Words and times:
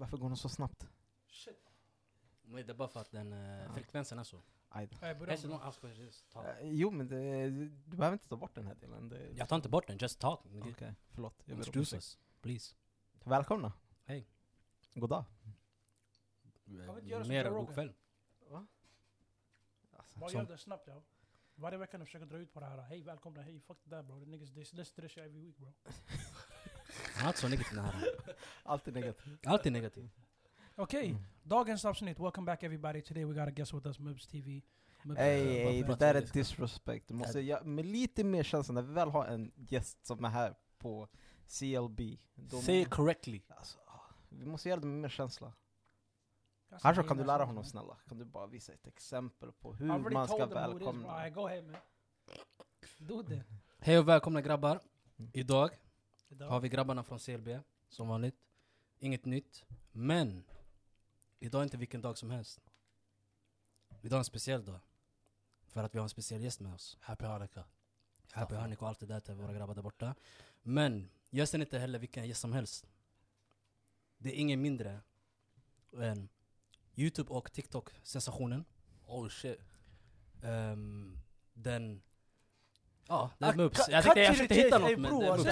Varför 0.00 0.16
går 0.16 0.28
den 0.28 0.36
så 0.36 0.48
snabbt? 0.48 0.88
Shit. 1.26 1.72
Nej, 2.42 2.64
det 2.64 2.72
är 2.72 2.74
bara 2.74 2.88
för 2.88 3.00
att 3.00 3.10
den 3.10 3.32
eh, 3.32 3.72
frekvensen 3.72 4.18
är 4.18 4.24
så. 4.24 4.42
Aj 4.68 4.86
då. 4.86 4.96
Just 5.94 6.30
talk. 6.30 6.46
Eh, 6.46 6.68
Jo 6.68 6.90
men 6.90 7.08
det, 7.08 7.50
du 7.50 7.96
behöver 7.96 8.12
inte 8.12 8.28
ta 8.28 8.36
bort 8.36 8.54
den 8.54 8.66
här 8.66 8.74
delen. 8.74 9.08
Det, 9.08 9.30
Jag 9.36 9.48
tar 9.48 9.56
inte 9.56 9.68
bort 9.68 9.86
den, 9.86 9.98
just 9.98 10.18
talk. 10.20 10.40
Okej, 10.46 10.94
förlåt. 11.10 11.34
Jag 11.38 11.46
ber 11.46 11.52
om 11.54 11.58
Introduce 11.58 11.80
ursäkt. 11.80 11.94
us, 12.02 12.18
please. 12.40 12.74
Välkomna. 13.24 13.72
Hej. 14.04 14.28
God 14.94 15.10
dag. 15.10 15.24
vi 16.64 16.74
inte 16.74 17.08
göra 17.08 17.24
som 17.24 17.28
Mer 17.28 17.44
Joe 17.44 17.50
god 17.50 17.58
Rogan? 17.60 17.74
kväll. 17.74 17.94
Alltså, 19.92 20.18
Bara 20.18 20.30
gör 20.30 20.44
det 20.44 20.58
snabbt 20.58 20.86
ja. 20.86 21.02
Varje 21.54 21.78
vecka 21.78 21.98
nu 21.98 22.04
försöker 22.04 22.26
dra 22.26 22.38
ut 22.38 22.52
på 22.52 22.60
det 22.60 22.66
här. 22.66 22.78
Hej 22.82 23.02
välkomna, 23.02 23.42
hej 23.42 23.60
fuck 23.60 23.78
det 23.84 23.90
där 23.96 24.02
bro. 24.02 24.20
The 24.20 24.26
niggas 24.26 24.50
to 24.70 24.76
this 24.76 24.92
shit 25.12 25.18
every 25.24 25.40
week 25.40 25.56
bro. 25.58 25.72
Inte 27.26 27.38
så 27.38 27.48
negativ 27.48 27.74
den 27.76 27.84
här. 27.84 28.04
Alltid 28.62 28.94
negativt. 28.94 29.46
Alltid 29.46 29.72
negativ. 29.72 30.10
Okej, 30.76 31.10
Mm. 31.10 31.22
dagens 31.42 31.84
avsnitt. 31.84 32.18
Welcome 32.20 32.44
back 32.46 32.62
everybody. 32.62 33.02
Today 33.02 33.24
we 33.24 33.34
got 33.34 33.48
a 33.48 33.50
guest 33.50 33.74
with 33.74 33.86
us, 33.86 33.98
Mubs 33.98 34.26
TV. 34.26 34.62
Ey, 35.16 35.58
ey, 35.58 35.82
det 35.82 35.94
där 35.96 36.14
är 36.14 36.20
disrespect. 36.32 37.08
Du 37.08 37.14
måste, 37.14 37.40
ja, 37.40 37.60
med 37.64 37.86
lite 37.86 38.24
mer 38.24 38.42
känsla, 38.42 38.74
när 38.74 38.82
vi 38.82 38.92
väl 38.92 39.08
har 39.10 39.26
en 39.26 39.52
gäst 39.56 40.06
som 40.06 40.24
är 40.24 40.28
här 40.28 40.54
på 40.78 41.08
CLB. 41.46 42.00
Say 42.62 42.80
it 42.80 42.90
correctly. 42.90 43.42
alltså, 43.48 43.78
ah, 43.86 44.00
vi 44.28 44.46
måste 44.46 44.68
göra 44.68 44.80
det 44.80 44.86
med 44.86 44.98
mer 44.98 45.08
känsla. 45.08 45.52
That's 46.70 46.80
Annars 46.82 46.98
a 46.98 47.02
kan 47.08 47.16
du 47.16 47.24
lära 47.24 47.38
man. 47.38 47.46
honom 47.46 47.64
snälla. 47.64 47.96
Kan 48.08 48.18
du 48.18 48.24
bara 48.24 48.46
visa 48.46 48.72
ett 48.72 48.86
exempel 48.86 49.52
på 49.52 49.72
hur 49.74 49.86
man 49.86 50.28
ska 50.28 50.46
välkomna? 50.46 51.30
Go 51.30 51.46
ahead 51.46 51.62
man. 51.62 51.80
Do. 52.98 53.24
Hej 53.78 53.98
och 53.98 54.08
välkomna 54.08 54.40
grabbar. 54.40 54.80
Mm. 55.18 55.30
Idag 55.34 55.70
Idag. 56.32 56.48
har 56.48 56.60
vi 56.60 56.68
grabbarna 56.68 57.04
från 57.04 57.18
CLB, 57.18 57.48
som 57.88 58.08
vanligt. 58.08 58.36
Inget 58.98 59.24
nytt. 59.24 59.64
Men, 59.92 60.44
idag 61.38 61.58
är 61.58 61.62
inte 61.62 61.76
vilken 61.76 62.00
dag 62.00 62.18
som 62.18 62.30
helst. 62.30 62.60
Idag 64.02 64.16
är 64.16 64.18
en 64.18 64.24
speciell 64.24 64.64
dag. 64.64 64.80
För 65.66 65.84
att 65.84 65.94
vi 65.94 65.98
har 65.98 66.02
en 66.04 66.10
speciell 66.10 66.42
gäst 66.42 66.60
med 66.60 66.74
oss. 66.74 66.98
Happy 67.00 67.24
Hanukkah. 67.24 67.64
Happy 68.30 68.54
Hanukkah 68.54 68.82
och 68.82 68.88
allt 68.88 69.00
det 69.00 69.06
där 69.06 69.20
till 69.20 69.34
våra 69.34 69.52
grabbar 69.52 69.74
där 69.74 69.82
borta. 69.82 70.14
Men, 70.62 71.10
gästen 71.30 71.60
är 71.60 71.64
inte 71.64 71.78
heller 71.78 71.98
vilken 71.98 72.28
gäst 72.28 72.40
som 72.40 72.52
helst. 72.52 72.86
Det 74.18 74.28
är 74.28 74.34
ingen 74.34 74.60
mindre 74.60 75.00
än 75.92 76.28
Youtube 76.94 77.30
och 77.30 77.52
TikTok-sensationen. 77.52 78.64
Oh 79.06 79.28
shit. 79.28 79.60
Ehm, 80.42 81.18
den... 81.52 82.02
Ja, 83.10 83.30
det 83.38 83.46
Ah, 83.46 83.48
är 83.52 83.56
Mubs. 83.56 83.88
Jag 83.88 84.02
tänkte 84.02 84.20
jag 84.20 84.32
försökte 84.34 84.54
hitta 84.54 84.78
något 84.78 84.98
men 84.98 85.18
det 85.18 85.26
är 85.26 85.36
Mubs. 85.36 85.44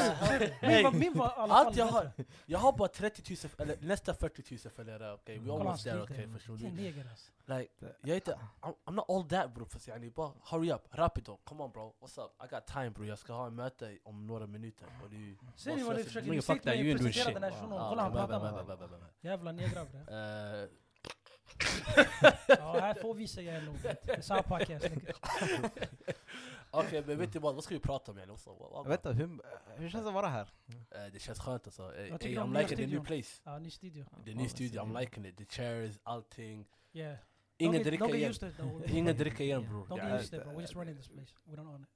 Hey. 0.61 0.83
Min 0.83 0.85
var, 0.85 0.93
min 0.93 1.15
var 1.19 1.27
i 1.27 1.31
alla 1.37 1.55
Allt 1.55 1.67
fall 1.69 1.77
jag 1.79 1.87
har, 1.87 2.11
jag 2.47 2.59
har 2.59 2.73
bara 2.73 2.89
30 2.89 3.37
000, 3.45 3.53
eller 3.59 3.77
nästan 3.87 4.15
40 4.15 4.43
000 4.65 4.73
följare, 4.77 5.13
okej? 5.13 5.39
We 5.39 5.45
Kolla, 5.49 5.59
han 5.59 5.67
almost 5.67 5.85
there, 5.85 6.03
okej? 6.03 6.29
Förstår 6.35 6.55
Vilken 6.55 7.03
du? 7.05 7.11
alltså. 7.11 7.33
Like, 7.47 7.73
jag 8.01 8.11
är 8.11 8.15
inte, 8.15 8.39
I'm, 8.63 8.75
I'm 8.87 8.93
not 8.95 9.05
all 9.11 9.29
that 9.29 9.55
bro, 9.55 9.65
fast 9.67 9.89
yani 9.89 10.11
bara 10.11 10.33
hurry 10.51 10.73
up, 10.73 10.83
rapido, 10.91 11.39
come 11.45 11.63
on 11.65 11.71
bro, 11.71 11.95
what's 12.01 12.25
up? 12.25 12.33
I 12.45 12.55
got 12.55 12.67
time 12.67 12.91
bro, 12.91 13.05
jag 13.05 13.19
ska 13.19 13.33
ha 13.33 13.47
en 13.47 13.55
möte 13.55 13.99
om 14.05 14.27
några 14.27 14.47
minuter. 14.47 14.87
Det, 15.11 15.37
Ser 15.57 15.77
ni 15.77 15.83
vad 15.83 15.97
ni 15.97 16.05
försöker, 16.05 16.31
ni 16.31 16.43
sitter 16.43 16.55
that, 16.55 16.95
och 17.01 17.05
presenterar 17.05 17.35
den 17.35 17.43
här 17.43 17.51
sessionen. 17.51 17.79
Ah, 17.79 17.89
Kolla 17.89 18.03
han 18.03 18.13
pratar 18.13 18.87
med. 18.89 19.01
Jävla 19.21 19.53
negrar 19.53 19.85
bre. 19.85 20.63
Eh, 20.63 20.69
Ja, 22.49 22.79
här 22.81 22.95
får 22.95 23.15
vi 23.15 23.29
säga 23.29 23.61
nog. 23.61 23.77
Det 23.83 24.11
är 24.13 24.21
samma 24.21 24.43
podcast. 24.43 24.85
nigga. 24.91 25.13
Okej 26.71 27.03
men 27.07 27.19
vet 27.19 27.33
du 27.33 27.39
vad, 27.39 27.55
vad 27.55 27.65
ska 27.65 27.75
vi 27.75 27.81
prata 27.81 28.13
om 28.13 28.19
yani? 28.19 28.33
Inte, 28.93 29.13
hur, 29.13 29.41
hur 29.77 29.89
känns 29.89 30.03
det 30.05 30.09
att 30.09 30.15
vara 30.15 30.27
här? 30.29 30.49
Eh, 30.91 31.13
Det 31.13 31.19
känns 31.19 31.39
skönt 31.41 31.67
alltså. 31.67 31.95
Eh, 31.97 32.07
Jag 32.09 32.21
tycker 32.21 32.35
ey, 32.35 32.39
om 32.43 32.51
I'm 32.51 32.53
nya 32.53 32.61
liking 32.63 32.77
the 32.77 32.83
new 32.87 32.89
studion. 32.89 33.05
place. 33.05 33.41
Ja, 33.45 33.59
ny 33.59 33.71
studio. 33.71 34.05
The 34.25 34.35
new 34.35 34.49
studio, 34.49 34.83
I'm 34.83 35.01
liking 35.01 35.25
it. 35.27 35.37
The 35.37 35.45
chairs, 35.45 35.99
allting. 36.03 36.67
Yeah. 36.93 37.17
Ingen 37.59 37.75
Don't 37.75 37.79
get- 37.79 37.85
dricka 37.85 38.05
don't 38.05 38.09
get 38.09 38.17
igen. 38.17 38.31
used 38.31 38.41
to 38.41 38.47
it 38.47 38.57
though. 38.57 38.97
Ingen 38.99 39.17
dricka 39.17 39.43
igen 39.45 39.61
Yeah. 39.61 39.73
bro. 39.73 39.97
Don't 39.97 40.03
get 40.11 40.21
used 40.21 40.31
to 40.31 40.37
it 40.37 40.43
bro. 40.45 40.53
We're 40.53 40.61
just 40.61 40.75
running 40.75 40.97
this 40.97 41.09
place. 41.09 41.35
We 41.45 41.57
don't 41.57 41.69
own 41.75 41.83
it. 41.83 41.89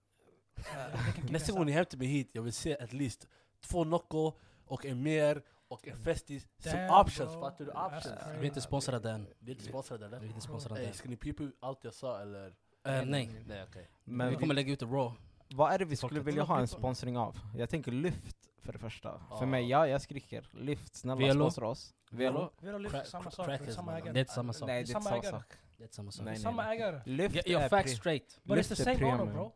Yeah, 0.74 0.92
they 1.04 1.12
can 1.12 1.22
kick 1.22 1.30
Nästa 1.30 1.52
gång 1.52 1.66
ni 1.66 1.72
hämtar 1.72 1.98
mig 1.98 2.06
hit, 2.06 2.30
jag 2.32 2.42
vill 2.42 2.52
se 2.52 2.76
at 2.76 2.92
least 2.92 3.28
två 3.60 3.84
Nocco 3.84 4.32
och 4.66 4.86
en 4.86 5.02
mer 5.02 5.42
och 5.68 5.88
en 5.88 5.96
Festis. 5.96 6.48
Som 6.58 6.72
Damn, 6.72 7.00
options, 7.00 7.32
bro. 7.32 7.40
fattar 7.40 7.64
du? 7.64 7.70
That's 7.70 7.86
Options. 7.98 8.04
crazy. 8.22 8.36
Vi 8.38 8.42
är 8.42 8.44
inte 8.44 8.60
sponsrade 8.60 9.10
än. 9.10 9.26
Det 9.38 9.50
är 9.52 9.54
inte 9.54 9.64
sponsrade 9.64 10.08
Vi 10.08 10.14
är 10.14 10.18
eller? 10.18 10.26
inte 10.28 10.40
sponsrade 10.40 10.80
Ey, 10.80 10.86
än. 10.86 10.94
ska 10.94 11.08
ni 11.08 11.16
pipa 11.16 11.42
ut 11.42 11.56
allt 11.60 11.84
jag 11.84 11.94
sa 11.94 12.20
eller? 12.20 12.54
Eh, 12.84 13.04
nej. 13.04 13.30
Nej 13.46 13.62
okej. 13.68 13.88
Men 14.04 14.30
vi 14.30 14.36
kommer 14.36 14.54
lägga 14.54 14.72
ut 14.72 14.80
det 14.80 14.86
raw. 14.86 15.16
vad 15.54 15.72
är 15.72 15.78
det 15.78 15.84
vi 15.84 15.96
skulle 15.96 16.20
vilja 16.20 16.42
ha 16.42 16.60
en 16.60 16.68
sponsring 16.68 17.16
av? 17.18 17.38
Jag 17.56 17.70
tänker 17.70 17.92
Lyft 17.92 18.36
för 18.62 18.72
det 18.72 18.78
första. 18.78 19.20
Ja. 19.30 19.38
För 19.38 19.46
mig, 19.46 19.68
ja 19.68 19.86
jag 19.88 20.02
skriker. 20.02 20.48
Lyft, 20.52 20.94
snälla 20.96 21.18
Velo. 21.20 21.40
sponsra 21.44 21.68
oss. 21.68 21.94
Velo. 22.10 22.50
Har 22.62 22.78
lyft 22.78 23.06
samma 23.06 23.30
sak. 23.30 23.48
Är 23.48 23.70
samma 23.72 23.90
man. 23.92 24.00
ägare. 24.00 24.12
Det 24.12 24.18
är 24.18 24.20
inte 24.20 24.32
samma 24.32 24.52
sak. 24.52 24.66
Nej 24.66 24.82
det 24.84 24.90
är 24.90 24.92
Samma 24.92 25.10
samma 25.10 25.22
sak. 25.22 25.52
Det 25.78 25.84
är 25.84 25.88
samma 25.88 26.10
sak. 26.10 26.24
Nej, 26.24 26.34
nej, 26.34 26.42
Samma 26.42 26.74
ägare. 26.74 27.02
Lyft 27.06 27.34
Get 27.34 27.46
your 27.48 27.62
är 27.62 27.68
facts 27.68 27.92
straight. 27.92 28.40
But 28.42 28.52
it's 28.52 28.56
Lyft 28.56 28.68
the 28.68 28.82
är 28.82 28.84
same 28.84 28.96
premium. 28.98 29.32
bro. 29.32 29.52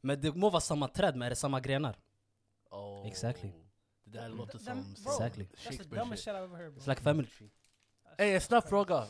Men 0.00 0.20
det 0.20 0.34
må 0.34 0.50
vara 0.50 0.60
samma 0.60 0.88
träd, 0.88 1.16
men 1.16 1.26
är 1.26 1.30
det 1.30 1.36
samma 1.36 1.60
grenar? 1.60 1.96
Oh. 2.70 3.06
Exactly. 3.06 3.52
Det 4.04 4.18
där 4.18 4.28
låter 4.28 4.58
som 4.58 4.78
Exactly. 4.78 5.44
That's 5.44 5.48
the 5.56 5.56
Shakespeare 5.56 6.00
dumbest 6.02 6.24
shit. 6.24 6.34
I've 6.34 6.44
ever 6.44 6.56
heard 6.56 6.72
bro. 6.72 6.82
It's 6.82 6.88
like 6.88 7.00
family 7.02 7.28
tree. 7.28 7.50
Ey 8.18 8.34
en 8.34 8.40
snabb 8.40 8.64
fråga. 8.64 9.04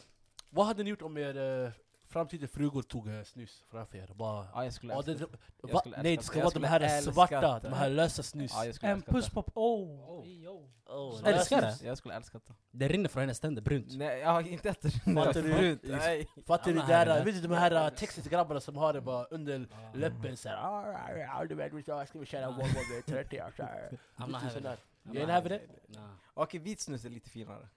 Vad 0.51 0.67
hade 0.67 0.83
ni 0.85 0.91
gjort 0.91 1.03
om 1.03 1.17
er 1.19 1.73
framtida 2.09 2.47
frugor 2.49 2.83
tog 2.83 3.09
uh, 3.09 3.23
snus 3.25 3.65
framför 3.71 3.99
er? 3.99 4.11
Bara, 4.15 4.47
Ja 4.55 4.65
jag 4.65 4.73
skulle 4.73 4.93
Ja, 4.93 5.03
det, 5.03 5.13
älska 5.13 5.27
det, 5.27 5.39
Jag 5.63 5.73
va? 5.73 5.79
skulle 5.81 5.97
Nej 5.97 6.03
det. 6.13 6.17
det 6.17 6.23
ska 6.25 6.39
Jag 6.39 6.45
vara 6.45 6.55
de 6.55 6.65
här 6.67 6.81
älska 6.81 7.13
svarta, 7.13 7.59
det. 7.61 7.69
de 7.69 7.75
här 7.75 7.91
lösa 7.91 8.23
snus. 8.23 8.51
Ja 8.55 8.65
jag 8.65 8.85
En 8.85 8.91
älska 8.97 9.13
puss 9.13 9.25
det. 9.27 9.31
pop. 9.31 9.51
Oh! 9.55 10.11
Oh. 10.21 10.27
Yo. 10.29 10.71
Oh, 10.87 11.21
Älskar 11.29 11.61
det? 11.61 11.77
Jag 11.83 11.99
skulle 11.99 12.15
älska 12.15 12.39
det. 12.47 12.55
Det 12.71 12.89
rinner 12.89 13.09
från 13.09 13.21
hennes 13.21 13.41
tänder 13.41 13.63
brunt. 13.63 13.87
Nej 13.97 14.19
jag 14.21 14.29
har 14.31 14.49
inte 14.49 14.69
ätit 14.71 14.95
Fattar 15.05 15.43
du? 15.43 15.53
Brunt, 15.55 15.81
nej. 15.85 16.29
Fattar 16.47 16.73
du 16.73 16.79
I'm 16.81 16.87
det 16.87 16.93
där, 17.05 17.19
not 17.19 17.27
vet 17.27 17.43
du 17.43 17.49
de 17.49 17.55
här 17.55 17.85
uh, 17.91 17.95
textiga 17.97 18.31
grabbarna 18.31 18.61
som 18.61 18.77
har 18.77 18.93
det 18.93 19.01
bara 19.01 19.25
under 19.25 19.67
läppen 19.95 20.37
såhär 20.37 20.57
"Ah, 20.57 20.85
ah, 20.93 21.39
ah, 21.41 21.45
Du 21.45 21.55
vet, 21.55 21.73
vi 21.73 21.83
ska- 21.83 22.07
köra 22.25 22.51
Volvo 22.51 22.63
med 22.65 23.07
30 23.07 23.43
år 23.43 23.53
såhär 23.57 23.99
I'm 24.17 24.27
not 24.31 24.43
having 24.43 24.59
it. 24.59 24.65
I'm 25.05 25.15
You 25.15 25.25
ain't 25.25 25.27
not 25.27 25.31
having 25.31 25.53
it? 25.53 25.63
Nah. 25.89 26.11
Okej 26.35 26.61
vit 26.61 26.81
snus 26.81 27.05
är 27.05 27.11
lite 27.11 27.31
finare. 27.31 27.69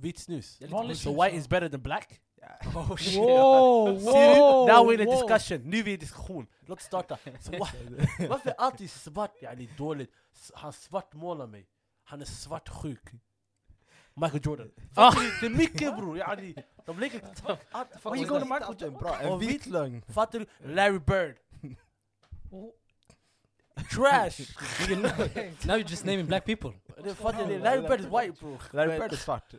Vit 0.00 0.18
snus. 0.18 0.58
Det 0.58 0.64
är. 0.64 0.94
So 0.94 1.10
white 1.10 1.34
ja. 1.34 1.40
is 1.40 1.48
better 1.48 1.68
than 1.68 1.82
black? 1.82 2.20
Oh 2.74 2.96
shit. 2.96 3.18
Wow! 3.18 3.98
Ser 4.12 4.34
du? 4.34 4.40
wow, 4.40 4.66
Now 4.68 4.84
we're 4.86 4.94
in 4.94 5.00
a 5.00 5.04
wow. 5.10 5.28
discussion, 5.28 5.70
nu 5.70 5.78
är 5.78 5.82
vi 5.82 5.92
i 5.92 5.96
diskussion. 5.96 6.46
Låt 6.66 6.78
oss 6.78 6.84
starta. 6.84 7.18
Så 7.40 7.52
wa- 7.52 8.28
varför 8.28 8.50
är 8.50 8.54
alltid 8.58 8.90
svart 8.90 9.34
yani 9.42 9.68
dåligt? 9.78 10.10
S- 10.34 10.52
Han 10.54 10.72
svartmålar 10.72 11.46
mig. 11.46 11.66
Han 12.04 12.20
är 12.20 12.24
svartsjuk. 12.24 13.02
Michael 14.14 14.40
Jordan. 14.44 14.70
Fattar 14.94 15.20
du? 15.20 15.30
Det 15.40 15.46
är 15.54 15.58
mycket 15.58 15.96
bror, 15.96 16.18
yani. 16.18 16.54
De 16.86 16.98
lägger... 16.98 17.20
allt- 17.70 17.90
Why 18.04 18.18
you 18.18 18.26
going 18.26 18.40
to 18.42 18.46
Michael 18.48 18.62
Allt 18.62 18.82
är 18.82 18.90
bra. 18.90 19.18
En 19.20 19.32
Och 19.32 19.42
vit 19.42 19.50
vit- 19.50 19.66
lögn. 19.66 20.02
Fattar 20.08 20.38
du? 20.38 20.46
Larry 20.74 20.98
Bird. 20.98 21.36
Oh, 22.50 22.70
Trash! 23.90 24.40
okay. 25.20 25.50
Now 25.66 25.76
you're 25.76 25.90
just 25.90 26.04
naming 26.04 26.26
black 26.26 26.44
people. 26.44 26.72
Det 27.04 27.14
fattar 27.14 27.46
du? 27.46 27.58
Larry 27.58 27.80
Bird 27.88 28.00
is 28.00 28.06
white 28.06 28.32
bro. 28.40 28.58
Larry 28.72 28.98
Bird 28.98 29.12
är 29.12 29.16
svart. 29.16 29.54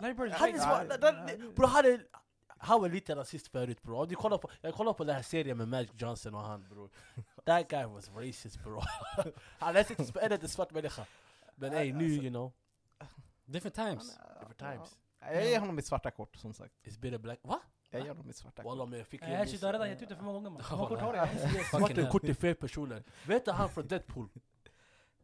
Larry 0.00 0.14
Bird 0.14 0.28
is 0.28 0.34
Han 0.34 0.48
är 0.48 0.52
white. 0.52 0.64
svart. 0.64 1.00
den- 1.00 1.26
den- 1.40 1.54
Bro 1.54 1.66
han 2.62 2.80
var 2.80 2.88
lite 2.88 3.16
rasist 3.16 3.48
förut 3.48 3.82
bro. 3.82 3.96
Om 3.96 4.08
du 4.08 4.14
kollar 4.14 4.38
på, 4.38 4.50
jag 4.60 4.74
kollar 4.74 4.92
på 4.92 5.04
den 5.04 5.14
här 5.14 5.22
serien 5.22 5.56
med 5.56 5.68
Magic 5.68 5.90
Johnson 5.96 6.34
och 6.34 6.40
han 6.40 6.68
bro. 6.70 6.88
That 7.44 7.68
guy 7.68 7.84
was 7.84 8.10
racist 8.10 8.64
bro. 8.64 8.80
han 9.58 9.76
är 9.76 9.90
inte 9.90 10.20
en 10.20 10.32
inte 10.32 10.48
svart 10.48 10.70
människa. 10.70 11.06
Men 11.54 11.72
ey 11.72 11.92
nu 11.92 12.04
you 12.04 12.30
know. 12.30 12.52
Different 13.44 13.74
times. 13.74 14.18
Different 14.40 14.58
times. 14.58 14.98
Jag 15.20 15.44
ger 15.44 15.60
honom 15.60 15.76
mitt 15.76 15.86
svarta 15.86 16.10
kort 16.10 16.36
som 16.36 16.54
sagt. 16.54 16.74
It's 16.84 17.00
been 17.00 17.14
a 17.14 17.18
black... 17.18 17.38
Va? 17.42 17.60
Jag 17.90 18.00
ger 18.00 18.08
honom 18.08 18.26
mitt 18.26 18.36
svarta 18.36 18.62
kort. 18.62 18.70
Walla 18.70 18.86
men 18.86 18.98
jag 18.98 19.08
fick 19.08 19.20
shit, 19.20 19.60
du 19.60 19.66
har 19.66 19.72
redan 19.72 19.88
gett 19.88 20.02
ut 20.02 20.08
det 20.08 20.16
för 20.16 20.24
många 20.24 20.38
gånger 20.38 20.50
man. 20.50 20.62
Hur 20.70 20.76
många 20.76 20.88
kort 20.88 21.00
har 21.00 21.12
du? 21.12 21.38
Svart 21.38 21.64
Fucking 21.64 21.96
en 21.96 22.02
hell. 22.02 22.12
kort 22.12 22.22
till 22.22 22.34
fel 22.34 22.54
personer. 22.54 23.02
Vet 23.26 23.44
du 23.44 23.50
han 23.50 23.68
från 23.68 23.88
Deadpool? 23.88 24.28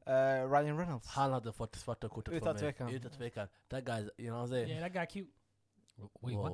Eh, 0.07 0.51
Ryan 0.51 0.79
Reynolds. 0.79 1.09
Han 1.09 1.33
hade 1.33 1.53
fått 1.53 1.75
svarta 1.75 2.09
kortet 2.09 2.35
Utan 2.35 2.45
från 2.45 2.55
mig. 2.55 2.61
tvekan. 2.63 2.89
Utan 2.89 3.11
tvekan. 3.11 3.49
That 3.69 3.85
guy, 3.85 4.09
you 4.17 4.29
know 4.29 4.41
what 4.41 4.49
I'm 4.49 4.51
saying? 4.51 4.69
Yeah, 4.69 4.83
that 4.83 4.93
guy 4.93 5.07
cute. 5.07 5.38
Wait, 6.23 6.37
what? 6.37 6.53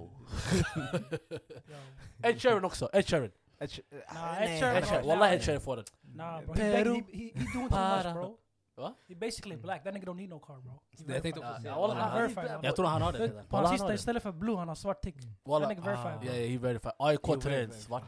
Ed 2.23 2.39
Sheeran 2.41 2.65
också, 2.65 2.89
Ed 2.93 3.03
Sheeran. 3.09 3.31
Ed 3.59 3.71
Sh- 3.71 3.81
eh, 3.91 4.15
Nah. 4.15 4.43
Ed 4.43 4.49
Sheeran- 4.61 4.77
Ed 4.77 4.85
Sheeran. 4.85 5.07
Wallah 5.07 5.33
Ed 5.33 5.43
Sheeran 5.43 5.61
får 5.61 5.77
den. 5.77 5.85
Nah, 6.03 6.41
bro. 6.43 6.55
He, 6.55 6.73
Peru. 6.85 6.95
he, 6.95 7.03
he, 7.13 7.25
he 7.35 7.45
doing 7.55 7.69
too 7.69 7.79
much, 7.79 8.13
bro. 8.15 8.39
Va? 8.77 8.95
He 9.09 9.15
basically 9.15 9.57
black. 9.57 9.85
That 9.85 9.95
nigga 9.95 10.05
don't 10.07 10.17
need 10.17 10.31
no 10.31 10.39
car, 10.39 10.61
bro. 10.61 10.73
He 10.91 11.13
Jag 11.13 11.23
tänkte 11.23 11.41
verified. 11.41 11.67
också 11.73 11.81
wallah, 11.81 12.15
verified, 12.15 12.59
Jag 12.65 12.77
tror 12.77 12.87
han 12.87 13.03
har 13.03 13.13
det 13.13 13.19
På 13.19 13.25
redan. 13.25 13.45
på 13.47 13.57
Wallah, 13.57 13.71
hans 13.71 13.81
han 13.81 13.89
har 13.91 13.97
sista 13.97 14.11
istället 14.11 14.23
för 14.23 14.33
blue, 14.33 14.57
han 14.57 14.69
har 14.69 14.75
svart 14.75 15.03
tick. 15.03 15.15
That 15.15 15.69
nigga 15.69 15.83
verified. 15.83 16.19
Ah. 16.21 16.25
Yeah, 16.25 16.37
yeah, 16.37 16.51
he 16.51 16.59
verified. 16.59 16.93
AIK 16.99 17.27
He 17.27 17.35
träd, 17.37 17.43
verified. 17.53 17.75
svart. 17.83 18.03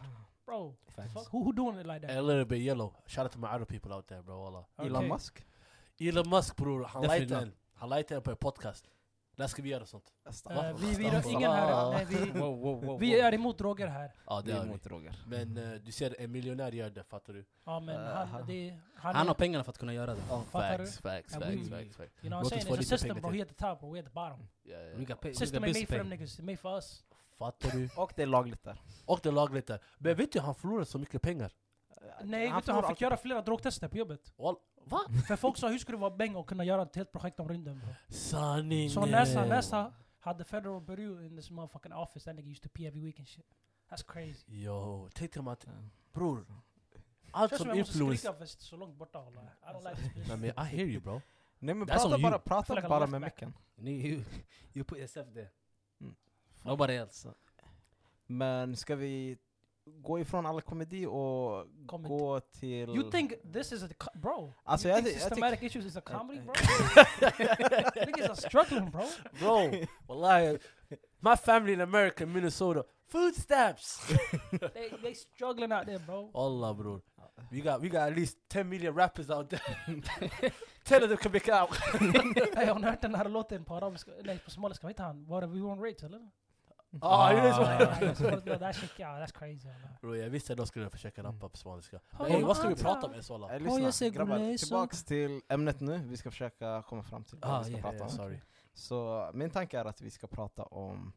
Bro, 0.46 0.74
Facts. 0.88 1.14
who, 1.32 1.38
who 1.44 1.52
doing 1.52 1.80
it 1.80 1.86
like 1.86 2.06
that? 2.06 2.16
A 2.16 2.20
little 2.20 2.44
bit 2.44 2.58
yellow. 2.62 2.92
Shout 3.06 3.24
out 3.24 3.32
to 3.32 3.38
my 3.38 3.46
other 3.46 3.64
people 3.64 3.92
out 3.92 4.06
there 4.08 4.22
bro, 4.22 4.42
walla. 4.44 4.64
Elon 4.78 5.08
Musk. 5.08 5.46
Elon 6.00 6.28
Musk 6.28 6.56
bror, 6.56 6.84
han 6.84 7.02
Definitely 7.02 7.26
lightade 7.26 7.42
en. 7.46 7.52
Han 7.74 7.88
lightade 7.88 8.20
på 8.20 8.30
en 8.30 8.36
podcast. 8.36 8.84
När 9.38 9.46
ska 9.46 9.62
vi 9.62 9.68
göra 9.68 9.86
sånt? 9.86 10.12
Eh, 10.50 10.76
vi, 10.80 10.94
vi, 10.94 11.04
ingen 11.30 11.50
här, 11.50 11.90
nej, 11.90 12.04
vi, 12.04 12.30
Wow, 12.40 12.58
wow, 12.60 12.84
wow, 12.84 13.00
vi 13.00 13.20
är 13.20 13.34
emot 13.34 13.58
droger 13.58 13.86
här. 13.86 14.12
Ja 14.26 14.42
Vi 14.44 14.50
det 14.52 14.56
är 14.56 14.60
är 14.60 14.64
vi. 14.64 14.68
emot 14.68 14.82
droger. 14.82 15.16
Men 15.26 15.56
eh, 15.56 15.80
du 15.80 15.92
ser, 15.92 16.16
en 16.18 16.32
miljonär 16.32 16.72
gör 16.72 16.90
det, 16.90 17.04
fattar 17.04 17.32
du? 17.32 17.44
Ja 17.64 17.80
men 17.80 17.94
Eh, 18.06 18.26
han, 18.26 18.46
det, 18.46 18.78
Han 18.94 19.14
han, 19.14 19.28
har 19.28 19.34
pengarna 19.34 19.64
för 19.64 19.70
att 19.70 19.78
kunna 19.78 19.94
göra 19.94 20.14
det. 20.14 20.20
Fattar 20.20 20.78
Facts, 20.78 20.98
facts, 21.00 21.34
facts, 21.34 21.46
we- 21.46 21.70
facts, 21.70 21.96
facts. 21.96 22.24
You 22.24 22.30
know 22.30 22.42
what 22.42 22.52
I'm 22.52 22.60
saying? 22.60 22.76
It's 22.76 22.80
a 22.80 22.98
system 22.98 23.34
he 23.34 23.42
at 23.42 23.48
the 23.48 23.54
top 23.54 23.80
bro, 23.80 23.92
we 23.92 23.98
at 23.98 24.04
the 24.06 24.10
bottom. 24.12 24.38
We 24.96 25.04
got 25.04 25.20
pay, 25.20 25.30
we 25.30 25.34
System 25.34 25.62
got 25.62 25.68
ain't 25.68 25.74
made 25.74 25.86
for 25.86 25.92
pay. 25.94 25.98
them 25.98 26.08
niggas, 26.10 26.38
it's 26.38 26.42
made 26.42 26.56
for 26.56 26.74
us. 26.76 27.02
Fattar 27.38 27.70
du? 27.70 27.88
Och 27.96 28.12
det 28.16 28.22
är 28.22 28.26
lagligt 28.26 28.64
där. 28.64 28.80
Och 29.04 29.20
det 29.22 29.28
är 29.28 29.32
lagligt 29.32 29.66
där. 29.66 29.80
Men 29.98 30.16
vet 30.16 30.32
du, 30.32 30.40
han 30.40 30.54
förlorade 30.54 30.86
så 30.86 30.98
mycket 30.98 31.22
pengar. 31.22 31.52
Nej, 32.24 32.40
vet 32.40 32.48
du, 32.48 32.52
han 32.52 32.62
förlorar 32.62 32.82
fick 32.82 32.90
allt. 32.90 33.00
göra 33.00 33.16
flera 33.16 33.42
drogtester 33.42 33.88
på 33.88 33.96
jobbet. 33.98 34.32
Wall- 34.36 34.56
Va? 34.84 35.00
För 35.28 35.36
folk 35.36 35.56
sa 35.56 35.68
hur 35.68 35.78
skulle 35.78 35.98
det 35.98 36.00
vara 36.00 36.16
bäng 36.16 36.36
och 36.36 36.48
kunna 36.48 36.64
göra 36.64 36.82
ett 36.82 36.96
helt 36.96 37.12
projekt 37.12 37.40
om 37.40 37.48
rymden 37.48 37.78
bro. 37.84 37.94
Sanningen! 38.16 38.90
Så 38.90 39.06
NASA, 39.06 39.44
NASA 39.46 39.92
had 40.20 40.38
the 40.38 40.44
federal 40.44 40.80
bureau 40.80 41.22
in 41.22 41.36
this 41.36 41.50
motherfucking 41.50 41.92
office 41.92 42.24
that 42.24 42.36
nigga 42.36 42.50
used 42.50 42.62
to 42.62 42.68
pee 42.68 42.86
every 42.86 43.00
week 43.00 43.18
and 43.18 43.28
shit. 43.28 43.46
That's 43.90 44.04
crazy. 44.12 44.44
Yo, 44.64 45.08
tänk 45.14 45.32
dig 45.32 45.42
att, 45.48 45.64
Ja. 45.66 45.72
bror. 46.12 46.46
Allt 47.30 47.50
som 47.50 47.58
som 47.58 47.68
jag 47.68 47.78
måste 47.78 47.92
skrika 48.18 48.46
så 48.46 48.76
långt 48.76 48.96
borta 48.96 49.20
wallah. 49.20 49.44
I 49.44 49.66
don't 49.66 49.90
like 49.90 50.02
this 50.14 50.34
bitch. 50.40 50.58
I 50.58 50.76
hear 50.76 50.86
you 50.86 51.00
bro. 51.00 51.20
Nej 51.58 51.74
men 51.74 51.88
That's 51.88 52.02
prata 52.02 52.18
bara, 52.18 52.38
prata 52.38 52.74
like 52.74 52.88
bara 52.88 53.06
med 53.06 53.20
micken. 53.20 53.54
You, 53.78 54.22
you 54.74 54.84
put 54.84 54.98
yourself 54.98 55.32
there. 55.34 55.50
Mm. 56.00 56.16
Nobody 56.62 56.94
else. 56.94 57.28
Men 58.26 58.76
ska 58.76 58.96
vi 58.96 59.38
gå 59.86 60.18
ifrån 60.18 60.46
all 60.46 60.60
komedi 60.62 61.06
och 61.06 61.66
Comedy. 61.86 62.14
gå 62.14 62.40
till... 62.40 62.88
You 62.88 63.10
think 63.10 63.32
this 63.52 63.72
is 63.72 63.82
a 63.82 63.88
co- 63.98 64.18
bro? 64.18 64.52
Alltså, 64.64 64.88
you 64.88 64.96
jag 64.96 65.04
think 65.04 65.16
ty- 65.16 65.22
jag 65.22 65.28
systematic 65.28 65.62
issues 65.62 65.84
is 65.86 65.96
a 65.96 66.00
comedy, 66.00 66.40
bro? 66.40 66.54
Äh, 67.22 67.40
äh. 68.02 68.06
Niggas 68.06 68.28
are 68.28 68.36
struggling, 68.36 68.90
bro. 68.90 69.04
Bro, 69.40 69.70
wallahi. 70.06 70.58
My 71.20 71.36
family 71.36 71.72
in 71.72 71.80
America, 71.80 72.26
Minnesota, 72.26 72.84
food 73.08 73.34
stamps! 73.34 74.00
They 74.74 74.90
they 75.02 75.14
struggling 75.14 75.72
out 75.72 75.86
there, 75.86 75.98
bro. 75.98 76.30
Allah 76.34 76.74
bror. 76.74 77.00
We 77.50 77.60
got, 77.60 77.80
we 77.82 77.88
got 77.88 78.00
at 78.10 78.16
least 78.16 78.38
10 78.48 78.68
million 78.68 78.94
rappers 78.94 79.30
out 79.30 79.50
there. 79.50 79.60
10 80.84 81.02
of 81.02 81.08
them 81.08 81.18
can 81.18 81.32
make 81.32 81.48
out. 81.52 81.76
Hey, 82.56 82.66
har 82.66 82.78
ni 82.78 82.86
hört 82.86 83.00
den 83.02 83.14
här 83.14 83.28
låten 83.28 83.64
på 83.64 83.74
arabiska, 83.74 84.10
nej 84.24 84.38
på 84.38 84.50
somaliska, 84.50 84.86
vad 84.86 84.90
heter 84.92 85.04
han? 85.04 85.24
Var 85.26 85.40
det 85.40 85.46
We 85.46 85.58
Won't 85.58 85.82
Rage 85.82 86.04
eller? 86.04 86.20
Ah, 87.02 87.32
det 87.32 87.38
är 87.40 87.52
så. 87.52 87.62
Ah, 87.62 88.14
så 88.14 88.24
folk 88.30 88.44
gillar 88.46 88.58
that 88.58 88.76
shit, 88.76 89.00
yeah, 89.00 89.22
that's 89.22 89.38
crazy. 89.38 89.68
Bro, 90.00 90.16
jag 90.16 90.30
visste 90.30 90.52
att 90.52 90.56
de 90.56 90.66
skulle 90.66 90.90
försöka 90.90 91.22
rappa 91.22 91.48
på 91.48 91.56
spanska. 91.56 92.00
Har 92.10 92.28
Hey, 92.28 92.42
vad 92.42 92.56
ska 92.56 92.68
vi 92.68 92.74
prata 92.74 93.06
om 93.06 93.12
ens 93.12 93.30
walla? 93.30 93.58
Lyssna, 93.58 94.08
grabbar, 94.08 94.56
tillbaks 94.58 95.04
till 95.04 95.40
ämnet 95.48 95.80
nu. 95.80 95.98
Vi 95.98 96.16
ska 96.16 96.30
försöka 96.30 96.82
komma 96.82 97.02
fram 97.02 97.24
till 97.24 97.38
vad 97.38 97.50
Ah, 97.50 97.58
vi 97.58 97.64
ska 97.64 97.72
yeah, 97.72 97.82
prata 97.82 97.96
Yeah, 97.96 98.06
om. 98.06 98.10
sorry. 98.16 98.40
Så 98.74 99.30
min 99.34 99.50
tanke 99.50 99.78
är 99.80 99.84
att 99.84 100.00
vi 100.00 100.10
ska 100.10 100.26
prata 100.26 100.62
om 100.62 101.12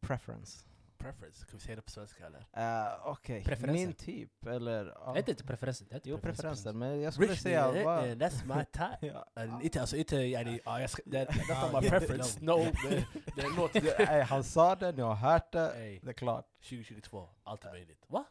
preference. 0.00 0.64
Preference, 1.00 1.46
kan 1.46 1.58
vi 1.58 1.64
säga 1.64 1.76
det 1.76 1.82
på 1.82 1.90
svenska 1.90 2.26
eller? 2.26 2.38
Uh, 2.38 3.06
Okej, 3.06 3.44
Preferenser. 3.44 3.72
min 3.86 3.92
typ, 3.92 4.46
eller... 4.46 4.84
Det 4.84 5.16
heter 5.18 5.32
inte 5.32 5.44
preferenser. 5.44 5.86
Det 5.90 6.00
Jo, 6.04 6.18
preferenser, 6.18 6.72
men 6.72 7.00
jag 7.00 7.14
skulle 7.14 7.32
Rich 7.32 7.40
säga... 7.42 7.84
vad- 7.84 8.04
eh, 8.08 8.14
that's 8.16 8.56
my 8.56 8.64
type. 8.64 8.96
Ja. 9.36 9.44
Uh, 9.44 9.64
inte, 9.64 9.80
alltså 9.80 9.96
inte, 9.96 10.16
yani, 10.16 10.60
ah, 10.64 10.80
jag 10.80 10.90
ska, 10.90 11.02
that, 11.02 11.28
that's 11.28 11.52
Ah, 11.64 11.72
not 11.72 11.82
my 11.82 11.88
preference. 11.88 12.38
no. 12.44 12.56
Det, 12.90 13.06
det 13.36 13.42
är 13.42 13.56
något. 13.56 13.72
Det- 13.72 14.00
ey, 14.00 14.22
han 14.22 14.44
sa 14.44 14.74
det, 14.74 14.92
ni 14.92 15.02
har 15.02 15.14
hört 15.14 15.52
det, 15.52 15.72
Ey, 15.76 15.98
det 16.02 16.08
är 16.08 16.12
klart. 16.12 16.46
2022, 16.62 17.28
allt 17.44 17.64
är 17.64 17.70
möjligt. 17.72 18.04
Va? 18.08 18.24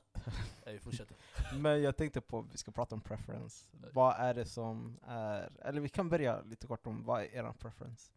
Ey, 0.66 0.80
fortsätt. 0.80 1.08
Men 1.54 1.82
jag 1.82 1.98
tänkte 1.98 2.22
på, 2.22 2.42
vi 2.52 2.58
ska 2.58 2.72
prata 2.72 2.96
om 2.96 3.02
preference. 3.02 3.66
Vad 3.94 4.16
är 4.20 4.34
det 4.34 4.46
som 4.46 5.00
är... 5.08 5.50
Eller 5.66 5.82
vi 5.82 5.90
kan 5.90 6.10
börja 6.10 6.42
lite 6.42 6.68
kort 6.68 6.88
om 6.88 7.04
vad 7.06 7.22
är 7.22 7.26
er 7.26 7.52
preference? 7.60 8.12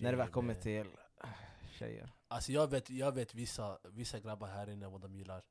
När 0.00 0.10
det 0.10 0.16
väl 0.16 0.26
Shit, 0.26 0.34
kommer 0.34 0.54
till 0.54 0.86
tjejer. 1.76 2.12
Alltså 2.28 2.52
jag 2.52 2.70
vet, 2.70 2.90
jag 2.90 3.12
vet 3.12 3.34
vissa, 3.34 3.78
vissa 3.84 4.20
grabbar 4.20 4.48
här 4.48 4.70
inne 4.70 4.88
vad 4.88 5.00
de 5.00 5.14
gillar. 5.14 5.42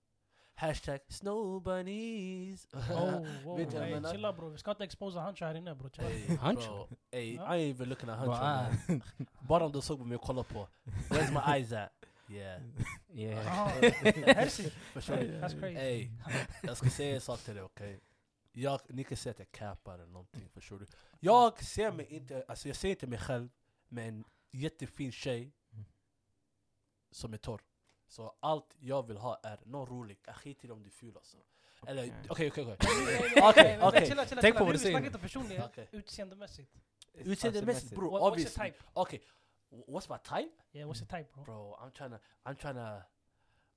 Hashtag 0.57 1.00
snow 1.07 1.62
bunnies. 1.62 2.68
Oh, 2.74 3.22
wow, 3.44 3.57
Vet 3.57 3.72
du 3.72 3.77
vad 3.77 3.81
jag 3.81 3.81
hey, 3.81 3.94
menar? 3.94 4.12
chilla 4.12 4.33
bro, 4.33 4.50
vi 4.50 4.57
ska 4.57 4.72
inte 4.72 4.83
exposa 4.83 5.19
Hancho 5.19 5.45
här 5.45 5.56
inne 5.56 5.75
bro. 5.75 5.89
Chilla. 5.89 6.10
Ey, 6.10 6.38
Hancho? 6.38 6.88
ey. 7.12 7.33
I 7.33 7.38
ain't 7.38 7.75
even 7.75 7.89
looking 7.89 8.10
at 8.10 8.18
Hancho. 8.18 9.01
Bara 9.39 9.63
om 9.66 9.72
de 9.72 9.81
såg 9.81 10.00
på 10.00 10.06
mig 10.06 10.16
och 10.16 10.22
kollade 10.22 10.48
på. 10.54 10.68
Where's 11.10 11.31
my 11.31 11.56
eyes 11.56 11.72
at? 11.72 11.92
Yeah. 12.30 12.62
Yeah. 13.13 13.72
Du? 13.81 13.89
That's 15.42 15.60
crazy. 15.60 15.77
Ey, 15.77 16.10
jag 16.63 16.77
ska 16.77 16.89
säga 16.89 17.16
en 17.16 17.22
sak 17.22 17.39
till 17.39 17.56
dig, 17.56 17.63
okej? 17.63 18.00
Jag, 18.51 18.80
ni 18.89 19.04
kan 19.04 19.18
säga 19.18 19.31
att 19.31 19.39
jag 19.39 19.51
cappar 19.51 19.94
eller 19.94 20.06
någonting, 20.06 20.50
förstår 20.54 20.80
du? 20.80 20.86
Jag 21.19 21.63
ser 21.63 21.92
mig 21.92 22.06
inte, 22.06 22.45
alltså 22.48 22.68
jag 22.68 22.75
ser 22.75 22.89
inte 22.89 23.07
mig 23.07 23.19
själv 23.19 23.50
med 23.88 24.07
en 24.07 24.24
jättefin 24.51 25.12
tjej 25.12 25.51
som 27.15 27.33
är 27.33 27.38
torr. 27.38 27.62
Så 28.07 28.35
allt 28.39 28.75
jag 28.79 29.07
vill 29.07 29.17
ha 29.17 29.39
är 29.44 29.59
någon 29.65 29.88
rolig, 29.88 30.19
jag 30.25 30.35
skiter 30.35 30.67
i 30.67 30.71
om 30.71 30.83
du 30.83 30.89
är 30.89 30.91
ful 30.91 31.17
alltså. 31.17 31.38
Eller, 31.88 32.13
okej 32.29 32.47
okej 32.51 32.63
okej. 32.73 32.77
Okej, 33.81 34.25
Tänk 34.41 34.57
på 34.57 34.63
vad 34.63 34.67
Vi- 34.67 34.71
du 34.71 34.71
Vi 34.71 34.77
säger 34.77 34.77
snackar 34.77 35.00
nu. 35.01 35.06
inte 35.07 35.19
personlighet, 35.19 35.65
Okej. 35.65 35.88
utseendemässigt. 35.91 36.71
Utseendemässigt 37.13 37.95
bror, 37.95 38.12
What, 38.12 38.21
what's 38.21 38.23
your 38.25 38.31
obviously. 38.31 38.65
type? 38.71 38.83
Okej, 38.94 39.21
what's 39.71 40.09
my 40.13 40.17
type? 40.41 40.56
Yeah, 40.71 40.89
what's 40.89 41.00
your 41.01 41.07
type 41.23 41.33
bro? 41.33 41.44
Bro, 41.44 41.75
I'm 41.81 41.91
trying 41.91 42.12
to, 42.12 42.17
I'm 42.45 42.56
trying 42.56 42.75
to, 42.75 43.01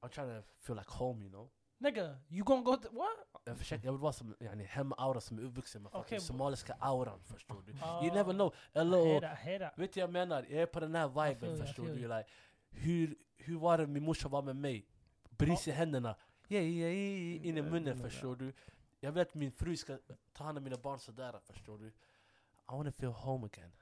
I'm 0.03 0.09
trying 0.11 0.43
to 0.43 0.49
feel 0.61 0.77
like 0.77 0.91
home 0.91 1.23
you 1.23 1.31
know? 1.31 1.51
Nigga, 1.81 2.19
you 2.29 2.45
gonna 2.45 2.63
go 2.63 2.77
to, 2.77 2.89
what? 2.93 3.09
Jag, 3.45 3.59
försöker, 3.59 3.85
jag 3.85 3.93
vill 3.93 4.01
vara 4.01 4.13
som 4.13 4.37
yani, 4.41 4.65
hemma-aura 4.65 5.21
som 5.21 5.39
är 5.39 5.43
uppvuxen 5.43 5.83
med 5.83 5.93
bro. 5.93 6.21
somaliska 6.21 6.77
auran 6.81 7.21
förstår 7.25 7.63
du? 7.67 7.75
Ah. 7.83 8.05
You 8.05 8.15
never 8.15 8.33
know. 8.33 8.55
I 8.75 8.79
Eller, 8.79 9.05
hear 9.05 9.21
that, 9.21 9.39
I 9.39 9.43
hear 9.51 9.59
that. 9.59 9.79
vet 9.79 9.93
du 9.93 10.01
jag 10.01 10.11
menar? 10.13 10.47
Jag 10.51 10.63
är 10.63 10.67
på 10.67 10.81
den 10.81 10.95
här 10.95 11.09
viben 11.09 11.57
förstår 11.67 11.83
du? 11.85 11.89
you. 11.91 12.09
Like, 12.19 12.25
hur, 12.71 13.17
hur 13.37 13.59
var 13.59 13.79
det 13.79 13.87
min 13.87 14.03
morsa 14.03 14.29
var 14.29 14.43
med 14.43 14.57
mig? 14.57 14.87
Bris 15.31 15.69
i 15.69 15.71
händerna, 15.71 16.17
yeah, 16.49 16.65
yeah, 16.65 16.93
yeah, 16.93 17.47
in 17.47 17.59
i 17.59 17.63
munnen 17.63 17.93
mm, 17.93 18.11
förstår 18.11 18.37
du? 18.37 18.53
Jag 19.01 19.13
vill 19.13 19.23
att 19.23 19.35
min 19.35 19.53
fru 19.53 19.77
ska 19.77 19.99
ta 20.33 20.45
hand 20.45 20.59
om 20.59 20.65
mina 20.65 20.77
barn 20.77 20.99
sådär 20.99 21.41
förstår 21.45 21.79
du? 21.79 21.87
I 21.87 21.93
wanna 22.67 22.93
feel 22.93 23.13
home 23.13 23.47
again. 23.47 23.73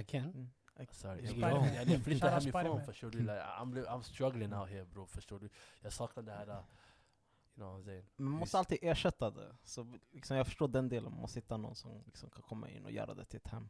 I 0.00 0.04
can. 0.04 0.24
Mm. 0.24 0.48
Sorry, 0.90 1.26
jag, 1.26 1.38
jag, 1.38 1.74
jag, 1.74 1.88
jag 1.88 2.02
flyttar 2.02 2.40
Shoutout 2.40 2.54
hemifrån 2.54 2.84
förstår 2.84 3.10
du? 3.10 3.18
Like, 3.18 3.32
I'm, 3.32 3.86
I'm 3.86 4.02
struggling 4.02 4.54
out 4.54 4.68
here 4.68 4.84
bro, 4.84 5.06
förstår 5.06 5.38
du? 5.38 5.48
Jag 5.80 5.92
saknar 5.92 6.22
det 6.22 6.32
här, 6.32 6.48
uh, 6.48 6.54
you 6.54 6.62
know 7.54 7.72
what 7.72 7.80
I'm 7.80 7.84
saying? 7.84 8.04
Men 8.16 8.30
man 8.30 8.40
måste 8.40 8.58
alltid 8.58 8.78
ersätta 8.82 9.30
det. 9.30 9.56
Så 9.64 9.98
liksom, 10.10 10.36
jag 10.36 10.46
förstår 10.46 10.68
den 10.68 10.88
delen, 10.88 11.12
man 11.12 11.20
måste 11.20 11.38
hitta 11.38 11.56
någon 11.56 11.74
som 11.74 12.02
liksom 12.06 12.30
kan 12.30 12.42
komma 12.42 12.70
in 12.70 12.84
och 12.84 12.90
göra 12.90 13.14
det 13.14 13.24
till 13.24 13.36
ett 13.36 13.48
hem. 13.48 13.68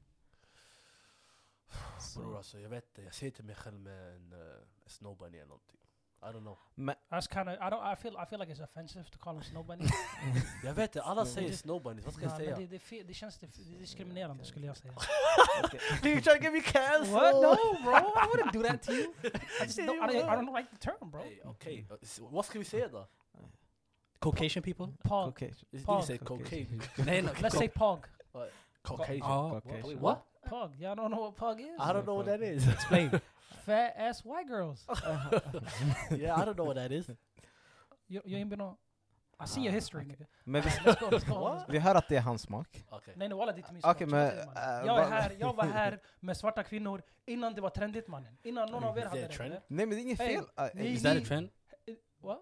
Så. 2.01 2.21
Bror 2.21 2.37
alltså, 2.37 2.59
jag 2.61 2.69
vet 2.69 2.85
inte, 2.89 3.03
jag 3.03 3.15
ser 3.15 3.27
inte 3.27 3.43
mig 3.43 3.55
själv 3.55 3.81
med 3.81 4.15
en 4.17 4.33
uh, 4.33 4.39
snow 4.87 5.17
bunny 5.17 5.37
eller 5.39 5.47
någonting. 5.49 5.75
I 6.23 6.25
don't 6.25 6.41
know. 6.41 6.59
Men, 6.75 6.95
That's 7.11 7.29
kind 7.35 7.49
of, 7.49 7.55
I 7.55 7.71
don't, 7.71 7.93
I 7.93 7.97
feel, 7.97 8.15
I 8.23 8.27
feel 8.27 8.41
like 8.41 8.53
it's 8.55 8.65
offensive 8.65 9.05
to 9.11 9.19
call 9.19 9.35
him 9.35 9.43
snow 9.43 9.65
bunny. 9.67 9.85
Jag 10.65 10.75
vet 10.75 10.91
inte, 10.97 11.03
alla 11.03 11.25
Snow 11.25 11.35
säger 11.35 11.49
bunny. 11.49 11.57
snow 11.57 11.83
bunnies, 11.83 12.05
vad 12.05 12.15
ska 12.15 12.23
jag 12.23 12.31
Nah, 12.31 12.39
men 12.39 12.47
säga? 12.47 12.57
det, 12.59 12.67
det, 12.67 12.77
är 12.77 12.79
fel- 12.81 13.07
det 13.07 13.15
känns 13.15 13.39
det, 13.39 13.47
det 13.47 13.79
diskriminerande 13.79 14.45
skulle 14.45 14.67
jag 14.67 14.77
säga. 14.77 14.95
okej. 15.65 15.81
You 16.13 16.21
trying 16.21 16.39
to 16.39 16.43
get 16.45 16.53
me 16.53 16.61
cancelled? 16.61 17.13
What? 17.13 17.35
No, 17.35 17.83
bro. 17.85 17.95
I 18.23 18.27
wouldn't 18.27 18.53
do 18.53 18.63
that 18.63 18.83
to 18.83 18.93
you. 18.93 19.13
I 19.61 19.65
just 19.65 19.79
don't, 19.79 20.11
I, 20.11 20.15
don't, 20.15 20.29
I 20.29 20.37
don't 20.37 20.57
like 20.59 20.71
the 20.71 20.77
term, 20.91 21.11
bro. 21.11 21.21
Hey, 21.23 21.41
Okej, 21.45 21.87
uh, 21.91 21.97
s- 22.03 22.21
vad 22.23 22.45
ska 22.45 22.59
vi 22.59 22.65
säga 22.65 22.89
då? 22.89 23.07
Caucasian 24.19 24.63
people? 24.63 24.87
Pog. 25.03 25.29
Okej. 25.29 25.55
You 25.73 26.03
say 26.03 26.19
cocaine. 26.19 26.81
Nej, 26.97 27.23
no. 27.23 27.29
Let's 27.29 27.57
say 27.59 27.69
pog. 27.69 28.05
Caucasian. 28.83 29.23
Oh, 29.23 29.51
Caucasian. 29.61 29.83
Wait, 29.89 29.99
what? 30.01 30.19
Pog. 30.49 30.71
Y'all 30.81 30.95
don't 30.97 31.11
know 31.11 31.21
what 31.25 31.37
pog 31.37 31.61
is? 31.61 31.79
I 31.81 31.93
don't 31.93 32.05
know 32.05 32.17
what 32.17 32.27
that 32.27 32.41
is. 32.43 32.69
explain. 32.77 33.11
Fat 33.67 33.93
ass 33.97 34.25
white 34.25 34.49
girls. 34.49 34.87
yeah, 36.11 36.43
I 36.43 36.45
don't 36.45 36.57
know 36.57 36.67
what 36.67 36.77
that 36.77 36.91
is. 36.93 37.09
You, 38.09 38.23
you 38.25 38.39
ain't 38.39 38.51
been 38.51 38.61
on... 38.61 38.77
I 39.41 39.47
see 39.47 39.61
your 39.61 39.71
Ah, 39.73 39.75
history, 39.75 40.01
okay. 40.01 40.11
nigga. 40.13 40.27
Men 40.45 40.63
vi, 40.63 40.69
Let's 40.71 41.01
go, 41.01 41.07
let's 41.11 41.25
go. 41.25 41.35
What? 41.41 41.53
let's 41.59 41.67
go. 41.67 41.73
vi 41.73 41.79
hör 41.79 41.95
att 41.95 42.09
det 42.09 42.17
är 42.17 42.21
hans 42.21 42.43
smak. 42.43 42.85
Okej. 42.91 43.15
Nej, 43.17 43.29
nej 43.29 43.39
walla 43.39 43.53
det 43.53 43.57
är 43.57 43.61
inte 43.61 43.73
min 43.73 43.83
Okej, 43.85 44.09
smak. 44.09 44.11
men, 44.11 44.37
mannen. 44.37 44.81
äh, 44.81 44.87
jag, 44.87 44.97
är 44.99 45.03
vad- 45.03 45.09
här, 45.09 45.37
jag 45.41 45.55
var 45.57 45.65
här 45.65 46.01
med 46.21 46.37
svarta 46.37 46.63
kvinnor 46.63 47.03
innan 47.27 47.55
det 47.55 47.61
var 47.61 47.71
trendigt 47.71 48.09
mannen. 48.09 48.39
Innan 48.43 48.69
någon 48.71 48.85
av 48.85 48.99
er 48.99 49.03
Is 49.03 49.09
hade 49.09 49.21
that 49.23 49.31
det. 49.31 49.37
trend? 49.37 49.53
Nej 49.69 49.87
men 49.87 49.91
det 49.91 49.97
är 49.97 50.01
inget 50.03 50.19
Hey, 50.19 50.35
fel. 50.37 50.45
Ni- 50.75 50.87
eh, 50.87 50.95
Is 50.95 51.03
that 51.03 51.17
a 51.17 51.21
trend? 51.27 51.49
What? 52.23 52.39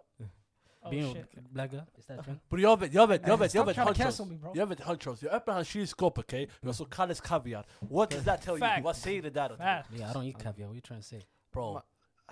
Oh 0.86 0.90
Being 0.90 1.26
black 1.50 1.70
guy? 1.70 1.80
Is 1.98 2.06
that 2.06 2.26
jag 2.50 2.78
vet, 2.80 2.92
jag 2.94 3.06
vet, 3.08 3.24
jag 3.24 3.36
vet, 3.36 3.54
jag 3.54 3.64
vet. 3.66 3.76
Jag 4.54 4.66
vet. 4.66 5.22
Jag 5.22 5.32
öppnar 5.34 5.54
hans 5.54 5.68
kylskåp 5.68 6.18
okej? 6.18 6.50
Jag 6.60 6.74
såg 6.74 6.92
Kalles 6.92 7.20
kaviar. 7.20 7.66
What 7.78 8.10
does 8.10 8.24
that 8.24 8.42
tell 8.42 8.58
you? 8.58 8.82
Vad 8.82 8.96
säger 8.96 9.22
det 9.22 9.30
där? 9.30 9.50
Yeah, 9.60 10.10
I 10.10 10.14
don't 10.14 10.24
eat 10.24 10.42
caviar. 10.42 10.66
What 10.66 10.70
are 10.70 10.74
you 10.74 10.80
trying 10.80 11.02
to 11.02 11.06
say? 11.06 11.22
Bro, 11.52 11.80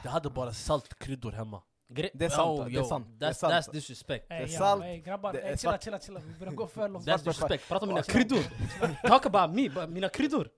det 0.03 0.09
hade 0.09 0.31
bara 0.31 0.53
saltkryddor 0.53 1.33
hemma. 1.33 1.63
Det 1.87 2.25
är 2.25 2.29
sant, 2.29 2.61
Oh, 2.61 2.67
det 2.69 2.79
är 2.79 2.83
sant, 2.83 3.07
det 3.21 3.27
är 3.27 3.31
That's, 3.31 3.35
sant. 3.35 3.55
that's 3.55 3.73
disrespect. 3.73 4.31
Ey, 4.31 4.39
Det 4.39 4.45
är 4.45 4.49
ja, 4.49 4.59
salt, 4.59 4.85
ey, 4.85 5.01
grabbar, 5.01 5.33
det 5.33 5.41
är 5.41 5.57
chilla, 5.57 5.79
chilla, 5.79 6.01
chilla. 6.01 6.21
Vi 6.21 6.39
börjar 6.39 6.53
gå 6.53 6.67
för 6.67 6.89
långt. 6.89 7.07
That's 7.07 7.25
disrespect. 7.25 7.69
Prata 7.69 7.83
om 7.83 7.89
mina 7.89 8.03
kryddor. 8.03 8.43
Talk 9.09 9.27
about 9.27 9.57
me, 9.57 9.69
but 9.69 9.91
mina 9.91 10.09
kryddor. 10.09 10.49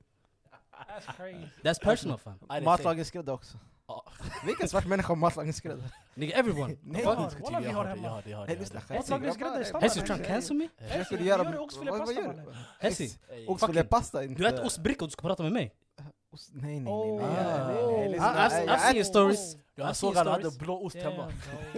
That's 0.96 1.16
crazy. 1.16 1.46
That's 1.62 1.78
personal 1.84 2.18
fam. 2.18 2.34
I 2.34 2.36
didn't 2.38 2.48
say- 2.54 2.60
Matlagningsgrädde 2.64 3.32
också. 3.32 3.58
Ja. 3.88 4.04
Vilken 4.46 4.68
svart 4.68 4.86
människa 4.86 5.08
har 5.08 5.16
matlagningsgrädde? 5.16 5.82
Nigga, 6.14 6.36
everyone. 6.36 6.76
Nej. 6.82 7.04
Vad? 7.04 7.32
Fuck. 7.32 7.40
Jag 7.40 7.44
Walla, 7.44 7.60
vi 7.60 7.66
har 7.66 7.74
har 7.74 7.84
det, 7.84 7.90
hemma. 7.90 8.02
jag 8.06 8.10
har 8.10 8.22
det, 8.22 8.30
jag 8.30 8.38
har 8.38 8.46
det, 8.46 8.52
Nej 8.52 8.56
jag 8.56 8.60
lyssna, 8.60 8.80
har 8.80 8.88
det. 8.88 8.94
Hessi 8.94 9.10
Matlagningsgrädde 9.12 9.50
är 9.50 9.54
grabbar. 9.54 9.64
standard. 9.64 9.82
Hessi, 9.82 9.98
you 9.98 10.06
trying 10.06 10.22
to 10.22 10.28
cancel 10.28 10.56
me? 10.56 10.68
Jag 10.96 11.06
skulle 11.06 11.22
vi 11.22 11.28
göra... 11.28 11.44
gör 11.44 11.58
oxfilé 11.60 11.90
vad- 11.90 11.98
vad 11.98 12.08
pasta, 12.08 12.20
gör 12.22 12.28
du? 12.32 12.36
mannen. 12.36 12.56
Hessi, 12.80 13.18
Ey, 13.30 13.46
Oxfilépasta 13.46 14.24
inte... 14.24 14.42
du 14.42 14.48
äter 14.48 14.64
ostbricka 14.66 15.04
och 15.04 15.08
du 15.08 15.12
ska 15.12 15.22
prata 15.22 15.42
med 15.42 15.52
mig? 15.52 15.72
Ost- 16.32 16.50
Nej, 16.52 16.80
nej, 16.80 16.80
nej. 16.80 16.92
Oh. 16.92 17.22
nej, 17.22 17.28
nej, 17.34 17.44
nej, 17.44 18.08
nej. 18.08 18.08
Ah. 18.08 18.10
Lyssna, 18.10 18.48
I've- 18.48 18.58
jag- 18.58 18.68
I've 18.68 18.70
jag 18.70 18.80
seen 18.80 18.96
äter- 19.02 19.04
stories. 19.04 19.56
Jag 19.74 19.88
I've 19.88 19.92
såg 19.92 20.14
seen 20.14 20.16
han 20.26 20.26
hade 20.32 20.40
stories. 20.50 20.58
blå 20.58 20.84
ost 20.86 20.96
hemma. 20.96 21.32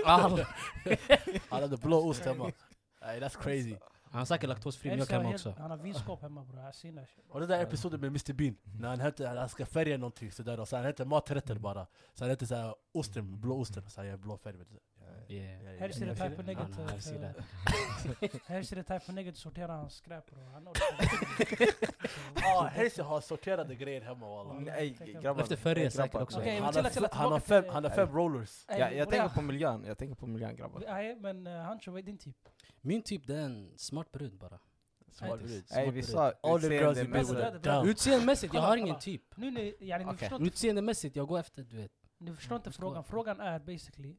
Damn, 0.06 0.34
bro. 0.34 0.44
Ah, 1.06 1.38
Han 1.50 1.60
hade 1.62 1.76
blå 1.76 2.08
ost 2.08 2.25
hemma. 2.25 2.52
Hey, 3.00 3.20
that's 3.20 3.42
crazy. 3.42 3.75
Han 4.11 4.19
har 4.19 4.25
säkert 4.25 4.49
laktosfri 4.49 4.91
mjölk 4.91 5.11
hemma 5.11 5.29
också. 5.29 5.55
Han 5.59 5.71
har 5.71 5.79
vinskåp 5.79 6.23
hemma 6.23 6.45
bror. 6.45 7.07
Och 7.29 7.41
den 7.41 7.49
där 7.49 7.62
episoden 7.62 8.00
med 8.00 8.09
Mr 8.09 8.33
Bean, 8.33 8.57
när 8.81 8.88
han 8.88 9.00
hette, 9.00 9.29
han 9.29 9.49
ska 9.49 9.67
färga 9.67 9.97
någonting 9.97 10.33
sådär, 10.33 10.61
och 10.61 10.69
så 10.69 10.77
han 10.77 10.85
hette 10.85 11.05
maträtter 11.05 11.59
bara. 11.59 11.87
Så 12.15 12.25
han 12.25 12.31
hette 12.31 12.47
såhär 12.47 12.75
osten, 12.93 13.41
blå 13.41 13.61
osten, 13.61 13.91
så 13.91 14.17
blå 14.19 14.37
färg. 14.37 14.57
Yeah. 15.30 15.78
Här 15.78 15.88
ser 15.90 16.06
det 16.06 16.14
type 16.14 16.42
to- 16.42 17.35
that. 17.35 18.40
Här 18.47 18.62
ser 18.62 18.76
det 18.76 18.82
type 18.82 19.12
nigga 19.12 19.32
to 19.32 19.38
sortera 19.38 19.73
hans 19.73 19.94
skräp 19.94 20.30
bror. 20.30 20.44
Ja, 22.35 22.70
Herse 22.73 23.02
har 23.02 23.20
sorterade 23.20 23.75
grejer 23.75 24.00
hemma 24.00 24.28
walla. 24.44 24.76
Efter 25.40 25.56
färger 25.56 25.82
Nej, 25.82 25.90
säkert 25.90 26.14
också. 26.20 26.38
Han 26.38 26.44
chilla, 26.47 26.64
har, 26.66 26.73
chilla, 26.73 27.06
f- 27.06 27.12
han 27.12 27.32
har 27.32 27.40
tillbaka 27.40 27.40
fem, 27.40 27.62
till- 27.62 27.73
han 27.73 27.85
har 27.85 27.90
fem 27.90 28.08
rollers. 28.08 28.64
Jag, 28.68 29.11
tänker 29.11 29.28
på 29.28 29.42
miljön, 29.42 29.85
jag 29.85 29.99
tänker 29.99 30.14
på 30.14 30.26
miljön 30.26 30.56
grabbar. 30.56 30.82
Nej 30.87 31.16
men 31.20 31.47
uh, 31.47 31.62
Hancho, 31.62 31.90
vad 31.90 31.99
är 31.99 32.02
din 32.02 32.18
typ? 32.18 32.37
Min 32.80 33.02
typ 33.02 33.26
det 33.26 33.35
är 33.35 33.40
en 33.42 33.73
smart 33.76 34.12
brud 34.12 34.38
bara. 34.38 34.58
Nej 35.20 35.30
vi 35.85 35.90
brud. 35.90 36.04
sa 36.04 36.32
All 36.42 36.61
the 36.61 36.75
girls 36.75 36.99
you 36.99 37.08
been 37.08 37.87
utseendemässigt. 37.88 38.54
jag 38.54 38.61
har 38.61 38.76
ingen 38.76 38.99
typ. 38.99 39.23
Utseendemässigt, 40.40 41.16
jag 41.16 41.28
går 41.28 41.38
efter 41.38 41.62
du 41.62 41.76
vet. 41.76 41.92
ni 42.18 42.35
förstår 42.35 42.56
inte 42.56 42.73
frågan. 42.73 43.04
Frågan 43.04 43.40
är 43.40 43.58
basically, 43.58 44.16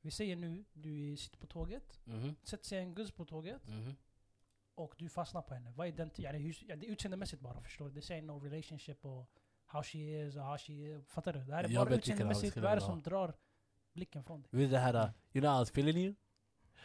vi 0.00 0.10
säger 0.10 0.36
nu, 0.36 0.64
du 0.72 1.16
sitter 1.16 1.38
på 1.38 1.46
tåget, 1.46 2.00
Mhm, 2.04 2.36
sätter 2.42 2.64
sig 2.64 2.78
en 2.78 2.94
guzz 2.94 3.10
på 3.10 3.24
tåget 3.24 3.68
mhm. 3.68 3.96
och 4.74 4.94
du 4.98 5.08
fastnar 5.08 5.42
på 5.42 5.54
henne. 5.54 5.72
Vad 5.76 5.86
är 5.86 5.92
den, 5.92 6.10
yani, 6.16 6.38
hur, 6.38 6.64
ja, 6.68 6.76
det 6.76 6.86
är 6.86 6.90
utseendemässigt 6.90 7.42
bara 7.42 7.60
förstår 7.60 7.84
du. 7.84 7.90
Det 7.94 8.02
säger 8.02 8.22
no 8.22 8.40
relationship 8.40 9.04
och 9.04 9.30
how 9.64 9.82
she 9.82 9.98
is 9.98 10.36
och 10.36 10.42
how 10.42 10.58
she 10.58 10.72
is. 10.72 11.06
Fattar 11.08 11.32
du? 11.32 11.44
Det 11.44 11.54
här 11.54 11.64
är 11.64 11.68
Jag 11.68 11.86
bara 11.86 11.94
utseendemässigt. 11.94 12.56
Vad 12.56 12.72
är 12.72 12.76
det 12.76 12.82
som 12.82 13.02
drar 13.02 13.34
blicken 13.92 14.24
från 14.24 14.42
dig? 14.42 14.48
Vet 14.52 14.68
du 14.68 14.72
det 14.72 14.78
här, 14.78 14.94
uh, 14.94 15.10
you 15.32 15.42
know 15.42 15.56
I 15.56 15.58
was 15.58 15.70
feeling 15.70 15.96
you? 15.96 16.14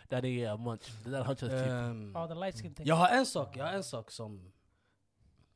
That 0.09 0.23
är 0.23 0.53
uh, 0.53 0.57
munch. 0.57 1.03
Det 1.03 1.09
där 1.09 1.23
Hunchos 1.23 1.49
typ. 1.49 2.13
Ja, 2.13 2.27
den 2.27 2.39
light 2.39 2.61
skin 2.61 2.75
thing. 2.75 2.87
Jag 2.87 2.95
har 2.95 3.09
en 3.09 3.25
sak, 3.25 3.57
jag 3.57 3.65
har 3.65 3.73
en 3.73 3.83
sak 3.83 4.11
som... 4.11 4.51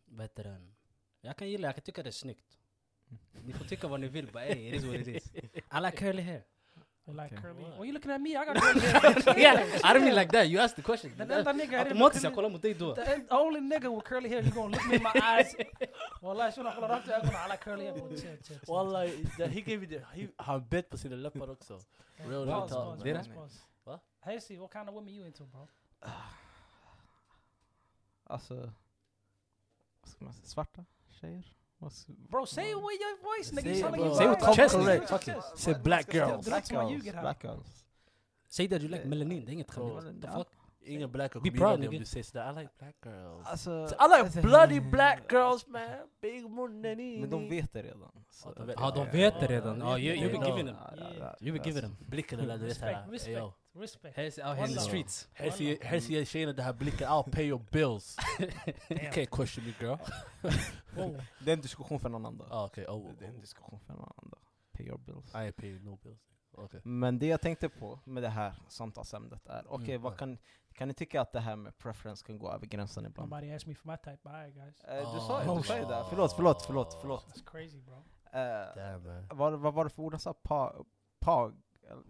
Vad 0.05 0.21
heter 0.21 0.43
den? 0.43 0.75
Jag 1.21 1.37
kan 1.37 1.49
gilla, 1.49 1.67
jag 1.67 1.75
kan 1.75 1.83
tycka 1.83 2.03
det 2.03 2.09
är 2.09 2.11
snyggt. 2.11 2.59
Ni 3.45 3.53
får 3.53 3.65
tycka 3.65 3.87
vad 3.87 3.99
ni 3.99 4.07
vill, 4.07 4.25
but 4.25 4.41
hey, 4.41 4.67
it 4.67 4.75
is 4.75 4.83
what 4.83 4.95
it 4.95 5.07
is. 5.07 5.31
I 5.35 5.81
like 5.81 5.97
curly 5.97 6.21
hair. 6.21 6.43
You 7.09 7.15
like 7.15 7.33
Okay. 7.35 7.41
curly. 7.41 7.63
Wow. 7.63 7.69
Well 7.77 7.85
you 7.85 7.93
looking 7.93 8.11
at 8.11 8.21
me, 8.21 8.29
I 8.35 8.45
got 8.45 8.55
curly 8.61 8.81
hair. 8.81 9.39
yeah, 9.39 9.79
I 9.83 9.93
don't 9.93 10.03
mean 10.05 10.15
like 10.15 10.31
that, 10.31 10.47
you 10.49 10.59
asked 10.59 10.75
the 10.75 10.81
question. 10.81 11.11
Den 11.17 11.31
enda 11.31 11.53
nigga 11.53 11.77
här 11.77 11.85
inne 11.85 11.93
med 11.95 12.03
Automatiskt 12.03 12.23
jag 12.23 12.31
curly- 12.31 12.35
kollar 12.35 12.49
mot 12.49 12.61
dig 12.61 12.73
då. 12.73 12.95
The 12.95 13.01
en- 13.13 13.27
only 13.29 13.59
nigga 13.59 13.89
with 13.89 14.07
curly 14.09 14.29
hair, 14.29 14.41
you 14.43 14.51
gonna 14.51 14.69
look 14.77 14.85
me 14.87 14.95
in 14.95 15.03
my 15.03 15.21
eyes. 15.37 15.55
Wallahi 16.21 16.51
shunon 16.51 16.73
kollar 16.75 16.89
rakt 16.89 17.07
i 17.07 17.11
ögonen, 17.11 17.33
I 17.47 17.51
like 17.51 17.63
curly 17.63 17.85
hair. 17.85 17.93
Chill, 17.93 18.17
chill, 18.17 18.37
chill. 18.43 18.59
Wallahi, 18.67 19.25
that 19.37 19.49
he 19.49 19.61
gave 19.61 19.77
me 19.77 19.87
the, 19.87 19.99
he, 20.13 20.27
han 20.37 20.63
bet 20.69 20.89
på 20.89 20.97
sina 20.97 21.15
läppar 21.15 21.49
också. 21.51 21.79
Yeah, 22.19 22.29
real 22.29 22.45
pause, 22.47 22.73
talk. 22.73 22.85
pause, 22.85 23.03
Det 23.03 23.09
är 23.09 23.15
pause, 23.15 23.29
det. 23.29 23.35
pause. 23.35 23.59
Va? 23.83 23.99
Hey, 24.21 24.39
see, 24.39 24.57
what 24.57 24.71
kind 24.73 24.89
of 24.89 24.95
women 24.95 25.13
you 25.13 25.25
into 25.25 25.43
bro? 25.45 25.67
Alltså, 28.23 28.55
vad 30.01 30.09
ska 30.09 30.23
man 30.25 30.33
säga, 30.33 30.45
svarta 30.45 30.85
tjejer? 31.07 31.53
Vad 31.79 31.91
s- 31.91 32.07
Bro, 32.29 32.45
say 32.45 32.69
it 32.69 32.75
with 32.75 33.01
your 33.01 33.17
voice, 33.37 33.51
nigga. 33.51 33.61
Say 33.61 33.69
You 33.69 33.75
it, 33.75 33.81
sound 33.81 33.95
like 33.95 34.05
you 34.05 34.15
Say 34.15 34.25
it 34.25 34.29
with 34.29 34.55
chest, 34.55 34.75
Say 34.75 34.99
with 34.99 35.09
Fuck 35.09 35.27
it. 35.27 35.59
Say 35.59 35.73
black 35.83 36.11
girls. 36.13 36.47
Ljuger 36.91 37.13
här. 37.13 37.21
Black 37.21 37.43
girls. 37.43 37.85
Säg 38.49 38.67
det, 38.67 38.79
du 38.79 38.87
like 38.87 39.05
melanin, 39.07 39.45
det 39.45 39.51
är 39.51 39.53
inget 39.53 39.71
skämt. 39.71 40.21
The 40.21 40.27
fuck? 40.31 40.47
Ingen 40.81 41.11
black 41.11 41.33
Be 41.43 41.51
proud, 41.51 41.79
nigga. 41.79 41.99
du 41.99 42.05
säger 42.05 42.23
sådär. 42.23 42.51
I 42.51 42.55
like 42.61 42.71
black 42.79 42.95
girls. 43.05 43.47
Alltså, 43.47 43.71
I 43.71 44.23
like 44.23 44.41
bloody 44.41 44.79
black 44.79 45.31
girls 45.31 45.67
man. 45.67 45.81
Big 46.21 46.49
money. 46.49 47.19
Men 47.21 47.29
de 47.29 47.49
vet 47.49 47.73
det 47.73 47.83
redan. 47.83 48.11
Ja, 48.77 48.91
de 48.91 49.05
vet 49.17 49.33
de 49.33 49.39
det 49.39 49.47
redan. 49.47 49.79
ja, 49.79 49.97
you, 49.99 50.15
you 50.15 50.29
be 50.39 50.47
Ja. 50.47 50.55
giving 50.55 50.65
them. 50.67 50.75
You 51.41 51.53
be 51.57 51.63
giving 51.65 51.81
them. 51.81 51.95
Blicken 51.99 52.39
eller 52.39 52.57
du 52.57 52.63
vet 52.65 52.69
Respect, 52.71 52.91
såhär. 52.97 53.11
respect. 53.11 53.53
Respect. 53.79 54.17
Out 54.17 54.37
here 54.37 54.67
in 54.67 54.73
the 54.73 54.79
streets. 54.79 55.29
Här 55.33 55.49
ser- 55.51 55.83
Här 55.85 55.99
ser 55.99 56.25
tjejerna 56.25 56.53
den 56.53 56.65
här 56.65 56.73
blicken. 56.73 57.07
I'll 57.07 57.31
pay 57.31 57.43
your 57.45 57.61
bills. 57.71 58.17
You 58.89 58.99
can't 58.99 59.25
question 59.29 59.63
me 59.65 59.73
girl. 59.79 59.97
Det 61.43 61.51
är 61.51 61.53
en 61.53 61.61
diskussion 61.61 61.99
för 61.99 62.09
någon 62.09 62.25
annan 62.25 62.37
dag. 62.37 62.47
Ah, 62.51 62.65
okay. 62.65 62.85
oh, 62.85 63.07
Det 63.19 63.25
är 63.25 63.29
en 63.29 63.39
diskussion 63.39 63.79
för 63.79 63.93
någon 63.93 64.11
annan 64.17 64.29
dag. 64.29 64.39
Pay 64.71 64.85
your 64.85 64.97
bills. 64.97 65.29
I 65.35 65.51
paying 65.51 65.83
no 65.83 65.95
bills. 66.03 66.19
Okay. 66.51 66.79
Men 66.83 67.19
det 67.19 67.27
jag 67.27 67.41
tänkte 67.41 67.69
på 67.69 67.99
med 68.03 68.23
det 68.23 68.29
här 68.29 68.53
samtalsämnet 68.67 69.47
är, 69.47 69.65
okej 69.67 69.89
Mm. 69.89 70.01
vad 70.01 70.17
kan, 70.17 70.37
kan 70.73 70.87
ni 70.87 70.93
tycka 70.93 71.21
att 71.21 71.31
det 71.31 71.39
här 71.39 71.55
med 71.55 71.77
preference 71.77 72.25
kan 72.25 72.39
gå 72.39 72.51
över 72.51 72.65
gränsen 72.65 73.05
ibland? 73.05 73.29
Nobody 73.31 73.51
asked 73.53 73.67
me 73.67 73.75
for 73.75 73.87
my 73.91 73.97
type. 73.97 74.29
Alright 74.29 74.55
guys. 74.55 74.81
Eh, 74.83 74.95
du 74.95 75.17
Oh, 75.17 75.27
sa 75.27 75.43
ju 75.43 75.57
du 75.57 75.63
sa 75.63 75.77
ju 75.77 75.85
det, 75.85 76.05
förlåt, 76.09 76.33
förlåt, 76.33 76.61
förlåt, 76.65 76.97
förlåt. 77.01 77.25
That's 77.27 77.45
crazy 77.51 77.81
bro. 77.81 78.03
Eh, 78.33 78.75
Damn 78.75 79.03
man. 79.03 79.27
vad, 79.31 79.59
vad 79.59 79.73
var 79.73 79.83
det 79.83 79.89
för 79.89 80.03
ord 80.03 80.13
han 80.13 80.19
sa? 80.19 80.33
Pa, 80.33 80.85
pag? 81.19 81.55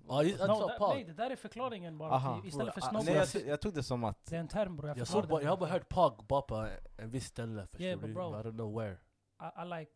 Ja, 0.08 0.24
just- 0.24 0.40
No, 0.40 0.68
that, 0.68 0.80
nej, 0.80 1.04
det 1.04 1.14
där 1.14 1.30
är 1.32 1.36
förklaringen 1.36 1.98
bara. 1.98 2.12
Aha. 2.12 2.42
Istället 2.46 2.74
för 2.74 2.82
snowboard. 2.82 3.06
Nej, 3.06 3.16
jag, 3.34 3.46
jag 3.48 3.62
tog 3.62 3.74
det 3.74 3.84
som 3.84 4.04
att, 4.04 4.26
Det 4.26 4.36
är 4.36 4.40
en 4.40 4.48
term 4.48 4.76
bror. 4.78 4.88
Jag, 4.90 4.98
förklarar 4.98 5.22
såg 5.22 5.30
bara, 5.30 5.42
jag 5.42 5.50
har 5.50 5.58
bara 5.58 5.70
hört 5.70 5.90
pog 5.90 6.26
bara 6.28 6.42
på 6.42 6.70
en 6.98 7.10
viss 7.10 7.26
ställe. 7.26 7.68
Förstår 7.68 7.82
Yeah, 7.86 8.00
du? 8.00 8.08
but 8.08 8.16
bro. 8.16 8.30
I 8.40 8.44
don't 8.44 8.52
know 8.54 8.80
where. 8.80 8.98
I, 9.42 9.62
I 9.62 9.80
like 9.80 9.92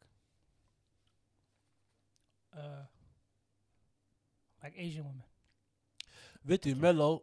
uh, 2.55 2.83
like 4.63 4.87
Asian 4.87 5.05
women. 5.05 5.23
Vet 6.41 6.61
du, 6.63 6.75
Mello, 6.75 7.21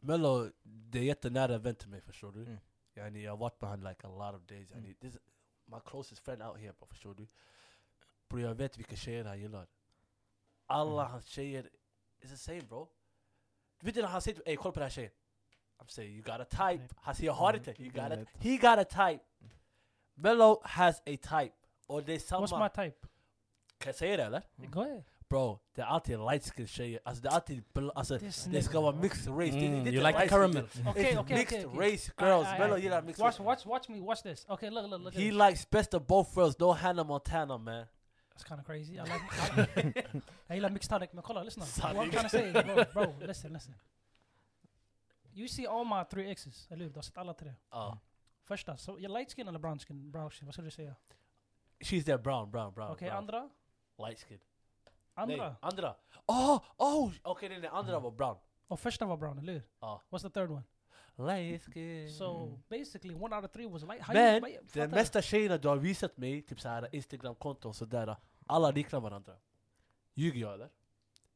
Mello, 0.00 0.50
det 0.62 0.98
är 0.98 1.02
jättenära 1.02 1.58
vän 1.58 1.74
till 1.74 1.88
mig 1.88 2.00
förstår 2.00 2.32
du. 2.32 2.42
Mm. 2.42 2.58
Yani, 2.94 3.22
jag 3.22 3.32
har 3.32 3.36
varit 3.36 3.60
med 3.60 3.70
honom 3.70 3.88
like 3.88 4.06
a 4.06 4.10
lot 4.10 4.40
of 4.40 4.46
days. 4.48 4.70
Yani, 4.70 4.94
this, 4.94 5.16
my 5.64 5.78
closest 5.84 6.24
friend 6.24 6.42
out 6.42 6.58
here 6.58 6.72
bro, 6.78 6.86
förstår 6.86 7.14
du. 7.14 7.26
Bro 8.28 8.40
jag 8.40 8.54
vet 8.54 8.78
vilka 8.78 8.96
tjejer 8.96 9.24
han 9.24 9.40
gillar. 9.40 9.66
Alla 10.66 11.00
Mm. 11.02 11.12
hans 11.12 11.26
tjejer 11.26 11.70
is 12.22 12.30
the 12.30 12.36
same 12.36 12.60
bro. 12.60 12.88
Du 13.80 13.86
vet 13.86 13.96
när 13.96 14.02
han 14.06 14.22
säger 14.22 14.42
ey 14.46 14.56
kolla 14.56 14.72
på 14.72 14.80
den 14.80 14.84
här 14.84 14.90
tjejen. 14.90 15.12
I'm 15.82 15.86
saying 15.88 16.12
you 16.14 16.22
got 16.22 16.40
a 16.40 16.44
type. 16.44 16.94
Han 16.96 17.14
säger 17.14 17.26
jag 17.26 17.34
har 17.34 17.54
inte. 17.54 17.82
You 17.82 17.90
got 17.90 18.00
a, 18.12 18.16
vet. 18.16 18.28
he 18.44 18.56
got 18.56 18.78
a 18.78 18.84
type. 18.84 19.24
Mello 20.14 20.60
has 20.64 21.00
a 21.00 21.02
type. 21.06 21.52
Och 21.86 22.02
det 22.04 22.12
är 22.14 22.18
What's 22.18 22.62
my 22.62 22.68
type? 22.84 23.06
Kan 23.78 23.88
jag 23.88 23.94
säga 23.94 24.16
det 24.16 24.22
eller? 24.24 24.42
Go 24.56 24.80
ahead. 24.80 25.02
Bro, 25.28 25.58
det 25.74 25.80
är 25.82 25.86
alltid 25.86 26.18
light 26.18 26.50
skin 26.54 26.66
tjejer. 26.66 27.00
Alltså 27.04 27.22
det 27.22 27.28
är 27.28 27.32
alltid, 27.32 27.64
bl- 27.74 27.90
alltså 27.94 28.18
This 28.18 28.44
det 28.44 28.50
nigga, 28.50 28.62
ska 28.62 28.80
vara 28.80 28.96
mixed 28.96 29.32
race. 29.38 29.50
Det- 29.50 29.66
Mm, 29.66 29.84
det 29.84 29.90
är 29.90 29.94
you 29.94 30.06
like 30.06 30.20
the 30.20 30.28
caramel. 30.28 30.64
Okay, 30.64 30.82
It's 31.14 31.20
okay, 31.20 31.36
mixed 31.36 31.58
okay, 31.58 31.64
okay. 31.66 31.92
race 31.92 32.12
girls. 32.18 32.46
Aye, 32.46 32.52
aye, 32.52 32.58
Mello 32.58 32.76
gillar 32.78 33.02
mixed 33.02 33.22
Watch, 33.24 33.38
race. 33.38 33.44
watch, 33.44 33.66
watch 33.66 33.88
me. 33.88 34.00
Watch 34.00 34.22
this. 34.22 34.46
Okay, 34.48 34.70
look, 34.70 34.90
look, 34.90 35.00
look. 35.00 35.14
at 35.14 35.20
He 35.20 35.30
likes 35.30 35.70
best 35.70 35.94
of 35.94 36.02
both 36.06 36.36
worlds. 36.36 36.58
No 36.58 36.72
Hannah 36.72 37.06
Montana 37.06 37.58
man. 37.58 37.86
That's 38.40 38.48
kind 38.48 38.60
of 38.60 38.66
crazy. 38.66 38.98
I 38.98 39.02
like. 39.02 40.14
I, 40.16 40.22
I 40.48 40.54
gillar 40.54 40.70
mixed 40.70 40.90
tonic, 40.90 41.12
men 41.12 41.22
kolla, 41.22 41.42
lyssna. 41.44 41.64
What 41.94 42.10
trying 42.10 42.22
to 42.22 42.28
say, 42.28 42.52
bro, 42.52 42.84
bro, 42.92 43.14
listen, 43.20 43.52
listen. 43.52 43.74
You 45.34 45.48
see 45.48 45.66
all 45.66 45.84
my 45.84 46.04
three 46.04 46.30
exes, 46.30 46.66
eller 46.70 46.84
hur? 46.84 46.90
Du 46.90 46.98
har 46.98 47.02
sett 47.02 47.18
alla 47.18 47.34
tre. 47.34 47.54
Ja. 47.70 47.98
Första, 48.44 48.76
så 48.76 48.96
jag 49.00 49.10
light 49.10 49.30
skin 49.30 49.48
eller 49.48 49.58
brown 49.58 49.78
skin? 49.78 50.10
Brown 50.10 50.30
skin, 50.30 50.46
vad 50.46 50.54
ska 50.54 50.62
du 50.62 50.70
säga? 50.70 50.94
She's 51.80 52.04
there 52.04 52.18
brown, 52.18 52.50
brown, 52.50 52.72
brown. 52.72 52.90
Okej, 52.90 53.08
brown. 53.08 53.18
andra? 53.18 53.50
Light 53.98 54.18
skin. 54.18 54.40
Andra? 55.14 55.36
Nej, 55.36 55.54
andra. 55.60 55.94
Oh, 56.26 56.60
oh! 56.76 57.12
Okej, 57.22 57.48
nej, 57.48 57.60
nej, 57.60 57.70
andra 57.72 57.98
var 57.98 58.10
brown. 58.10 58.36
Och 58.68 58.80
första 58.80 59.06
var 59.06 59.16
brown, 59.16 59.38
eller 59.38 59.52
hur? 59.52 59.62
Ja. 59.80 60.02
What's 60.10 60.22
the 60.22 60.30
third 60.30 60.50
one? 60.50 60.62
Light 61.16 61.62
skin. 61.62 62.10
So 62.10 62.58
basically 62.68 63.14
one 63.14 63.36
out 63.36 63.44
of 63.44 63.52
three 63.52 63.66
was 63.66 63.82
light. 63.82 64.08
Men, 64.08 64.42
Den 64.72 64.90
mesta 64.90 65.22
tjejerna 65.22 65.58
du 65.58 65.68
har 65.68 65.76
visat 65.76 66.16
mig, 66.16 66.42
typ 66.42 66.60
såhär 66.60 66.88
Instagram-konto 66.92 67.68
och 67.68 67.76
sådär, 67.76 68.16
alla 68.50 68.70
liknar 68.70 69.00
varandra. 69.00 69.32
Ljuger 70.14 70.40
jag 70.40 70.54
eller? 70.54 70.68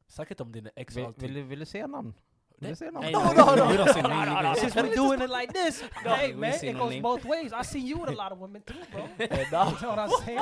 Säkert 0.07 0.39
om 0.41 0.51
dina 0.51 0.69
ex 0.75 0.93
och 0.93 0.97
vill, 0.99 1.05
allting. 1.05 1.21
vill, 1.21 1.33
du- 1.33 1.43
vill 1.43 1.59
du 1.59 1.65
säga 1.65 1.87
namn? 1.87 2.13
Vill 2.57 2.69
du 2.69 2.75
säga 2.75 2.91
namn? 2.91 3.03
Hey, 3.03 3.13
No. 3.13 4.55
Since 4.55 4.95
doing 4.95 5.21
it 5.21 5.29
like 5.29 5.53
this, 5.53 5.81
hey 6.05 6.33
man, 6.33 6.49
it 6.53 6.77
goes 6.77 6.89
name. 6.91 7.01
both 7.01 7.25
ways. 7.25 7.51
I 7.53 7.63
see 7.63 7.79
you 7.79 7.99
with 8.01 8.09
a 8.19 8.23
lot 8.23 8.31
of 8.31 8.39
women 8.39 8.61
too, 8.61 8.73
bro. 8.91 9.01
you 9.19 9.27
know 9.51 9.95
what 9.95 9.99
I'm 9.99 10.09
saying? 10.25 10.39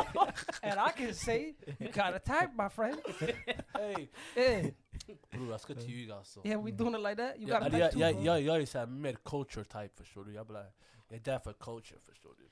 And 0.61 0.79
I 0.79 0.91
can 0.97 1.13
say 1.13 1.55
you 1.79 1.91
got 1.91 2.13
a 2.13 2.19
type, 2.19 2.51
my 2.53 2.69
friend. 2.69 2.97
Hey. 3.73 4.09
Yeah, 4.35 4.65
Bror 5.31 5.51
jag 5.51 5.61
ska 5.61 5.73
inte 5.73 5.85
ljuga 5.85 6.15
alltså. 6.15 6.41
yeah, 6.47 6.63
we 6.63 6.71
doing 6.71 6.95
it 6.95 7.01
like 7.01 7.15
that. 7.15 7.37
You 7.39 7.49
Jag, 7.49 7.63
got 7.63 7.73
a 7.73 7.77
jag, 7.77 7.91
type 7.91 7.91
too, 7.91 7.99
jag, 7.99 8.15
bro. 8.15 8.23
jag, 8.25 8.41
jag 8.41 8.61
är 8.61 8.65
såhär 8.65 8.85
mer 8.85 9.15
culture 9.25 9.65
type 9.65 9.89
förstår 10.03 10.25
du. 10.25 10.33
Jag, 10.33 10.47
blir, 10.47 10.71
jag 11.07 11.15
är 11.19 11.23
där 11.23 11.39
för 11.39 11.53
culture 11.53 11.99
förstår 11.99 12.35
du. 12.37 12.43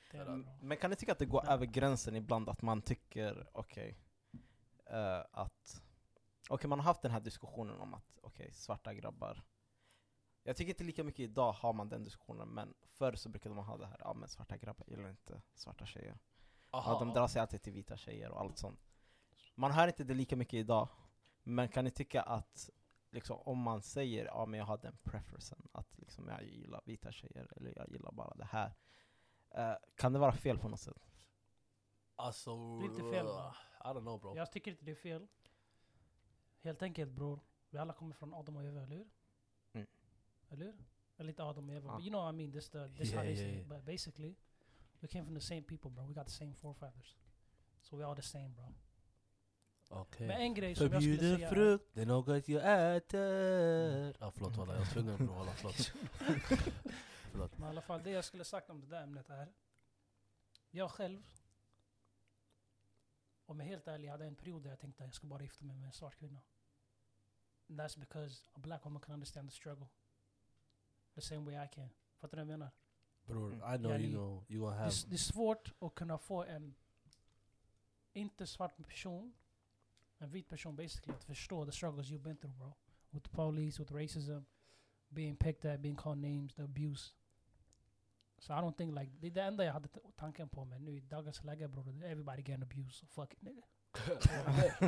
Men 0.61 0.77
kan 0.77 0.89
ni 0.89 0.95
tycka 0.95 1.11
att 1.11 1.19
det 1.19 1.25
går 1.25 1.49
över 1.49 1.65
gränsen 1.65 2.15
ibland 2.15 2.49
att 2.49 2.61
man 2.61 2.81
tycker, 2.81 3.47
okej, 3.51 3.97
eh, 4.91 5.23
att... 5.31 5.83
Okej, 6.49 6.69
man 6.69 6.79
har 6.79 6.83
haft 6.83 7.01
den 7.01 7.11
här 7.11 7.19
diskussionen 7.19 7.81
om 7.81 7.93
att, 7.93 8.19
okej, 8.21 8.51
svarta 8.53 8.93
grabbar. 8.93 9.43
Jag 10.43 10.55
tycker 10.57 10.69
inte 10.69 10.83
lika 10.83 11.03
mycket 11.03 11.19
idag 11.19 11.51
har 11.51 11.73
man 11.73 11.89
den 11.89 12.03
diskussionen, 12.03 12.49
men 12.49 12.73
förr 12.87 13.15
så 13.15 13.29
brukade 13.29 13.55
man 13.55 13.65
ha 13.65 13.77
det 13.77 13.85
här, 13.87 13.97
ja 13.99 14.13
men 14.13 14.29
svarta 14.29 14.57
grabbar 14.57 14.85
gillar 14.87 15.09
inte 15.09 15.41
svarta 15.53 15.85
tjejer. 15.85 16.19
Ja, 16.71 16.97
de 16.99 17.13
drar 17.13 17.27
sig 17.27 17.41
alltid 17.41 17.61
till 17.61 17.73
vita 17.73 17.97
tjejer 17.97 18.31
och 18.31 18.41
allt 18.41 18.57
sånt. 18.57 18.91
Man 19.55 19.71
hör 19.71 19.87
inte 19.87 20.03
det 20.03 20.13
lika 20.13 20.35
mycket 20.35 20.53
idag, 20.53 20.89
men 21.43 21.69
kan 21.69 21.83
ni 21.85 21.91
tycka 21.91 22.21
att 22.21 22.69
liksom, 23.11 23.37
om 23.39 23.59
man 23.59 23.81
säger 23.81 24.25
ja 24.25 24.45
men 24.45 24.59
jag 24.59 24.65
har 24.65 24.77
den 24.77 24.97
preferensen, 25.03 25.67
att 25.71 25.97
liksom, 25.97 26.27
jag 26.27 26.43
gillar 26.43 26.81
vita 26.85 27.11
tjejer, 27.11 27.47
eller 27.55 27.73
jag 27.75 27.89
gillar 27.89 28.11
bara 28.11 28.35
det 28.35 28.45
här. 28.45 28.73
eh, 29.51 29.75
kan 29.95 30.13
det 30.13 30.19
vara 30.19 30.31
fel 30.31 30.57
på 30.57 30.69
något 30.69 30.79
sätt? 30.79 31.10
Alltså, 32.21 32.79
Det 32.79 32.85
är 32.85 32.89
inte 32.89 33.11
fel, 33.11 33.25
bro. 33.25 33.53
I 33.79 33.87
don't 33.87 34.01
know 34.01 34.19
bro. 34.19 34.35
Jag 34.35 34.51
tycker 34.51 34.71
inte 34.71 34.85
det 34.85 34.91
är 34.91 34.95
fel. 34.95 35.27
Helt 36.61 36.81
enkelt 36.81 37.11
bror, 37.11 37.39
vi 37.69 37.77
alla 37.77 37.93
kommer 37.93 38.15
från 38.15 38.33
Adam 38.33 38.55
och 38.55 38.63
Eva, 38.63 38.81
eller 38.81 38.95
hur? 38.95 39.09
Mm. 39.73 39.87
Eller 40.49 40.65
hur? 40.65 40.75
Eller 41.17 41.29
inte 41.29 41.43
Adam 41.43 41.69
och 41.69 41.75
Eva, 41.75 41.87
Ja. 41.87 41.95
but 41.95 42.05
you 42.05 42.09
know 42.09 42.23
what 42.23 42.33
I 42.33 42.37
mean, 42.37 42.51
this, 42.51 42.69
the, 42.69 42.89
this 42.97 43.13
how 43.13 43.23
Yeah, 43.23 43.25
they 43.25 43.35
say 43.35 43.45
yeah, 43.45 43.61
it. 43.61 43.67
But 43.67 43.85
basically, 43.85 44.35
we 44.99 45.07
came 45.07 45.25
from 45.25 45.35
the 45.35 45.41
same 45.41 45.61
people 45.61 45.89
bro, 45.89 46.05
we 46.05 46.13
got 46.13 46.25
the 46.25 46.33
same 46.33 46.53
forefathers. 46.53 47.17
So 47.81 47.97
we 47.97 48.05
all 48.05 48.15
the 48.15 48.21
same 48.21 48.49
bro. 48.49 48.73
Okej. 49.89 50.27
Men 50.27 50.41
en 50.41 50.53
grej 50.53 50.75
som 50.75 50.91
jag 50.91 51.03
skulle 51.03 51.37
säga... 51.37 51.49
frukt, 51.49 51.85
det 51.93 52.01
är 52.01 52.05
något 52.05 52.47
jag 52.47 52.95
äter. 52.95 54.23
Ah, 54.23 54.31
förlåt 54.31 54.57
walla, 54.57 54.73
jag 54.73 54.79
var 54.79 54.85
tvungen 54.85 55.17
bror, 55.17 55.35
walla 55.35 55.51
förlåt. 55.51 55.75
förlåt. 57.31 57.57
Men 57.57 57.67
i 57.67 57.69
alla 57.69 57.81
fall, 57.81 58.03
det 58.03 58.11
jag 58.11 58.25
skulle 58.25 58.43
sagt 58.43 58.69
om 58.69 58.81
det 58.81 58.87
där 58.87 59.03
ämnet 59.03 59.29
är... 59.29 59.53
Jag 60.71 60.91
själv, 60.91 61.21
om 63.51 63.59
jag 63.59 63.65
är 63.67 63.69
helt 63.71 63.87
ärlig, 63.87 64.07
hade 64.09 64.25
en 64.25 64.35
period 64.35 64.63
där 64.63 64.69
jag 64.69 64.79
tänkte 64.79 65.03
att 65.03 65.07
jag 65.07 65.13
ska 65.15 65.27
bara 65.27 65.41
gifta 65.41 65.65
mig 65.65 65.75
med 65.75 65.85
en 65.87 65.91
svart 65.93 66.15
kvinna. 66.15 66.41
And 67.69 67.79
that's 67.81 67.99
because 67.99 68.43
a 68.53 68.59
black 68.59 68.85
woman 68.85 69.01
can 69.01 69.13
understand 69.13 69.49
the 69.49 69.55
struggle. 69.55 69.87
The 71.15 71.21
same 71.21 71.51
way 71.51 71.65
I 71.65 71.67
can. 71.67 71.89
Fattar 72.19 72.37
du 72.37 72.43
vad 72.43 72.51
jag 72.53 72.59
menar? 72.59 72.71
Bror, 73.25 73.53
Mm. 73.53 73.75
I 73.75 73.77
know 73.77 73.91
Yani, 73.91 74.03
you 74.03 74.11
know, 74.13 74.45
you 74.49 74.59
gonna 74.61 74.75
Det, 74.75 74.81
have... 74.83 74.91
är- 74.91 75.09
det 75.09 75.15
är 75.15 75.17
svårt 75.17 75.73
att 75.79 75.95
kunna 75.95 76.17
få 76.17 76.43
en 76.43 76.75
inte 78.13 78.47
svart 78.47 78.77
person, 78.77 79.33
en 80.17 80.29
vit 80.29 80.49
person 80.49 80.75
basically, 80.75 81.13
att 81.15 81.23
förstå 81.23 81.65
the 81.65 81.71
struggles 81.71 82.07
you've 82.07 82.21
been 82.23 82.37
through 82.37 82.57
bro. 82.57 82.73
With 83.09 83.29
the 83.29 83.35
police, 83.35 83.81
with 83.81 83.93
racism, 83.93 84.41
being 85.09 85.35
picked 85.35 85.65
at, 85.73 85.79
being 85.79 85.95
called 85.97 86.17
names, 86.17 86.53
the 86.55 86.61
abuse. 86.63 87.13
So 88.41 88.53
I 88.53 88.55
don't 88.55 88.75
think 88.77 88.99
like, 88.99 89.11
det 89.19 89.29
det 89.29 89.41
enda 89.41 89.63
jag 89.65 89.73
hade 89.73 89.87
t- 89.87 89.99
tanken 90.15 90.49
på 90.49 90.65
men 90.65 90.85
nu 90.85 90.97
i 90.97 90.99
dagens 90.99 91.43
läge 91.43 91.67
bror, 91.67 92.03
everybody 92.03 92.41
getting 92.41 92.63
abused, 92.63 92.91
so 92.93 93.05
fuck 93.07 93.33
it 93.33 93.41
nigga. 93.41 93.61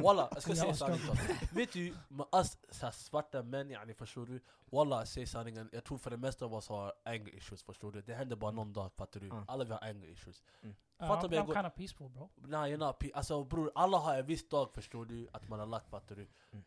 Walla, 0.03 0.29
jag 0.33 0.41
ska 0.41 0.55
säga 0.55 0.73
sanningen. 0.75 1.15
Vet 1.53 1.73
du, 1.73 1.93
med 2.07 2.25
oss 2.31 2.57
så 2.69 2.91
svarta 2.91 3.43
män, 3.43 3.69
yani, 3.71 3.93
förstår 3.93 4.25
du? 4.25 4.41
Walla, 4.71 5.05
säg 5.05 5.25
sanningen, 5.25 5.69
jag 5.73 5.83
tror 5.83 5.97
för 5.97 6.09
det 6.11 6.17
mesta 6.17 6.45
av 6.45 6.53
oss 6.53 6.69
har 6.69 6.93
anger 7.05 7.35
issues, 7.35 7.63
förstår 7.63 7.91
du? 7.91 8.01
Det 8.01 8.13
händer 8.13 8.35
bara 8.35 8.51
någon 8.51 8.73
dag, 8.73 8.91
fattar 8.93 9.19
du? 9.19 9.25
Mm. 9.29 9.43
Alla 9.47 9.63
vi 9.63 9.71
har 9.71 9.83
anger 9.83 10.07
issues. 10.07 10.43
Uh, 10.63 10.71
Fattar 10.99 11.27
I'm, 11.27 11.29
mig, 11.29 11.39
I'm 11.39 11.45
gå- 11.45 11.53
kind 11.53 11.65
of 11.67 11.73
peaceful 11.75 12.09
bro. 12.09 12.29
Nej, 12.35 12.73
you're 12.73 12.77
not 12.77 12.99
pe- 13.03 13.11
Alltså 13.13 13.43
bror, 13.43 13.71
alla 13.75 13.97
har 13.97 14.17
en 14.19 14.25
viss 14.25 14.49
dag, 14.49 14.69
förstår 14.73 15.05
du? 15.05 15.27
Att 15.33 15.49
man 15.49 15.59
har 15.59 15.67
lagt, 15.67 15.89
fattar 15.89 16.15
du? 16.15 16.27
Mm. 16.51 16.63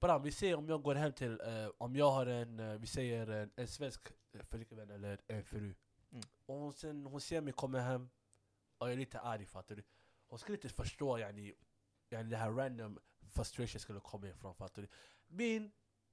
Bram, 0.00 0.22
vi 0.22 0.32
säger 0.32 0.56
om 0.56 0.68
jag 0.68 0.82
går 0.82 0.94
hem 0.94 1.12
till, 1.12 1.32
eh, 1.40 1.68
om 1.78 1.96
jag 1.96 2.10
har 2.10 2.26
en, 2.26 2.60
eh, 2.60 2.78
vi 2.78 2.86
säger 2.86 3.26
en, 3.30 3.50
en 3.56 3.68
svensk 3.68 4.00
eh, 4.34 4.40
flickvän 4.50 4.90
eller 4.90 5.20
en 5.28 5.44
fru. 5.44 5.74
Mm. 6.12 6.22
Och 6.46 6.74
sen, 6.74 7.06
hon 7.06 7.20
ser 7.20 7.40
mig 7.40 7.52
komma 7.52 7.78
hem, 7.80 8.10
och 8.78 8.86
jag 8.86 8.92
är 8.92 8.96
lite 8.96 9.20
arg, 9.20 9.46
fattar 9.46 9.76
du? 9.76 9.82
Hon 10.26 10.38
skulle 10.38 10.56
inte 10.56 10.68
förstå, 10.68 11.18
yani, 11.18 11.54
yani 12.10 12.30
det 12.30 12.36
här 12.36 12.50
random 12.50 12.98
frustration 13.30 13.80
skulle 13.80 14.00
komma 14.00 14.28
ifrån, 14.28 14.54
fattar 14.54 14.82
du? 14.82 14.88
Min 15.26 15.72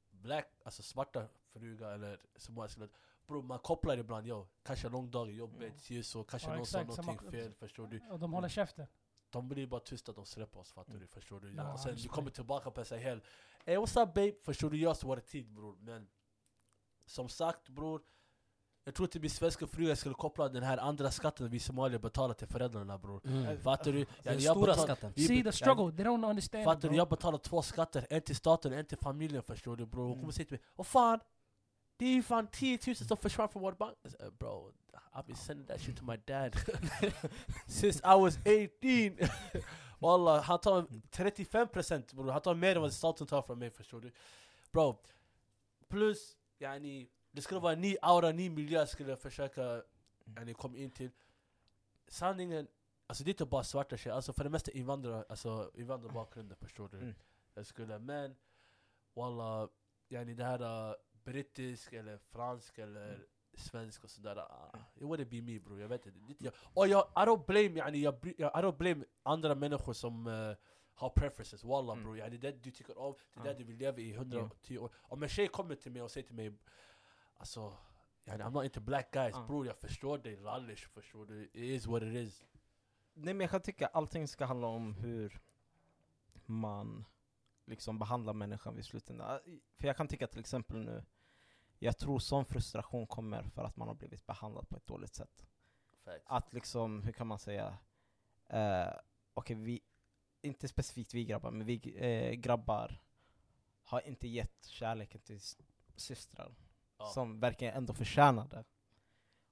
black, 0.10 0.62
alltså 0.66 0.84
svarta 0.84 1.28
fruga 1.54 1.90
eller 1.94 2.20
som 2.36 2.58
jag 2.58 2.72
skulle 2.72 2.90
Bror 3.28 3.44
man 3.44 3.60
kopplar 3.60 3.98
ibland, 3.98 4.28
yo, 4.28 4.48
kanske 4.64 4.90
lång 4.90 5.12
dag 5.12 5.30
i 5.32 5.34
jobbet, 5.34 5.62
Mm. 5.62 5.74
mm. 5.90 6.04
så 6.04 6.24
kanske 6.24 6.50
Ja, 6.50 6.56
någon 6.56 6.66
sa 6.66 6.84
någonting 6.84 7.32
fel, 7.32 7.54
förstår 7.54 7.88
du? 7.88 8.00
Och 8.10 8.20
de 8.20 8.34
håller 8.34 8.50
käften. 8.50 8.88
De 9.30 9.48
blir 9.48 9.68
bara 9.68 9.80
tysta, 9.80 10.14
de 10.14 10.26
släpper 10.26 10.60
oss 10.60 10.72
fattar 10.72 10.92
Mm. 10.92 11.02
du, 11.02 11.08
förstår 11.08 11.40
du? 11.40 11.54
Ja, 11.54 11.74
och 11.74 11.80
sen 11.80 11.96
du 11.96 12.08
kommer 12.08 12.32
tillbaka 12.32 12.72
på 12.72 12.86
sig 12.86 13.00
hel 13.00 13.24
Ey 13.66 13.78
what's 13.78 14.04
up 14.04 14.14
babe? 14.14 14.34
Förstår 14.44 14.70
du, 14.70 14.78
jag 14.78 14.98
var 15.04 15.16
det 15.16 15.22
tid 15.22 15.52
bror 15.54 15.76
Men 15.80 16.10
Som 17.06 17.30
sagt 17.30 17.70
bror 17.70 18.02
Jag 18.90 18.96
tror 18.96 19.06
inte 19.06 19.20
min 19.20 19.30
svenska 19.30 19.68
fruar 19.68 19.96
skulle 19.96 20.16
koppla 20.16 20.50
den 20.50 20.64
här 20.64 20.78
andra 20.78 21.12
skatten 21.12 21.50
vi 21.50 21.60
somalier 21.60 22.00
betalar 22.00 22.34
till 22.34 22.48
föräldrarna 22.48 22.98
bror 22.98 23.22
Mm. 23.26 23.62
Fattar 23.62 23.92
du? 23.92 23.98
Den 24.00 24.08
Yani, 24.24 24.42
jag 24.44 24.56
stora 24.58 24.74
betal- 24.74 24.84
skatten. 24.84 25.14
vi 25.16 25.28
See 25.28 25.44
the 25.44 25.52
struggle, 25.52 25.92
they 25.98 26.06
don't 26.06 26.30
understand 26.30 26.64
Fattar 26.66 26.82
du? 26.82 26.88
bro. 26.88 26.98
Jag 26.98 27.10
betalar 27.10 27.38
två 27.38 27.62
skatter, 27.62 28.08
en 28.10 28.22
till 28.22 28.36
staten 28.36 28.74
och 28.74 28.80
en 28.80 28.86
till 28.86 28.98
familjen 28.98 29.44
förstår 29.44 29.76
du 29.76 29.86
bror 29.86 30.02
Hon 30.04 30.12
Mm. 30.12 30.20
kommer 30.22 30.34
säga 30.34 30.46
till 30.46 30.54
mig 30.58 30.62
Vad 30.76 30.88
fan? 30.88 31.20
Det 31.98 32.06
är 32.06 32.14
ju 32.14 32.24
fan 32.24 32.48
10 32.52 32.80
000 32.88 32.96
som 32.96 33.18
försvann 33.18 33.50
från 33.50 33.62
vår 33.62 33.72
bank 33.72 33.98
säger, 34.04 34.32
Bro, 34.32 34.72
I've 35.14 35.26
been 35.26 35.36
sending 35.36 35.68
that 35.68 35.82
shit 35.82 35.98
to 35.98 36.04
my 36.04 36.18
dad 36.18 36.56
Since 37.68 38.00
I 38.06 38.22
was 38.22 38.38
18 38.38 39.30
Wallah, 40.00 40.42
han 40.44 40.60
tar 40.60 40.82
35% 41.12 42.16
bror, 42.16 42.32
han 42.32 42.42
tar 42.42 42.56
mer 42.56 42.76
än 42.76 42.82
vad 42.82 42.94
staten 42.94 43.28
tar 43.28 43.42
från 43.42 43.60
mig 43.60 43.70
förstår 43.70 44.02
du 44.02 44.12
Bro, 44.72 44.98
plus 45.90 46.36
yani, 46.60 47.08
det 47.40 47.44
skulle 47.44 47.60
vara 47.60 47.74
en 47.74 47.82
ny 47.82 47.96
aura, 48.02 48.32
ny 48.32 48.50
miljö 48.50 48.80
jag 48.80 48.90
skulle 48.90 49.16
försöka 49.16 49.82
yani, 50.38 50.54
komma 50.54 50.78
in 50.78 50.92
till 50.92 51.12
Sanningen, 52.08 52.68
alltså 53.08 53.24
det 53.24 53.30
är 53.30 53.34
inte 53.34 53.46
bara 53.46 53.64
svarta 53.64 53.98
tjejer, 53.98 54.16
alltså 54.16 54.34
för 54.34 54.44
det 54.44 54.50
mesta 54.50 54.72
invandrare, 54.72 55.26
alltså 55.30 55.72
invandrarbakgrunden 55.76 56.58
förstår 56.58 56.90
du 56.90 56.98
Mm. 56.98 57.16
Jag 57.54 57.66
skulle, 57.66 58.00
men 58.00 58.36
Wallah, 59.14 59.70
yani 60.10 60.34
det 60.34 60.44
här 60.44 60.90
uh, 60.90 60.96
brittisk 61.24 61.94
eller 61.94 62.18
fransk 62.18 62.78
eller 62.78 63.10
Mm. 63.14 63.22
svensk 63.54 64.04
och 64.04 64.10
sådär 64.10 64.38
uh, 64.38 64.82
It 64.96 65.04
wouldn't 65.04 65.30
be 65.30 65.42
me 65.42 65.60
bro, 65.60 65.80
jag 65.80 65.88
vet 65.88 66.06
inte 66.06 66.20
jag, 66.40 66.54
Och 66.74 66.88
jag, 66.88 67.02
I 67.16 67.20
don't 67.20 67.46
blame, 67.46 67.80
yani, 67.80 68.00
jag, 68.02 68.34
jag, 68.38 68.52
I 68.60 68.62
don't 68.62 68.78
blame 68.78 69.06
andra 69.24 69.56
människor 69.56 69.94
som 69.94 70.28
uh, 70.28 70.56
har 70.94 71.10
preferences, 71.10 71.64
wallah 71.64 71.94
Mm. 71.98 72.04
bro 72.06 72.16
yani 72.18 72.38
det 72.38 72.52
du 72.64 72.72
tycker 72.72 72.98
om, 72.98 73.16
det 73.34 73.40
är 73.40 73.46
Ja. 73.46 73.52
det 73.54 73.58
du 73.58 73.64
vill 73.64 73.78
leva 73.78 74.00
i 74.00 74.14
110 74.14 74.78
år 74.78 74.92
Om 75.02 75.24
en 75.24 75.30
tjej 75.30 75.48
kommer 75.48 75.76
till 75.76 75.92
mig 75.92 76.02
och 76.02 76.12
säger 76.12 76.28
till 76.28 76.36
mig 76.36 76.54
Alltså, 77.40 77.78
yani, 78.26 78.44
I'm 78.44 78.52
not 78.52 78.64
into 78.64 78.82
black 78.82 79.12
guys 79.12 79.36
Ja. 79.36 79.46
bror 79.48 79.68
jag 79.68 79.78
förstår 79.78 80.18
dig, 80.18 80.36
rallish 80.36 80.88
förstår 80.90 81.26
du 81.26 81.44
It 81.44 81.56
is 81.56 81.86
what 81.86 82.04
it 82.04 82.16
is 82.16 82.44
Nej 83.14 83.34
men 83.34 83.42
jag 83.42 83.50
kan 83.52 83.62
tycka 83.62 83.88
allting 83.88 84.28
ska 84.28 84.46
handla 84.46 84.68
om 84.68 84.94
hur 84.94 85.42
man 86.46 87.06
liksom 87.66 88.00
behandlar 88.00 88.34
människan 88.34 88.76
vid 88.76 88.86
slutändan. 88.86 89.40
För 89.78 89.88
jag 89.88 89.98
kan 89.98 90.08
tycka 90.08 90.28
till 90.28 90.40
exempel 90.40 90.78
nu, 90.78 91.04
jag 91.80 91.98
tror 91.98 92.20
sån 92.20 92.46
frustration 92.46 93.08
kommer 93.08 93.44
för 93.44 93.64
att 93.64 93.76
man 93.76 93.88
har 93.88 93.96
blivit 93.96 94.26
behandlad 94.26 94.70
på 94.70 94.78
ett 94.78 94.88
dåligt 94.88 95.16
sätt. 95.16 95.46
Facts. 96.06 96.24
Att 96.26 96.54
liksom, 96.54 97.04
hur 97.04 97.12
kan 97.12 97.28
man 97.28 97.40
säga, 97.40 97.78
eh, 98.48 98.94
okej 99.34 99.56
vi, 99.56 99.82
inte 100.42 100.68
specifikt 100.68 101.14
vi 101.14 101.26
grabbar, 101.26 101.52
men 101.52 101.68
vi 101.68 101.96
eh, 101.98 102.32
grabbar 102.32 103.02
har 103.84 104.08
inte 104.08 104.28
gett 104.28 104.66
kärleken 104.66 105.22
till 105.22 105.40
systrar 105.96 106.56
Ja. 107.00 107.06
som 107.06 107.40
verkligen 107.40 107.74
ändå 107.74 107.94
förtjänade. 107.94 108.64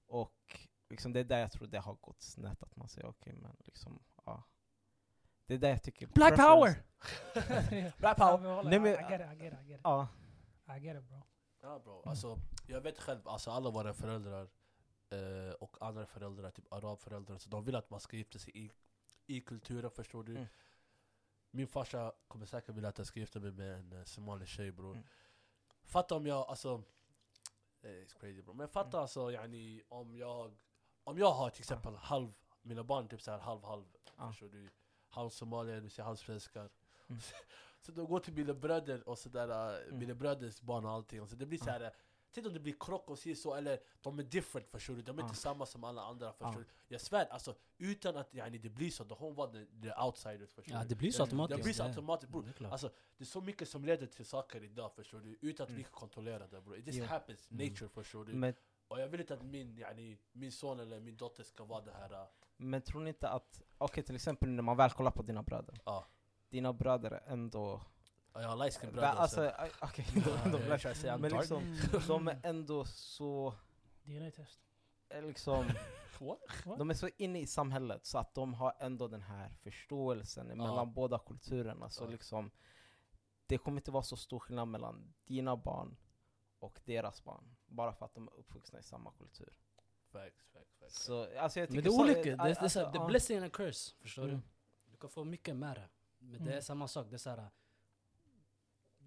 Och 0.08 0.60
liksom 0.90 1.14
det 1.14 1.20
är 1.20 1.24
där 1.24 1.40
jag 1.40 1.52
tror 1.52 1.68
det 1.68 1.78
har 1.80 1.94
gått 1.96 2.22
snett, 2.22 2.64
att 2.64 2.76
man 2.76 2.88
säger 2.90 3.08
okej 3.08 3.34
men 3.34 3.56
liksom, 3.60 4.04
ja. 4.26 4.44
Det 5.46 5.54
är 5.54 5.58
där 5.58 5.70
jag 5.70 5.84
tycker 5.84 6.08
Black 6.08 6.34
preference- 6.34 6.56
power! 6.56 6.84
Black 7.98 8.18
power! 8.18 8.64
Nej, 8.64 8.80
men- 8.80 8.94
I 8.94 9.12
get 9.12 9.22
it, 9.22 9.42
I 9.42 9.44
get 9.44 9.54
it, 9.54 9.60
I 9.60 9.70
get 9.70 9.80
it. 9.80 9.82
Ja, 9.84 10.08
I 10.78 10.80
get 10.80 10.98
it 10.98 11.04
bro. 11.10 11.22
Ja 11.62 11.80
bro, 11.80 12.04
alltså 12.06 12.40
jag 12.68 12.82
vet 12.82 13.00
själv, 13.00 13.28
alltså 13.28 13.52
alla 13.52 13.70
våra 13.70 13.94
föräldrar 13.94 14.50
eh, 15.10 15.54
och 15.60 15.78
andra 15.82 16.06
föräldrar, 16.06 16.52
typ 16.52 16.74
arabföräldrar, 16.74 17.38
så 17.38 17.50
de 17.50 17.64
vill 17.66 17.76
att 17.76 17.90
man 17.90 18.00
ska 18.00 18.18
gifta 18.18 18.40
sig 18.40 18.58
i, 18.58 18.72
i 19.28 19.42
kulturen 19.42 19.92
förstår 19.92 20.24
du. 20.24 20.32
Mm. 20.36 20.48
Min 21.52 21.68
farsa 21.68 22.14
kommer 22.28 22.46
säkert 22.46 22.76
vilja 22.76 22.90
att 22.90 22.98
jag 22.98 23.08
ska 23.08 23.20
gifta 23.20 23.40
mig 23.40 23.52
med 23.52 23.76
en 23.80 23.94
uh, 23.94 24.04
somalisk 24.04 24.52
tjej 24.52 24.72
bror. 24.72 24.96
Mm. 24.96 25.08
Fatta 25.84 26.16
om 26.16 26.26
jag, 26.28 26.48
alltså, 26.50 26.74
eh, 26.74 26.82
it's 27.82 28.14
crazy 28.20 28.42
bro. 28.42 28.54
Men 28.54 28.68
fatta 28.68 28.98
Mm. 28.98 29.02
alltså 29.02 29.32
yani, 29.32 29.82
om 29.90 30.16
jag, 30.18 30.58
om 31.04 31.18
jag 31.18 31.32
har 31.32 31.50
till 31.50 31.62
exempel 31.62 31.96
halv, 31.96 32.34
mina 32.62 32.84
barn 32.84 33.08
typ 33.08 33.22
såhär 33.22 33.40
halv 33.40 33.64
halv, 33.64 33.86
förstår 34.30 34.50
du. 34.50 34.70
Halv 35.10 35.30
somalier, 35.30 35.82
du 35.82 35.90
ser 35.90 36.04
halv 36.04 36.16
svenskar. 36.16 36.70
Mm. 37.10 37.22
Så 37.82 37.92
de 37.92 38.06
går 38.06 38.20
till 38.20 38.34
mina 38.34 38.54
bröder 38.54 39.10
och 39.10 39.18
sådär, 39.20 39.82
Mm. 39.88 40.00
mina 40.00 40.14
bröders 40.16 40.62
barn 40.62 40.86
och 40.86 40.92
allting. 40.92 41.28
Så 41.28 41.36
det 41.36 41.46
blir 41.46 41.60
såhär, 41.60 41.94
tänk 42.42 42.48
om 42.48 42.54
det 42.54 42.60
blir 42.60 42.76
krock 42.80 43.10
och 43.10 43.20
så, 43.38 43.54
eller 43.56 43.80
de 44.02 44.20
är 44.20 44.24
different 44.24 44.68
förstår 44.70 44.94
du, 44.96 45.02
de 45.02 45.18
är 45.18 45.22
Ja. 45.24 45.28
inte 45.28 45.40
samma 45.40 45.66
som 45.66 45.84
alla 45.84 46.02
andra 46.02 46.32
förstår 46.34 46.54
Ja. 46.54 46.58
du. 46.60 46.66
Jag 46.88 47.02
svär, 47.02 47.26
alltså 47.26 47.56
utan 47.78 48.18
att 48.18 48.34
yani, 48.34 48.58
det 48.58 48.70
blir 48.70 48.90
så, 48.92 49.04
då 49.04 49.16
hon 49.16 49.36
var 49.36 49.48
the, 49.48 49.66
the 49.82 49.94
outsiders 50.06 50.54
förstår 50.54 50.76
Ja, 50.76 50.82
du. 50.84 50.88
det 50.90 50.96
blir 50.96 51.12
så 51.12 51.24
automatiskt. 51.24 51.58
Det 51.58 51.64
blir 51.64 51.74
så 51.74 51.84
ja. 51.84 51.88
automatiskt 51.88 52.32
bror. 52.32 52.46
Alltså, 52.72 52.90
det 53.18 53.24
är 53.24 53.26
så 53.26 53.42
mycket 53.42 53.70
som 53.70 53.86
leder 53.86 54.08
till 54.08 54.26
saker 54.26 54.64
idag 54.64 54.92
förstår 54.94 55.20
du, 55.20 55.38
utan 55.42 55.64
att 55.64 55.70
vi 55.70 55.74
Mm. 55.74 55.84
kan 55.84 55.92
kontrollera 55.94 56.48
det 56.48 56.62
bror. 56.62 56.78
It 56.78 56.88
just 56.88 57.10
happens, 57.10 57.52
Mm. 57.52 57.68
nature 57.68 57.90
förstår 57.90 58.26
du. 58.26 58.34
men, 58.34 58.54
Och 58.88 59.00
jag 59.02 59.08
vill 59.08 59.20
inte 59.22 59.34
att 59.34 59.42
min, 59.46 59.78
yani, 59.78 60.18
min 60.32 60.52
son 60.52 60.80
eller 60.80 61.00
min 61.00 61.18
dotter 61.18 61.44
ska 61.44 61.64
vara 61.66 61.82
det 61.82 61.92
här... 61.92 62.12
uh, 62.14 62.28
men 62.58 62.82
tror 62.82 63.02
ni 63.02 63.10
inte 63.10 63.30
att, 63.30 63.62
okej 63.78 64.04
till 64.04 64.16
exempel 64.16 64.50
när 64.50 64.64
man 64.64 64.78
väl 64.78 64.90
kollar 64.92 65.12
på 65.12 65.22
dina 65.22 65.44
bröder, 65.44 65.80
Ja. 65.86 66.06
dina 66.50 66.74
bröder 66.74 67.12
är 67.12 67.24
ändå, 67.28 67.82
Ja, 68.38 68.42
jag 68.42 68.50
har 68.50 68.56
light 68.56 68.76
skin 68.78 68.90
Va- 68.90 68.94
bröder. 68.96 69.08
alltså, 69.08 69.36
så- 69.36 69.86
okej, 69.86 70.06
Ja, 70.16 70.22
de, 70.44 70.52
de, 70.52 70.68
jag 70.68 70.80
de, 70.80 70.88
I'm 70.88 71.18
men 71.18 71.32
liksom, 71.32 71.78
de 72.08 72.28
är 72.28 72.40
ändå 72.44 72.86
så, 72.86 73.54
DNA-test. 74.04 74.60
eh, 75.10 75.22
liksom, 75.24 75.66
What? 76.20 76.40
What? 76.66 76.78
de 76.80 76.90
är 76.90 76.94
så 76.94 77.10
inne 77.18 77.40
i 77.40 77.48
samhället 77.48 78.06
så 78.06 78.18
att 78.18 78.34
de 78.36 78.54
har 78.54 78.74
ändå 78.80 79.08
den 79.08 79.22
här 79.22 79.50
förståelsen 79.50 80.48
mellan 80.48 80.94
båda 80.94 81.20
kulturerna. 81.20 81.90
Så 81.90 82.04
Ja. 82.04 82.10
liksom, 82.10 82.52
det 83.48 83.58
kommer 83.58 83.78
inte 83.82 83.92
vara 83.92 84.04
så 84.04 84.16
stor 84.18 84.40
skillnad 84.40 84.68
mellan 84.68 85.14
dina 85.26 85.58
barn 85.58 85.98
och 86.60 86.80
deras 86.86 87.24
barn. 87.24 87.56
Bara 87.66 87.94
för 87.94 88.06
att 88.06 88.14
de 88.14 88.28
är 88.28 88.34
uppvuxna 88.34 88.80
i 88.80 88.84
samma 88.84 89.12
kultur. 89.12 89.54
Facts, 90.12 90.50
facts, 90.54 90.78
facts. 90.80 91.04
Så, 91.04 91.40
alltså 91.40 91.60
jag 91.60 91.72
Men 91.72 91.84
det 91.84 91.90
är 91.90 91.92
så- 91.92 92.02
olika, 92.04 92.22
det, 92.22 92.30
är 92.30 92.38
alltså, 92.40 92.70
såhär, 92.70 92.92
det 92.92 92.98
ja. 92.98 93.04
är 93.04 93.08
blessing 93.08 93.38
and 93.38 93.46
a 93.46 93.50
curse. 93.54 93.96
Förstår 94.02 94.24
Mm. 94.24 94.36
du? 94.36 94.42
Du 94.92 94.98
kan 94.98 95.10
få 95.10 95.24
mycket 95.24 95.56
med 95.56 95.76
det. 95.76 95.90
Men 96.20 96.44
det 96.44 96.50
är 96.50 96.52
Mm. 96.52 96.62
samma 96.62 96.88
sak, 96.88 97.08
det 97.10 97.16
är 97.16 97.18
såhär... 97.18 97.50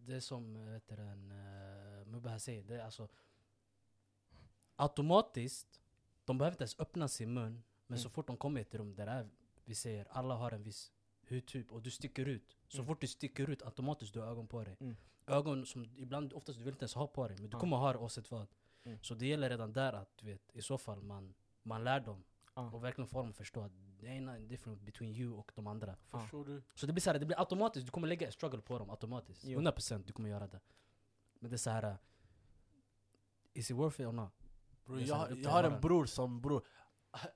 Det 0.07 0.21
som, 0.21 0.55
den, 0.87 1.33
uh, 1.33 2.07
Mubbe 2.07 2.29
här 2.31 2.39
säger, 2.39 2.63
det 2.65 2.75
är 2.75 2.85
alltså... 2.85 3.09
Automatiskt, 4.77 5.81
de 6.25 6.39
behöver 6.39 6.55
inte 6.55 6.63
ens 6.63 6.79
öppna 6.81 7.09
sin 7.09 7.35
mun. 7.35 7.63
Men 7.87 7.99
så 7.99 8.07
Mm. 8.09 8.13
fort 8.13 8.27
de 8.27 8.37
kommer 8.37 8.65
till 8.65 8.79
rum 8.79 8.95
där 8.95 9.07
är, 9.07 9.29
vi 9.65 9.75
säger, 9.75 10.07
alla 10.11 10.35
har 10.35 10.51
en 10.53 10.63
viss 10.63 10.93
hudtyp 11.29 11.73
och 11.73 11.83
du 11.83 11.91
sticker 11.91 12.27
ut. 12.27 12.57
Så 12.69 12.77
Mm. 12.79 12.87
fort 12.87 13.01
du 13.01 13.07
sticker 13.07 13.51
ut, 13.51 13.63
automatiskt 13.63 14.15
du 14.15 14.21
har 14.21 14.27
ögon 14.27 14.47
på 14.49 14.65
dig. 14.65 14.77
Mm. 14.81 14.97
Ögon 15.27 15.67
som 15.67 15.85
ibland, 15.97 16.33
oftast 16.33 16.59
du 16.59 16.65
vill 16.65 16.75
inte 16.75 16.83
ens 16.83 16.95
ha 16.95 17.07
på 17.07 17.29
dig, 17.29 17.37
men 17.41 17.51
du 17.51 17.57
kommer 17.59 17.77
ha 17.77 17.93
det 17.93 17.99
oavsett 17.99 18.31
vad. 18.31 18.47
Mm. 18.85 18.99
Så 19.03 19.15
det 19.15 19.27
gäller 19.27 19.51
redan 19.51 19.73
där 19.73 19.93
att 19.93 20.17
du 20.17 20.27
vet, 20.27 20.57
i 20.57 20.63
så 20.63 20.79
fall 20.79 21.03
man, 21.03 21.35
man 21.63 21.85
lär 21.85 22.01
dem 22.01 22.25
och 22.55 22.85
verkligen 22.85 23.09
får 23.09 23.19
dem 23.21 23.31
att 23.31 23.37
förstå 23.37 23.61
att 23.61 23.73
det 24.01 24.09
är 24.09 24.13
en 24.17 24.49
difference 24.49 24.85
between 24.85 25.11
you 25.15 25.35
och 25.39 25.53
de 25.55 25.67
andra. 25.67 25.97
Förstår 26.07 26.45
du? 26.45 26.63
Så 26.75 26.87
det 26.87 26.93
blir 26.93 27.01
så 27.03 27.11
här, 27.11 27.19
det 27.19 27.27
blir 27.27 27.39
automatiskt, 27.41 27.87
du 27.87 27.93
kommer 27.93 28.09
lägga 28.09 28.27
en 28.27 28.33
struggle 28.33 28.61
på 28.61 28.79
dem 28.79 28.91
automatiskt. 28.91 29.45
Jo. 29.45 29.61
100% 29.61 30.05
du 30.07 30.13
kommer 30.13 30.29
göra 30.29 30.47
det. 30.47 30.61
Men 31.41 31.51
det 31.51 31.57
är 31.57 31.59
så 31.59 31.71
här. 31.71 31.85
uh, 31.85 31.95
Is 33.53 33.71
it 33.71 33.77
worth 33.77 34.01
it 34.01 34.07
or 34.07 34.13
not? 34.13 34.33
Är 34.89 34.99
jag, 35.09 35.17
här, 35.17 35.37
jag 35.43 35.51
har 35.51 35.65
en 35.65 35.81
bror 35.81 36.07
som 36.07 36.41
bror 36.41 36.63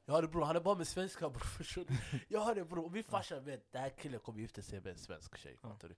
Jag 0.04 0.14
har 0.14 0.22
en 0.22 0.30
bror, 0.30 0.44
han 0.44 0.56
är 0.56 0.60
bara 0.60 0.74
med 0.78 0.86
svenska 0.88 1.30
bror 1.30 1.38
förstår 1.58 1.84
du? 1.84 1.94
Jag 2.28 2.40
har 2.40 2.56
en 2.56 2.68
bror, 2.68 2.84
och 2.84 2.92
min 2.92 3.04
farsa 3.04 3.40
vet 3.40 3.72
den 3.72 3.82
här 3.82 3.90
killen 3.90 4.20
kommer 4.20 4.40
gifta 4.40 4.62
sig 4.62 4.80
med 4.80 4.92
en 4.92 4.98
svensk 4.98 5.36
tjej 5.36 5.56
fattar 5.56 5.88
du? 5.88 5.94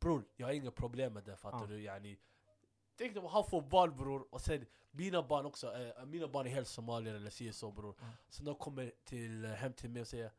Bror, 0.00 0.24
jag 0.36 0.46
har 0.46 0.52
inga 0.52 0.70
problem 0.70 1.12
med 1.12 1.24
det 1.24 1.36
fattar 1.36 1.60
Ja. 1.60 1.66
du? 1.66 1.80
Yani, 1.82 2.18
Tänk 2.98 3.14
dig 3.14 3.22
han 3.28 3.44
får 3.44 3.62
barn 3.62 3.96
bror, 3.96 4.26
och 4.30 4.40
sen 4.40 4.66
mina 4.90 5.22
barn 5.22 5.46
också, 5.46 5.74
eh, 5.76 6.06
mina 6.06 6.28
barn 6.28 6.46
är 6.46 6.50
helt 6.50 6.68
somalier 6.68 7.14
eller 7.14 7.30
si 7.30 7.52
så 7.52 7.70
bror 7.72 7.94
Ja. 8.00 8.06
Så 8.28 8.42
de 8.42 8.54
kommer 8.54 8.92
till, 9.04 9.44
eh, 9.44 9.50
hem 9.50 9.72
till 9.72 9.90
mig 9.90 10.02
och 10.02 10.08
säger 10.08 10.30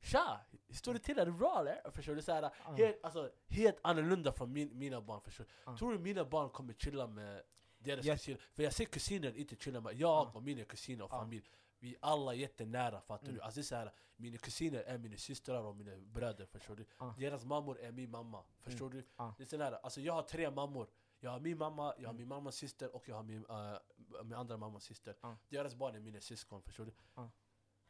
Tja! 0.00 0.40
Hur 0.68 0.74
står 0.74 0.92
det 0.92 0.98
till? 0.98 1.18
Är 1.18 1.26
det 1.26 1.32
bra 1.32 1.60
eller? 1.60 1.90
Förstår 1.90 2.14
du? 2.14 2.22
Så 2.22 2.32
här, 2.32 2.42
Ja. 2.42 2.72
helt, 2.72 3.04
alltså, 3.04 3.30
helt 3.48 3.78
annorlunda 3.82 4.32
från 4.32 4.52
min, 4.52 4.78
mina 4.78 5.00
barn 5.00 5.20
förstår 5.20 5.44
du? 5.44 5.50
Ja. 5.66 5.76
Tror 5.76 5.92
du 5.92 5.98
mina 5.98 6.24
barn 6.24 6.50
kommer 6.50 6.72
chilla 6.74 7.06
med 7.06 7.42
deras 7.78 8.04
Jag- 8.04 8.16
kusiner? 8.18 8.40
För 8.52 8.62
jag 8.62 8.72
ser 8.72 8.84
kusiner 8.84 9.36
inte 9.36 9.56
chilla 9.56 9.80
med, 9.80 9.92
jag 9.92 9.98
Ja. 10.08 10.30
och 10.34 10.42
mina 10.42 10.64
kusiner 10.64 11.04
och 11.04 11.12
Ja. 11.12 11.18
familj 11.18 11.44
Vi 11.78 11.96
alla 12.00 12.32
är 12.34 12.38
jättenära 12.38 13.00
fattar 13.00 13.24
Mm. 13.24 13.34
du? 13.36 13.42
Alltså 13.42 13.60
det 13.60 13.62
är 13.62 13.64
så 13.64 13.74
här, 13.76 13.92
mina 14.16 14.38
kusiner 14.38 14.80
är 14.82 14.98
mina 14.98 15.16
systrar 15.16 15.62
och 15.64 15.76
mina 15.76 15.96
bröder 15.96 16.46
förstår 16.46 16.76
du? 16.76 16.84
Ja. 16.98 17.14
Deras 17.18 17.44
mammor 17.44 17.78
är 17.80 17.92
min 17.92 18.10
mamma, 18.10 18.44
förstår 18.60 18.90
du? 18.90 19.04
Ja. 19.16 19.34
Det 19.38 19.42
är 19.44 19.46
så 19.46 19.62
här, 19.62 19.72
alltså 19.72 20.00
jag 20.00 20.12
har 20.14 20.22
tre 20.22 20.50
mammor 20.50 20.88
Jag 21.24 21.30
har 21.30 21.40
min 21.40 21.58
mamma, 21.58 21.94
jag 21.98 22.08
har 22.08 22.14
Mm. 22.14 22.16
min 22.16 22.28
mammas 22.28 22.56
syster 22.56 22.96
och 22.96 23.08
jag 23.08 23.16
har 23.16 23.22
min, 23.22 23.46
uh, 23.46 23.76
min 24.24 24.34
andra 24.34 24.56
mammas 24.56 24.84
syster 24.84 25.16
Ja. 25.20 25.36
Deras 25.48 25.74
barn 25.74 25.94
är 25.94 26.00
mina 26.00 26.20
syskon, 26.20 26.62
förstår 26.62 26.84
du? 26.84 26.92
Ja. 27.14 27.30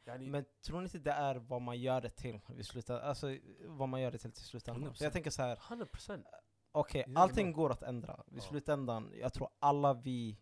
Yani, 0.05 0.29
Men 0.29 0.45
tror 0.61 0.77
ni 0.79 0.83
inte 0.83 0.99
det 0.99 1.11
är 1.11 1.35
vad 1.35 1.61
man 1.61 1.79
gör 1.79 2.01
det 2.01 2.09
till? 2.09 2.39
Vi 2.47 2.63
slutar, 2.63 2.99
alltså 2.99 3.37
vad 3.65 3.89
man 3.89 4.01
gör 4.01 4.11
det 4.11 4.17
till 4.17 4.31
till 4.31 4.43
slutändan. 4.43 4.83
100%. 4.83 4.97
Så 4.97 5.03
jag 5.03 5.13
tänker 5.13 5.29
så 5.31 5.41
här. 5.41 5.55
100% 5.55 6.23
okej, 6.71 7.01
är 7.07 7.17
allting 7.17 7.53
går 7.53 7.71
att 7.71 7.83
ändra. 7.83 8.23
I 8.37 8.39
slutändan, 8.39 9.11
jag 9.15 9.33
tror 9.33 9.49
alla 9.59 9.93
vi 9.93 10.39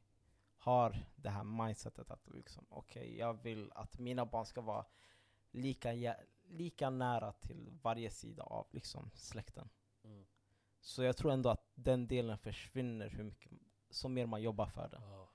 har 0.57 1.05
det 1.15 1.29
här 1.29 1.43
mindsetet 1.43 2.11
att 2.11 2.27
liksom, 2.29 2.65
okej, 2.69 3.17
jag 3.17 3.43
vill 3.43 3.71
att 3.75 3.99
mina 3.99 4.25
barn 4.25 4.45
ska 4.45 4.61
vara 4.61 4.85
lika, 5.51 6.15
lika 6.43 6.89
nära 6.89 7.31
till 7.31 7.69
varje 7.81 8.09
sida 8.09 8.43
av 8.43 8.67
liksom, 8.71 9.11
släkten. 9.15 9.69
mm. 10.03 10.25
Så 10.81 11.03
jag 11.03 11.17
tror 11.17 11.31
ändå 11.31 11.49
att 11.49 11.62
den 11.75 12.07
delen 12.07 12.37
försvinner 12.37 13.09
hur 13.09 13.23
mycket, 13.23 13.51
så 13.89 14.09
mer 14.09 14.25
man 14.25 14.41
jobbar 14.41 14.67
för 14.67 14.89
det. 14.89 15.01
Ja. 15.01 15.29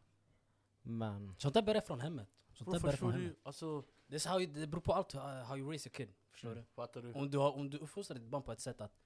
Men, 0.82 1.34
Sånt 1.38 1.54
där 1.54 1.62
börjar 1.62 1.80
från 1.82 2.00
hemmet. 2.00 2.28
Sånt 2.52 2.72
där 2.72 2.80
börjar 2.80 2.96
från 2.96 3.10
du? 3.12 3.18
hemmet. 3.18 3.36
Alltså, 3.42 3.84
Det, 4.06 4.14
är 4.14 4.18
så 4.18 4.28
how 4.28 4.40
you, 4.40 4.52
det 4.52 4.66
beror 4.66 4.80
på 4.80 4.92
allt, 4.92 5.14
uh, 5.14 5.20
how 5.20 5.56
you 5.58 5.68
raise 5.68 5.88
a 5.88 5.92
kid. 5.94 6.12
Förstår 6.30 6.52
Mm. 6.52 6.64
fattar 6.64 7.02
du? 7.02 7.12
du? 7.12 7.18
Om 7.18 7.30
du, 7.30 7.38
har, 7.38 7.52
om 7.52 7.70
du 7.70 7.78
uppfostrar 7.78 8.18
ditt 8.18 8.28
barn 8.28 8.42
på 8.42 8.52
ett 8.52 8.60
sätt 8.60 8.80
att 8.80 8.98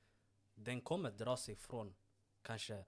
den 0.54 0.80
kommer 0.80 1.10
dra 1.10 1.36
sig 1.36 1.56
från 1.56 1.94
kanske 2.42 2.84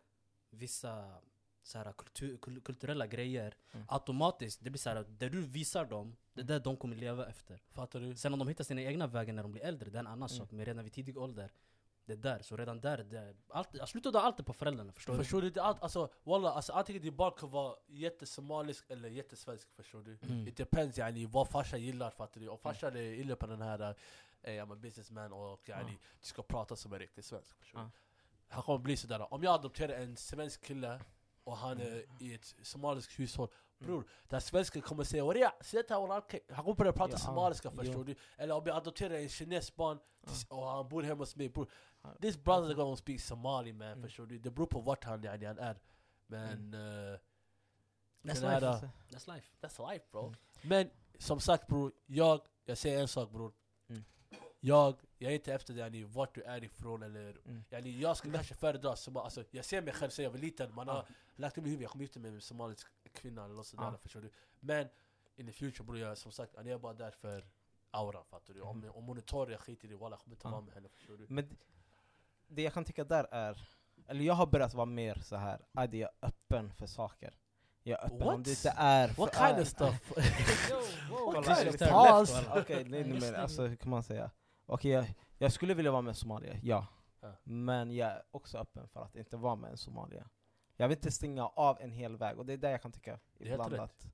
vissa 0.50 1.14
så 1.62 1.78
här, 1.78 1.92
kultur, 1.92 2.36
kul- 2.36 2.60
kulturella 2.60 3.06
grejer. 3.06 3.56
Mm. 3.72 3.86
Automatiskt, 3.88 4.64
det 4.64 4.70
blir 4.70 4.78
så 4.80 4.90
här, 4.90 5.04
det 5.08 5.28
du 5.28 5.40
visar 5.42 5.84
dem, 5.84 6.16
det 6.34 6.40
är 6.40 6.44
det 6.44 6.58
de 6.58 6.76
kommer 6.76 6.96
leva 6.96 7.26
efter. 7.28 7.62
Fattar 7.70 8.00
du? 8.00 8.16
Sen 8.16 8.32
om 8.32 8.38
de 8.38 8.48
hittar 8.48 8.64
sina 8.64 8.80
egna 8.82 9.06
vägar 9.06 9.32
när 9.34 9.42
de 9.42 9.52
blir 9.52 9.62
äldre, 9.64 9.90
det 9.90 9.96
är 9.98 10.00
en 10.00 10.06
annan 10.06 10.28
Mm. 10.28 10.38
sak. 10.38 10.50
Men 10.50 10.64
redan 10.64 10.84
vid 10.84 10.92
tidig 10.92 11.18
ålder, 11.18 11.52
det 12.06 12.12
är 12.12 12.16
där. 12.16 12.42
Så 12.42 12.56
redan 12.56 12.80
där, 12.80 12.98
det, 12.98 13.34
allt, 13.48 13.68
jag 13.72 13.82
är 13.82 13.86
på 14.42 14.52
föräldrarna, 14.52 14.92
förstår 14.92 15.16
Förstår 15.16 15.42
du? 15.42 15.50
Det 15.50 15.60
är 15.60 15.64
allt, 15.64 15.82
alltså, 15.82 16.08
walla, 16.24 16.52
alltså, 16.52 16.72
antingen 16.72 17.02
ditt 17.02 17.14
barn 17.14 17.32
kan 17.32 17.50
vara 17.50 17.76
jättesomalisk 17.86 18.84
eller 18.88 19.08
jättesvensk, 19.08 19.68
förstår 19.76 20.02
du? 20.02 20.16
du? 20.16 20.32
Mm. 20.32 20.48
It 20.48 20.56
depends 20.56 20.98
yani, 20.98 21.26
vad 21.26 21.48
farsan 21.48 21.82
gillar, 21.82 22.10
fattar 22.10 22.40
du? 22.40 22.48
Om 22.48 22.58
farsan 22.58 22.96
är 22.96 23.14
inne 23.14 23.36
på 23.36 23.46
den 23.46 23.62
här 23.62 23.94
eh, 24.42 24.50
I'm 24.52 24.72
a 24.72 24.76
businessman 24.76 25.32
och 25.32 25.68
yani, 25.68 25.92
Ja. 25.92 25.98
du 26.20 26.26
ska 26.26 26.42
prata 26.42 26.76
som 26.76 26.92
en 26.92 26.98
riktig 26.98 27.24
svensk, 27.24 27.58
förstår 27.58 27.78
du? 27.78 27.84
Ja. 27.84 27.90
Han 28.48 28.62
kommer 28.62 28.78
bli 28.78 28.96
sådär, 28.96 29.32
om 29.34 29.42
jag 29.42 29.54
adopterar 29.54 29.94
en 29.94 30.16
svensk 30.16 30.64
kille 30.64 31.00
och 31.44 31.56
han 31.56 31.80
är 31.80 32.04
i 32.20 32.34
ett 32.34 32.54
somaliskt 32.62 33.18
hushåll 33.18 33.48
Bror, 33.78 34.04
den 34.28 34.40
svensken 34.40 34.82
kommer 34.82 35.04
säga 35.04 35.24
Oria, 35.24 35.52
walla, 35.88 36.18
okej." 36.18 36.40
Han 36.48 36.64
kommer 36.64 36.76
börja 36.76 36.92
prata 36.92 37.12
Ja, 37.12 37.18
somaliska 37.18 37.70
förstår 37.70 38.04
du? 38.04 38.14
Eller 38.36 38.54
om 38.54 38.66
jag 38.66 38.76
adopterar 38.76 39.14
en 39.14 39.28
kines 39.28 39.76
barn 39.76 39.98
Ja. 40.50 40.56
och 40.56 40.66
han 40.66 40.88
bor 40.88 41.02
hemma 41.02 41.18
hos 41.22 41.36
mig 41.36 41.48
bror 41.48 41.66
Ja. 41.70 41.74
This 42.20 42.36
brother 42.36 42.70
is 42.70 42.76
gonna 42.76 42.96
speak 42.96 43.20
somali 43.20 43.72
man, 43.72 43.88
Mm. 43.88 44.02
förstår 44.02 44.26
du? 44.26 44.38
Det 44.38 44.50
beror 44.50 44.66
på 44.66 44.80
vart 44.80 45.04
han, 45.04 45.22
yani, 45.24 45.44
han 45.46 45.58
är 45.58 45.76
Men 46.26 46.74
eh, 46.74 46.78
That's 46.78 47.18
den 48.22 48.34
life. 48.34 48.46
här, 48.48 48.62
alltså, 48.62 48.88
That's 49.08 49.34
life. 49.34 49.48
That's 49.60 49.92
life 49.92 50.04
bro. 50.10 50.26
Mm. 50.26 50.34
Men 50.62 50.90
som 51.18 51.40
sagt 51.40 51.66
bror, 51.66 51.92
jag, 52.06 52.40
jag 52.64 52.78
säger 52.78 53.00
en 53.00 53.08
sak 53.08 53.30
bror. 53.30 53.52
Mm. 53.88 54.04
Jag, 54.60 55.00
jag 55.18 55.30
är 55.32 55.34
inte 55.34 55.52
efter 55.54 55.74
yani, 55.74 56.04
vart 56.04 56.34
du 56.34 56.42
är 56.42 56.64
ifrån 56.64 57.02
eller 57.02 57.38
mm. 57.46 57.64
yani, 57.70 58.00
jag 58.00 58.16
skulle 58.16 58.34
kanske 58.34 58.54
föredra 58.54 58.96
som, 58.96 59.16
alltså, 59.16 59.44
Jag 59.50 59.64
ser 59.64 59.82
mig 59.82 59.92
själv 59.92 60.10
sen 60.10 60.22
jag 60.24 60.30
var 60.30 60.38
liten, 60.38 60.74
man 60.74 60.88
har 60.88 60.94
Ja. 60.96 61.06
lagt 61.36 61.58
i 61.58 61.60
mitt 61.60 61.70
huvud 61.72 61.82
jag 61.84 61.90
kommer 61.90 62.04
gifta 62.04 62.20
mig 62.20 62.30
med 62.30 62.36
en 62.38 62.42
somalisk 62.42 62.86
kvinna 63.12 63.44
eller 63.44 63.54
något 63.54 63.66
sådär 63.66 63.84
Ja. 63.84 63.98
förstår 63.98 64.20
du. 64.20 64.30
Men 64.60 64.88
in 65.36 65.46
the 65.46 65.52
future 65.52 65.84
bror, 65.84 65.98
jag, 65.98 66.18
som 66.18 66.32
sagt, 66.32 66.54
jag 66.56 66.66
är 66.68 66.78
bara 66.78 66.92
där 66.94 67.10
för 67.10 67.46
aura 67.90 68.24
fattar 68.24 68.54
du. 68.54 68.60
Om, 68.60 68.78
Mm. 68.78 68.90
om 68.94 69.04
hon 69.06 69.16
är 69.16 69.20
torr, 69.22 69.50
jag 69.50 69.60
skiter 69.60 69.84
i 69.88 69.88
det, 69.88 69.92
jag 70.00 70.00
kommer 70.18 70.36
inte 70.36 70.48
vara 70.48 70.60
med 70.60 70.74
henne 70.74 70.88
förstår 70.88 71.16
du. 71.18 71.26
Men 71.28 71.56
det 72.54 72.62
jag 72.62 72.72
kan 72.72 72.84
tycka 72.84 73.04
där 73.04 73.26
är, 73.30 73.68
eller 74.08 74.24
jag 74.24 74.34
har 74.34 74.46
börjat 74.46 74.74
vara 74.74 74.86
mer 74.86 75.14
så 75.14 75.36
här, 75.36 75.66
att 75.72 75.92
jag 75.92 76.10
är 76.20 76.28
öppen 76.28 76.72
för 76.72 76.86
saker. 76.86 77.34
Jag 77.82 78.00
är 78.00 78.04
öppen 78.04 78.22
om 78.22 78.36
What? 78.36 78.44
det 78.44 78.50
inte 78.50 78.74
är... 78.76 79.08
What 79.08 79.34
för- 79.34 79.46
kind 79.46 79.56
äh, 79.56 79.62
of 79.62 79.68
stuff? 79.68 80.12
Kolla, 81.32 81.56
kind 81.56 81.68
of 81.68 81.90
pause? 81.90 82.44
Okej, 82.56 82.84
nej, 82.88 83.04
nej, 83.04 83.20
men 83.20 83.34
alltså 83.34 83.66
hur 83.66 83.76
kan 83.76 83.90
man 83.90 84.02
säga? 84.02 84.30
Okej, 84.66 84.90
jag, 84.90 85.06
jag 85.38 85.52
skulle 85.52 85.74
vilja 85.74 85.90
vara 85.90 86.02
med 86.02 86.16
somalier, 86.16 86.60
ja. 86.62 86.86
Men 87.44 87.94
jag 87.94 88.10
är 88.10 88.22
också 88.30 88.58
öppen 88.58 88.88
för 88.88 89.02
att 89.02 89.16
inte 89.16 89.36
vara 89.36 89.56
med 89.56 89.70
en 89.70 89.76
somalier. 89.76 90.26
Jag 90.76 90.88
vill 90.88 90.96
inte 90.98 91.12
stänga 91.12 91.46
av 91.46 91.80
en 91.80 91.92
hel 91.92 92.16
väg, 92.16 92.38
och 92.38 92.46
det 92.46 92.52
är 92.52 92.56
där 92.56 92.70
jag 92.70 92.82
kan 92.82 92.92
tycka 92.92 93.12
är 93.12 93.18
helt 93.38 93.52
ibland 93.52 93.72
rätt. 93.72 93.80
att 93.80 94.06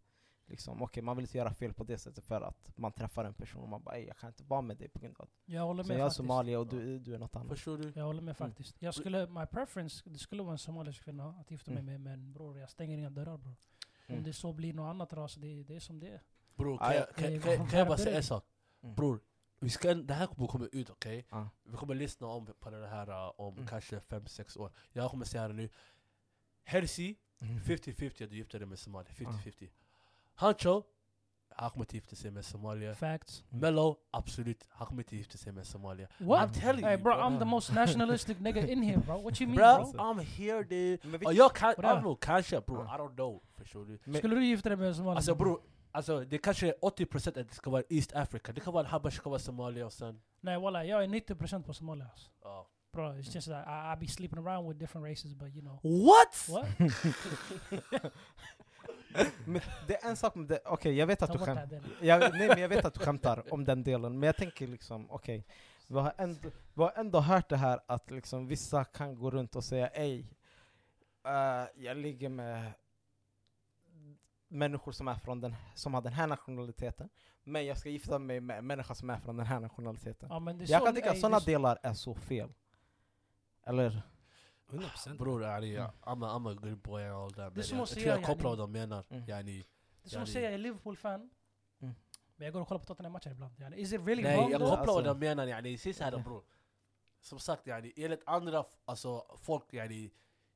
liksom, 0.51 0.83
okej, 0.83 1.03
man 1.03 1.17
vill 1.17 1.25
inte 1.25 1.39
göra 1.39 1.55
fel 1.55 1.73
på 1.73 1.85
det 1.85 1.99
sättet 1.99 2.25
för 2.25 2.41
att 2.41 2.73
man 2.77 2.93
träffar 2.93 3.25
en 3.25 3.35
person 3.35 3.63
och 3.63 3.69
man 3.69 3.83
bara 3.83 3.97
"Ey, 3.97 4.07
jag 4.07 4.17
kan 4.17 4.29
inte 4.29 4.43
vara 4.45 4.61
med 4.63 4.77
dig 4.77 4.89
på 4.89 4.99
grund 4.99 5.17
av 5.19 5.23
att 5.25 5.31
Jag 5.45 5.63
håller 5.63 5.83
så 5.83 5.89
med 5.89 5.99
jag 6.01 6.07
är 6.07 6.11
somalier 6.11 6.59
och 6.59 6.67
du, 6.67 6.99
du 6.99 7.15
är 7.15 7.19
något 7.19 7.37
annat. 7.37 7.49
Förstår 7.49 7.79
du? 7.79 7.93
Jag 7.97 8.05
håller 8.05 8.23
med 8.23 8.37
Mm. 8.41 8.51
faktiskt. 8.51 8.83
Jag 8.83 8.95
skulle, 8.95 9.27
my 9.27 9.47
preference, 9.47 10.03
det 10.11 10.19
skulle 10.19 10.43
vara 10.43 10.53
en 10.53 10.59
somalisk 10.59 11.05
kvinna 11.05 11.29
att 11.41 11.51
gifta 11.51 11.71
mig 11.71 11.81
Mm. 11.83 12.03
med, 12.03 12.19
men 12.19 12.33
bror 12.33 12.59
jag 12.59 12.71
stänger 12.71 12.99
inga 12.99 13.11
dörrar 13.11 13.37
bror. 13.39 13.57
Om 14.09 14.15
Mm. 14.15 14.23
det 14.25 14.33
så 14.33 14.53
blir 14.53 14.73
något 14.75 14.91
annat 14.91 15.13
ras, 15.13 15.35
det, 15.35 15.63
det 15.63 15.77
är 15.77 15.81
som 15.81 16.01
det 16.01 16.09
är. 16.09 16.23
Bror, 16.55 16.79
Ah, 16.81 16.87
kan, 16.87 16.95
ja. 16.97 17.01
jag, 17.01 17.15
kan, 17.43 17.57
kan, 17.57 17.69
kan, 17.69 17.79
jag 17.79 17.89
bara 17.89 17.99
säga 17.99 18.17
en 18.17 18.23
sak? 18.23 18.45
Mm. 18.83 18.95
Bror, 18.95 19.21
vi 19.61 19.71
ska, 19.71 19.95
det 19.95 20.15
här 20.15 20.27
kommer 20.27 20.49
komma 20.49 20.69
ut, 20.73 20.91
okej? 20.91 21.27
Ja. 21.31 21.49
Vi 21.65 21.77
kommer 21.77 21.95
lyssna 21.95 22.27
om 22.27 22.47
på 22.61 22.71
det 22.71 22.87
här 22.87 23.09
uh, 23.11 23.33
om 23.41 23.55
Mm. 23.55 23.67
kanske 23.67 23.99
5-6 23.99 24.59
år. 24.59 24.73
Jag 24.93 25.11
kommer 25.11 25.25
säga 25.25 25.49
det 25.49 25.55
nu. 25.55 25.69
Hersi, 26.65 27.17
Mm. 27.43 27.59
50-50 27.61 28.25
att 28.25 28.31
du 28.31 28.37
gifter 28.37 28.59
dig 28.59 28.69
med 28.69 28.79
Somalia. 28.79 29.11
50-50. 29.13 29.69
Hancho, 30.40 30.83
han 31.57 31.70
kommer 31.70 31.83
inte 31.85 31.96
gifta 31.96 32.16
sig 32.16 32.31
med 32.31 32.44
Somalia. 32.44 32.94
Facts. 32.94 33.44
Mello, 33.48 33.96
absolut, 34.11 34.64
han 34.68 34.87
kommer 34.87 35.03
inte 35.03 35.16
gifta 35.16 35.38
sig 35.38 35.53
med 35.53 35.66
Somalia. 35.66 36.09
What? 36.18 36.50
I'm 36.50 36.61
telling 36.61 36.85
Hey 36.85 36.94
you 36.94 37.03
bro, 37.03 37.12
bro. 37.14 37.22
I'm 37.22 37.38
the 37.38 37.44
most 37.44 37.72
nationalistic 37.83 38.38
nigga 38.40 38.66
in 38.68 38.83
here 38.83 38.98
bro. 38.98 39.22
What 39.22 39.40
you 39.40 39.48
mean 39.50 39.57
Bro, 39.83 39.92
bro? 39.92 40.00
I'm 40.03 40.20
here 40.20 40.62
dude. 40.62 40.98
Men 41.09 41.20
vi- 41.20 41.26
Och 41.26 41.35
jag 41.35 41.55
kan, 41.55 41.72
I 41.72 41.74
Bra. 41.76 41.90
don't 41.94 42.00
know, 42.00 42.16
kanske 42.16 42.61
bror, 42.61 42.85
Ja. 42.88 42.94
I 42.96 42.98
don't 42.98 43.14
know. 43.14 43.42
Förstår 43.57 43.85
du? 43.85 43.98
men- 44.05 44.14
Skulle 44.18 44.35
du 44.35 44.44
gifta 44.44 44.68
dig 44.68 44.79
med 44.79 44.88
en 44.88 44.94
somalier? 44.94 45.16
Alltså 45.16 45.35
bror, 45.35 45.61
alltså, 45.92 46.20
det 46.24 46.38
kanske 46.38 46.66
är 46.68 46.74
80% 46.83 47.29
att 47.40 47.48
det 47.48 47.55
ska 47.55 47.70
vara 47.70 47.83
East 47.88 48.12
Africa. 48.16 48.53
Det 48.53 48.61
kan 48.61 48.72
vara 48.72 48.87
Habash, 48.87 49.16
det 49.16 49.22
kan 49.22 49.31
vara 49.31 49.40
Somalia 49.40 49.87
och 49.87 49.92
sen... 49.92 50.20
Nej 50.40 50.61
walla, 50.61 50.85
jag 50.85 51.05
är 51.05 51.09
90% 51.09 51.62
på 51.62 51.74
Somalia 51.74 52.05
alltså. 52.11 52.31
ja. 52.42 52.66
Bro, 52.92 53.03
it's 53.05 53.35
just 53.35 53.48
that 53.48 53.66
I, 53.66 53.92
I 53.94 54.07
be 54.07 54.12
sleeping 54.12 54.38
around 54.46 54.68
with 54.68 54.79
different 54.79 55.07
races 55.07 55.35
but 55.35 55.48
you 55.55 55.61
know. 55.62 55.79
What? 55.83 56.48
What? 56.48 56.66
men 59.44 59.61
det 59.87 60.05
är 60.05 60.09
en 60.11 60.16
sak 60.16 60.35
med 60.35 60.46
det, 60.46 60.61
okej 60.64 60.94
jag 60.94 61.07
vet 61.07 61.23
att 61.23 61.29
Ta 61.29 61.33
du 61.33 61.38
bort 61.38 61.46
skäm, 61.49 61.55
det 61.55 61.61
här 61.61 61.66
delen. 61.66 61.90
jag, 62.01 62.33
nej 62.33 62.49
men 62.49 62.61
jag 62.61 62.68
vet 62.68 62.85
att 62.85 62.94
du 62.94 63.01
skämtar 63.01 63.53
om 63.53 63.64
den 63.64 63.83
delen, 63.83 64.18
men 64.18 64.27
jag 64.27 64.37
tänker 64.37 64.66
liksom, 64.66 65.11
okej 65.11 65.46
vi, 65.90 65.99
har 65.99 66.12
ändå, 66.16 66.51
vi 66.75 66.83
har 66.83 66.92
ändå 66.96 67.20
hört 67.20 67.49
det 67.49 67.57
här 67.57 67.81
att 67.87 68.11
liksom 68.11 68.46
vissa 68.46 68.85
kan 68.85 69.14
gå 69.18 69.31
runt 69.31 69.57
och 69.57 69.64
säga 69.64 69.88
ej, 69.88 70.27
eh, 71.25 71.64
jag 71.85 71.96
ligger 71.96 72.29
med 72.29 72.73
människor 74.49 74.92
som 74.92 75.09
är 75.09 75.14
från 75.14 75.40
den, 75.40 75.55
som 75.75 75.94
har 75.94 76.03
den 76.03 76.12
här 76.12 76.27
nationaliteten, 76.27 77.09
men 77.44 77.66
jag 77.66 77.79
ska 77.79 77.88
gifta 77.88 78.18
mig 78.18 78.40
med 78.40 78.59
en 78.59 78.66
människa 78.66 78.94
som 78.94 79.11
är 79.11 79.18
från 79.18 79.37
den 79.37 79.46
här 79.46 79.61
nationaliteten. 79.61 80.29
Ja, 80.31 80.53
jag 80.66 80.85
kan 80.85 80.94
tycka 80.94 81.11
att 81.11 81.20
sådana 81.20 81.40
delar 81.40 81.79
är 81.83 81.94
så 81.94 82.14
fel. 82.14 82.53
Eller? 83.66 84.03
100% 84.71 85.17
Bror 85.19 85.43
yani, 85.43 85.77
Mm. 85.77 85.91
I'm, 85.91 86.25
a, 86.25 86.35
I'm 86.39 86.51
a 86.51 86.55
good 86.55 86.79
boy 86.83 87.03
and 87.05 87.13
all 87.15 87.33
that. 87.33 87.55
Det 87.55 87.63
som 87.63 87.79
jag, 87.79 87.89
jag 87.89 87.95
tror 87.95 88.07
jag 88.07 88.25
kopplar 88.25 88.51
vad 88.51 88.59
de 88.59 88.73
menar. 88.73 89.05
Mm. 89.11 89.25
Yani, 89.29 89.65
Det 90.03 90.07
är 90.07 90.11
som 90.11 90.23
att 90.23 90.29
Yani- 90.29 90.33
säga 90.33 90.45
jag 90.45 90.55
är 90.55 90.59
Liverpool-fan, 90.59 91.31
Mm. 91.81 91.95
men 92.37 92.45
jag 92.45 92.53
går 92.53 92.61
och 92.61 92.69
kollar 92.69 92.79
på 92.79 92.85
Tottenham-matcher 92.87 93.31
ibland. 93.31 93.61
Yani, 93.61 93.77
is 93.77 93.93
it 93.93 94.01
really 94.01 94.23
Nej, 94.23 94.37
wrong 94.37 94.51
jag 94.51 94.61
kopplar 94.61 94.87
vad 94.87 94.89
Alltså- 94.97 95.15
de 95.15 95.19
menar. 95.21 95.47
Yani, 95.47 95.79
se 95.79 95.95
så 95.95 96.05
här 96.05 96.13
Okej. 96.15 96.25
bror. 96.25 96.43
Som 97.21 97.39
sagt, 97.39 97.67
yani, 97.67 97.93
enligt 97.97 98.23
andra 98.27 98.65
alltså, 98.85 99.37
folk, 99.39 99.73
yani, 99.75 100.11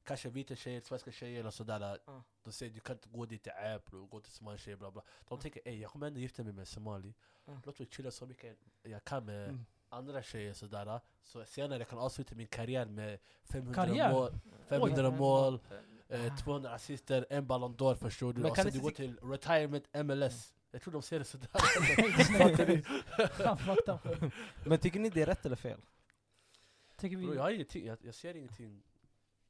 kanske 0.05 0.29
vita 0.31 0.55
tjejer, 0.55 0.81
svenska 0.81 1.13
tjejer 1.13 1.41
eller 1.41 1.51
sådär. 1.51 1.99
Ja. 2.07 2.23
De 2.43 2.53
säger 2.53 2.73
du 2.73 2.81
kan 2.81 2.97
inte 2.97 3.09
gå 3.09 3.27
dit 3.27 3.43
till 3.43 3.53
App, 3.53 3.85
bror, 3.87 4.07
gå 4.07 4.21
till 4.21 4.33
somalier 4.33 4.59
tjejer, 4.59 4.77
bla 4.77 4.91
bla. 4.91 5.03
De 5.29 5.39
tänker 5.39 5.63
ey 5.69 5.81
jag 5.81 5.91
kommer 5.91 6.07
ändå 6.07 6.21
gifta 6.21 6.43
mig 6.45 6.53
med 6.53 6.61
en 6.63 6.67
somali. 6.67 7.15
Ja. 7.45 7.61
Låt 7.65 7.79
mig 7.79 7.89
chilla 7.91 8.11
så 8.11 8.27
mycket 8.27 8.57
jag 8.83 9.05
kan 9.05 9.25
med 9.25 9.49
Mm. 9.49 9.65
Andra 9.95 10.23
tjejer 10.23 10.53
sådär. 10.53 11.01
Så 11.23 11.45
senare 11.45 11.79
jag 11.79 11.89
kan 11.89 11.99
avsluta 11.99 12.35
min 12.35 12.47
karriär 12.47 12.87
med 12.87 13.19
500 13.45 13.75
Karriär? 13.75 14.13
mål, 14.13 14.33
500 14.69 15.09
Oj. 15.09 15.15
mål, 15.17 15.61
eh, 16.09 16.37
200 16.37 16.71
assister, 16.71 17.27
en 17.31 17.47
Ballon 17.47 17.77
d'Or 17.77 17.95
förstår 17.95 18.33
du. 18.33 18.45
Och 18.45 18.57
sen 18.57 18.73
du 18.73 18.81
går 18.81 18.91
till 18.91 19.17
retirement 19.23 19.85
MLS. 20.05 20.55
Jag 20.71 20.83
tror 20.83 20.93
de 20.93 21.03
ser 21.03 21.19
det 21.19 21.25
sådär. 21.25 21.49
Men 24.69 24.79
tycker 24.79 25.01
ni 25.01 25.11
det 25.11 25.23
är 25.23 25.27
rätt 25.27 25.47
eller 25.47 25.57
fel? 25.57 25.81
Tycker 26.97 27.17
Bro, 27.17 27.31
vi... 27.31 27.37
jag, 27.37 27.43
har 27.43 27.51
ingenting, 27.51 27.87
jag, 27.87 27.99
jag 28.03 28.15
ser 28.15 28.37
ingenting 28.37 28.83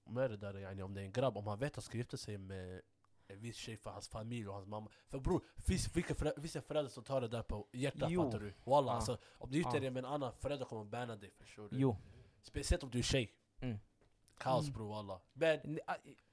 med 0.07 0.31
det 0.31 0.37
där 0.37 0.59
yani, 0.59 0.83
om 0.83 0.95
det 0.95 1.01
är 1.01 1.05
en 1.05 1.13
grabb, 1.13 1.37
om 1.37 1.47
han 1.47 1.59
vet 1.59 1.73
att 1.73 1.77
han 1.77 1.83
ska 1.83 1.99
gifta 1.99 2.17
sig 2.17 2.39
med 2.39 2.81
en 3.29 3.41
viss 3.41 3.57
tjej 3.57 3.77
för 3.77 3.91
hans 3.91 4.09
familj 4.09 4.49
och 4.49 4.55
hans 4.55 4.67
mamma. 4.67 4.91
För 5.09 5.19
bror, 5.21 5.45
finns 5.57 5.97
vilka 5.97 6.15
föräldrar, 6.15 6.43
vissa 6.43 6.61
föräldrar 6.63 6.91
som 6.91 7.05
tar 7.05 7.21
det 7.21 7.29
där 7.29 7.43
på 7.43 7.69
hjärtat 7.73 8.11
Jo. 8.11 8.23
fattar 8.23 8.41
du? 8.41 8.55
Walla, 8.65 8.91
Ja. 8.93 8.97
alltså, 8.97 9.19
om 9.39 9.51
du 9.51 9.59
gifter 9.59 9.81
dig 9.81 9.91
med 9.91 10.05
en 10.05 10.11
annan 10.11 10.33
förälder 10.33 10.65
kommer 10.65 10.85
banna 10.85 11.17
dig 11.17 11.31
förstår 11.39 11.69
du? 11.69 11.79
Jo. 11.79 11.97
Speciellt 12.43 12.83
om 12.83 12.91
du 12.91 12.99
är 12.99 13.03
tjej. 13.03 13.33
Mm. 13.61 13.79
Kaos 14.39 14.63
Mm. 14.65 14.73
bror 14.75 14.89
walla. 14.89 15.21
Men, 15.33 15.81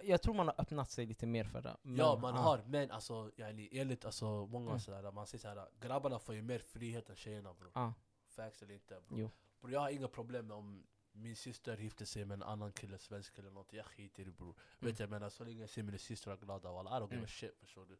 Jag 0.03 0.21
tror 0.21 0.33
man 0.33 0.47
har 0.47 0.55
öppnat 0.61 0.91
sig 0.91 1.05
lite 1.05 1.25
mer 1.27 1.43
för 1.43 1.61
det. 1.61 1.77
Men, 1.81 1.95
ja 1.95 2.17
man 2.21 2.35
ja. 2.35 2.41
har, 2.41 2.63
men 2.67 2.91
alltså 2.91 3.31
yani, 3.35 3.69
enligt 3.71 4.05
alltså, 4.05 4.25
många 4.45 4.69
Mm. 4.69 4.79
sådär, 4.79 5.11
man 5.11 5.27
säger 5.27 5.39
såhär, 5.41 5.67
grabbarna 5.81 6.19
får 6.19 6.35
ju 6.35 6.41
mer 6.41 6.59
frihet 6.59 7.09
än 7.09 7.15
tjejerna 7.15 7.53
bror. 7.53 7.71
Ja. 7.75 7.93
Facts 8.27 8.61
eller 8.61 8.73
inte 8.73 9.01
bror. 9.07 9.19
Jo. 9.19 9.31
Bror 9.61 9.71
jag 9.73 9.79
har 9.79 9.89
inga 9.89 10.07
problem 10.07 10.47
med 10.47 10.57
om 10.57 10.83
min 11.11 11.35
syster 11.35 11.77
gifter 11.77 12.05
sig 12.05 12.25
med 12.25 12.35
en 12.35 12.43
annan 12.43 12.71
kille, 12.71 12.97
svensk 12.97 13.37
eller 13.39 13.51
något, 13.51 13.73
jag 13.73 13.85
skiter 13.85 14.27
i 14.27 14.31
bror. 14.31 14.55
Vet 14.79 14.99
jag 14.99 15.09
menar, 15.09 15.29
så 15.29 15.43
länge 15.43 15.61
jag 15.61 15.69
ser 15.69 15.83
mina 15.83 15.97
systrar 15.97 16.37
glada 16.37 16.71
walla, 16.71 16.89
I 16.89 16.93
don't 16.93 17.03
give 17.03 17.13
Mm. 17.15 17.23
a 17.23 17.27
shit 17.27 17.57
förstår 17.59 17.85
du. 17.85 17.97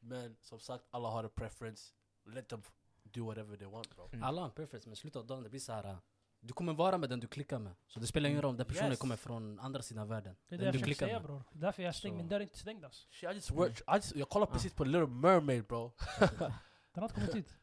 Men 0.00 0.36
som 0.40 0.60
sagt, 0.60 0.84
alla 0.90 1.08
har 1.08 1.24
en 1.24 1.30
preference, 1.30 1.92
let 2.24 2.48
them 2.48 2.60
f- 2.64 2.72
do 3.04 3.24
whatever 3.26 3.56
they 3.56 3.66
want 3.66 3.96
bro. 3.96 4.08
Mm. 4.12 4.24
Alla 4.24 4.40
har 4.40 4.48
en 4.48 4.54
preference, 4.54 4.88
men 4.88 4.92
i 4.92 4.96
slutet 4.96 5.16
av 5.16 5.26
dagen 5.26 5.42
det 5.42 5.48
blir 5.50 5.60
så 5.60 5.72
här. 5.72 5.84
äh, 5.84 5.96
Du 6.44 6.52
kommer 6.52 6.72
vara 6.72 6.98
med 6.98 7.10
den 7.10 7.20
du 7.20 7.26
klickar 7.26 7.58
med. 7.58 7.72
Så 7.86 8.00
det 8.00 8.06
spelar 8.06 8.28
ingen 8.30 8.42
roll 8.42 8.50
om 8.50 8.56
den 8.56 8.66
personen 8.66 8.90
Yes. 8.90 8.98
kommer 9.00 9.16
från 9.16 9.58
andra 9.60 9.82
sidan 9.82 10.08
världen. 10.08 10.36
Det 10.48 10.54
är 10.54 10.58
det 10.58 10.64
jag 10.64 10.74
försöker 10.74 10.94
säga 10.94 11.12
med. 11.18 11.22
bror. 11.22 11.42
Därför 11.52 11.82
jag 11.82 11.94
stängd, 11.94 12.12
Så. 12.14 12.16
min 12.16 12.28
dörr 12.28 12.40
är 12.40 12.42
inte 12.44 12.58
stängd 12.58 12.84
alltså. 12.84 13.08
Shit, 13.10 13.30
I 13.30 13.34
just 13.34 13.50
watch, 13.50 13.80
I 13.80 13.94
just, 13.94 14.14
jag 14.16 14.28
kollar 14.28 14.46
Ah. 14.46 14.50
precis 14.50 14.74
på 14.74 14.84
Little 14.84 15.06
Mermaid 15.06 15.64
bro. 15.66 15.92
Den 16.38 16.52
har 16.94 17.02
inte 17.02 17.14
kommit 17.14 17.34
ut. 17.36 17.54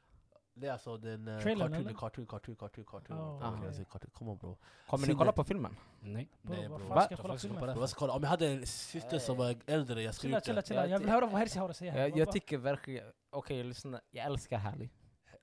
Det 0.60 0.68
är 0.68 0.72
alltså 0.72 0.98
den 0.98 1.28
uh, 1.28 1.40
Trailern, 1.42 1.68
cartoon, 1.72 1.86
eller? 1.88 1.94
cartoon, 2.00 2.26
cartoon, 2.28 2.56
cartoon, 2.56 2.86
cartoon. 2.86 3.18
Oh, 3.18 3.40
cartoon. 3.40 3.54
okay. 3.54 3.66
Jag 3.66 3.74
säger 3.74 3.86
cartoon. 3.86 4.12
Come 4.14 4.32
on 4.32 4.38
bro. 4.38 4.58
Kommer 4.88 5.02
ni 5.02 5.06
Sinne. 5.06 5.18
kolla 5.18 5.32
på 5.32 5.44
filmen? 5.44 5.76
Nej. 6.00 6.30
Bro, 6.42 6.56
Nej, 6.56 6.68
vad 6.68 6.80
bro. 6.80 6.88
fan 6.88 6.96
Va? 6.96 7.02
ska 7.04 7.14
jag 7.14 7.20
kolla 7.20 7.34
Jag 7.34 7.42
filmen 7.42 7.60
på 7.60 7.66
för? 7.66 7.74
det. 7.74 7.80
Jag 7.80 7.90
ska 7.90 8.00
kolla, 8.00 8.14
om 8.14 8.24
jag 8.24 8.30
hade 8.30 8.48
en 8.48 8.66
syster 8.66 9.20
som 9.20 9.38
var 9.38 9.56
äldre, 9.66 10.02
jag 10.02 10.16
skulle 10.16 10.32
Chilla, 10.32 10.42
chilla, 10.42 10.62
det. 10.62 10.68
chilla. 10.68 10.88
Jag 10.88 11.00
vill 11.00 11.10
höra 11.10 11.26
vad 11.26 11.40
Herzi 11.40 11.60
har 11.60 11.70
att 11.70 11.78
säga. 11.78 11.98
Jag, 11.98 12.10
Vad- 12.10 12.20
jag 12.20 12.26
vad- 12.26 12.34
tycker 12.34 12.58
verkligen, 12.58 13.06
okej 13.30 13.64
lyssna, 13.64 14.02
jag 14.12 14.26
älskar 14.26 14.58
Haley. 14.58 14.90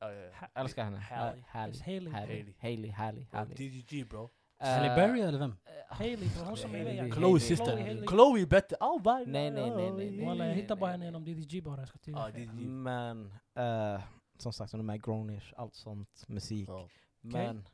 Ja, 0.00 0.12
ja, 0.12 0.20
ja. 0.20 0.30
Ha- 0.40 0.48
Jag 0.54 0.60
älskar 0.64 0.84
henne. 0.84 0.98
Halle. 0.98 1.44
Hailey. 1.48 2.12
Haley. 2.12 2.54
Haley. 2.60 2.90
Haley. 2.90 3.24
Bro, 3.30 3.38
Haley. 3.38 3.54
DDG 3.56 4.04
bro. 4.08 4.30
Halle 4.58 4.86
Eh, 4.90 4.94
Berry 4.96 5.20
eller 5.20 5.38
vem? 5.38 5.54
Hailey, 5.88 6.28
bro, 6.36 6.44
hon 6.44 6.56
som 6.56 6.70
är 6.74 6.78
Hailey. 6.84 7.02
med. 7.02 7.14
Hailey. 7.14 7.40
syster. 7.40 7.76
Hailey. 7.76 8.06
Chloe 8.06 8.46
bättre. 8.46 8.76
Oh, 8.80 9.02
Nej, 9.04 9.26
nej, 9.26 9.50
nej, 9.50 9.70
nej, 9.70 10.10
nej. 10.10 10.26
Walla, 10.26 10.46
jag 10.46 10.54
hittar 10.54 10.74
nej, 10.74 10.80
bara 10.80 10.86
nej. 10.86 10.92
henne 10.92 11.04
genom 11.04 11.24
DDG 11.24 11.60
bara. 11.62 11.80
Jag 11.80 11.88
ska 11.88 11.98
till 11.98 12.12
Ja, 12.12 12.28
DDG. 12.30 12.66
Men, 12.68 13.34
eh, 13.58 14.00
som 14.42 14.52
sagt 14.52 14.72
hon 14.72 14.80
är 14.80 14.84
med 14.84 15.04
Grownish, 15.04 15.52
allt 15.56 15.74
sånt, 15.74 16.28
musik. 16.28 16.68
Ja. 16.68 16.88
Men, 17.20 17.68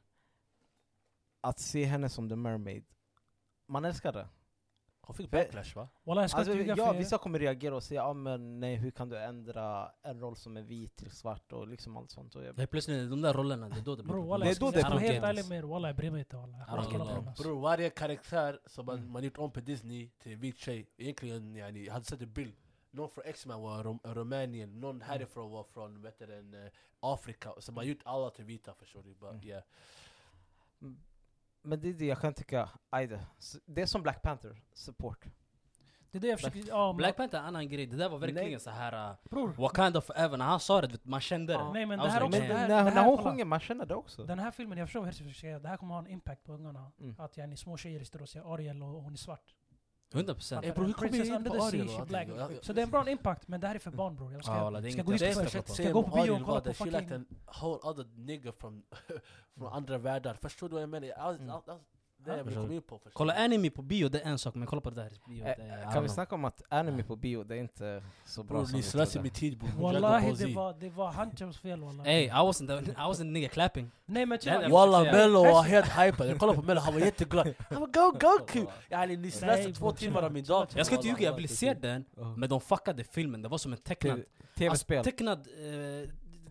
att 1.40 1.58
se 1.58 1.84
henne 1.84 2.08
som 2.08 2.28
The 2.28 2.36
Mermaid, 2.36 2.84
man 3.66 3.84
älskar 3.84 4.12
det. 4.12 4.28
Hon 5.04 5.16
fick 5.16 5.30
backlash 5.30 5.74
va? 5.76 5.88
Walla, 6.04 6.22
jag 6.22 6.30
Alltså, 6.34 6.54
ja, 6.54 6.92
vissa 6.92 7.18
kommer 7.18 7.38
reagera 7.38 7.76
och 7.76 7.82
säga 7.82 8.04
ah, 8.04 8.12
men 8.14 8.60
nej, 8.60 8.76
hur 8.76 8.90
kan 8.90 9.08
du 9.08 9.18
ändra 9.18 9.92
en 10.02 10.20
roll 10.20 10.36
som 10.36 10.56
är 10.56 10.62
vit 10.62 10.96
till 10.96 11.10
svart 11.10 11.52
och 11.52 11.68
liksom 11.68 11.96
allt 11.96 12.10
sånt. 12.10 12.34
Och 12.34 12.44
jag, 12.44 12.58
är 12.58 12.66
plötsligt 12.66 13.10
de 13.10 13.20
där 13.22 13.32
rollerna, 13.32 13.68
det 13.68 13.76
är 13.80 13.84
då 13.84 13.96
det 13.96 14.02
blir 14.02 14.12
problem. 14.12 14.40
Det 14.40 14.50
är 14.50 14.60
då 14.60 14.70
det 14.70 14.80
funkar. 14.80 14.98
helt 14.98 15.24
ärlig 15.24 15.48
med 15.48 15.58
er. 15.58 15.62
Walla, 15.62 15.88
jag 15.88 15.96
bryr 15.96 16.10
mig 16.10 16.18
inte 16.18 16.36
walla. 16.36 17.34
Bror, 17.38 17.60
varje 17.60 17.90
karaktär 17.90 18.60
som 18.66 18.86
man, 18.86 18.98
Mm. 18.98 19.12
man 19.12 19.24
gjort 19.24 19.38
om 19.38 19.50
på 19.52 19.60
Disney 19.60 20.10
till 20.18 20.32
en 20.32 20.40
vit 20.40 20.58
tjej, 20.58 20.90
egentligen 20.96 21.56
yani, 21.56 21.84
jag 21.84 21.92
hade 21.92 22.04
sett 22.04 22.22
en 22.22 22.32
bild. 22.32 22.54
Någon 22.94 23.10
från 23.10 23.24
X-Men 23.26 23.60
var 23.60 23.84
rom 23.84 23.98
Rumänien, 24.04 24.80
någon 24.80 24.96
Mm. 24.96 25.08
härifrån 25.08 25.50
var 25.50 25.64
från 25.64 26.02
vet 26.02 26.18
du, 26.18 26.26
den, 26.26 26.54
eh, 26.64 26.70
Afrika. 27.00 27.52
Så 27.58 27.72
man 27.72 27.86
gjort 27.86 28.00
alla 28.04 28.30
till 28.30 28.44
vita 28.44 28.74
förstår 28.74 29.02
du. 29.02 29.14
But, 29.14 29.30
Mm. 29.30 29.44
yeah. 29.44 29.62
men 31.62 31.80
det 31.80 31.88
är 31.88 31.92
det 31.92 32.06
jag 32.06 32.20
kan 32.20 32.34
tycka, 32.34 32.68
ajde. 32.90 33.26
Det 33.66 33.82
är 33.82 33.86
som 33.86 34.02
Black 34.02 34.22
Panther, 34.22 34.62
support. 34.72 35.24
Det 36.10 36.18
är 36.18 36.20
det 36.22 36.28
jag 36.28 36.38
försöker... 36.40 36.68
Ja, 36.68 36.92
Black 36.92 37.16
Panther 37.16 37.38
är 37.38 37.42
en 37.42 37.48
annan 37.48 37.68
grej, 37.68 37.86
det 37.86 37.96
där 37.96 38.08
var 38.08 38.18
verkligen 38.18 38.50
Nej. 38.50 38.60
så 38.60 38.70
här. 38.70 39.10
äh, 39.10 39.16
bror. 39.30 39.48
Wakanda 39.58 40.00
forever, 40.00 40.36
när 40.36 40.44
han 40.44 40.60
sa 40.60 40.80
det, 40.80 41.04
man 41.04 41.20
kände 41.20 41.52
det. 41.52 41.72
Nej 41.72 41.86
men 41.86 41.98
I 41.98 42.02
det 42.02 42.06
was 42.08 42.12
här 42.12 42.22
också, 42.22 42.38
Men 42.40 42.48
det 42.48 42.54
här, 42.54 42.68
när, 42.68 42.84
det 42.84 42.84
när 42.84 42.90
här, 43.02 43.08
hon 43.08 43.18
sjunger, 43.24 43.44
man 43.44 43.60
känner 43.60 43.86
det 43.86 43.94
också. 43.94 44.24
Den 44.24 44.38
här 44.38 44.50
filmen, 44.50 44.78
jag 44.78 44.88
förstår 44.88 45.00
vad 45.00 45.06
Herzi 45.06 45.18
försöker 45.24 45.40
säga, 45.40 45.58
det 45.58 45.68
här 45.68 45.76
kommer 45.76 45.94
ha 45.94 45.98
en 46.02 46.06
impact 46.06 46.44
på 46.44 46.52
ungarna. 46.52 46.92
Mm. 47.00 47.14
Att 47.18 47.36
yani, 47.36 47.56
små 47.56 47.76
tjejer 47.76 48.04
står 48.04 48.22
och 48.22 48.28
säger 48.28 48.54
Ariel 48.54 48.82
och 48.82 48.88
hon 48.88 49.12
är 49.12 49.16
svart. 49.16 49.54
100 50.14 50.34
procent. 50.34 50.66
Eh, 50.66 50.74
bror, 50.74 50.84
hur 50.84 50.92
kommer 50.92 51.10
vi 51.10 51.28
in 51.28 51.34
under 51.34 51.50
på 51.50 51.56
Ariel 51.64 51.88
och 51.88 52.00
allting? 52.00 52.36
Jag- 52.36 52.64
Så 52.64 52.72
det 52.72 52.80
är 52.80 52.82
en 52.82 52.90
bra 52.90 53.10
impact, 53.10 53.48
men 53.48 53.60
det 53.60 53.66
här 53.66 53.74
är 53.74 53.78
för 53.78 53.90
barn 53.90 54.16
bror. 54.16 54.32
Jag 54.32 54.44
ska, 54.44 54.52
det 54.80 54.88
är 54.88 54.92
ska 54.92 55.02
gå 55.02 55.12
dit 55.12 55.20
jag 55.54 55.64
på 55.66 55.72
ska 55.72 55.82
jag 55.82 55.92
gå 55.92 56.02
på 56.02 56.22
bio 56.22 56.30
och 56.30 56.44
kolla 56.46 56.60
på 56.60 56.66
där, 56.66 56.72
she 56.74 56.84
like 56.84 56.98
fucking- 56.98 57.14
en 57.14 57.26
whole 57.60 57.80
other 57.90 58.04
nigga 58.16 58.52
från, 58.52 58.82
från 59.58 59.72
andra 59.72 59.98
världar. 59.98 60.34
Förstår 60.34 60.68
du 60.68 60.72
vad 60.74 60.82
jag 60.82 60.88
menar? 60.88 61.08
Det 62.24 62.30
är 62.32 62.36
jag 62.36 62.46
komma 62.54 62.66
du? 62.68 62.74
in 62.74 62.82
på. 62.82 62.98
förstår 62.98 63.10
Kolla 63.18 63.32
anime 63.34 63.70
på 63.70 63.82
bio, 63.82 64.08
det 64.08 64.20
är 64.20 64.30
en 64.30 64.38
sak, 64.38 64.54
men 64.54 64.66
kolla 64.66 64.80
på 64.82 64.90
det 64.90 65.02
där 65.02 65.10
bio, 65.28 65.44
Eh, 65.46 65.54
det 65.56 65.62
är... 65.62 65.92
Kan 65.92 66.02
vi 66.02 66.08
snacka 66.08 66.34
om 66.34 66.44
att 66.44 66.62
anime 66.68 67.02
på 67.02 67.16
bio, 67.16 67.44
det 67.44 67.54
är 67.54 67.58
inte 67.58 68.02
så 68.24 68.42
bra 68.42 68.66
som 68.66 68.76
ni 68.76 68.82
slösar 68.82 69.22
min 69.22 69.30
tid 69.32 69.58
bror. 69.58 69.70
Wallahi 69.82 70.32
det 70.32 70.54
var, 70.54 70.74
det 70.80 70.90
var 70.90 71.12
Hunchos 71.12 71.58
fel 71.58 71.80
walla. 71.80 72.02
Hey, 72.02 72.24
I 72.24 72.30
wasn't, 72.30 72.84
the, 72.84 72.90
I 72.90 72.94
wasn't 72.94 73.16
the 73.16 73.24
nigga 73.24 73.48
clapping. 73.48 73.90
Nej 74.06 74.26
men 74.26 74.38
chilla. 74.38 74.68
Walla. 74.68 75.02
Mello 75.02 75.44
var 75.44 75.62
helt 75.62 75.86
hypad, 75.86 76.28
jag 76.28 76.38
kollade 76.38 76.58
på 76.58 76.64
Mello, 76.64 76.80
han 76.80 76.94
var 76.94 77.00
jätteglad. 77.00 77.54
Han 77.70 77.80
var 77.80 77.86
go 77.88 78.18
Goku! 78.18 78.66
Yani 78.90 79.16
ni 79.16 79.30
slösade 79.30 79.72
två 79.74 79.92
timmar 79.92 80.22
av 80.22 80.32
min 80.32 80.44
dag. 80.44 80.66
Jag 80.74 80.86
ska 80.86 80.94
inte 80.94 81.08
ljuga, 81.08 81.24
jag 81.26 81.34
ville 81.36 81.48
se 81.48 81.74
den, 81.74 82.04
men 82.36 82.48
de 82.48 82.60
fuckade 82.60 83.04
filmen, 83.04 83.42
det 83.42 83.48
var 83.48 83.58
som 83.58 83.72
en 83.72 83.78
tecknad... 83.78 84.16
T- 84.16 84.24
Tv-spel. 84.56 84.98
Alltså, 84.98 85.10
tecknad, 85.10 85.48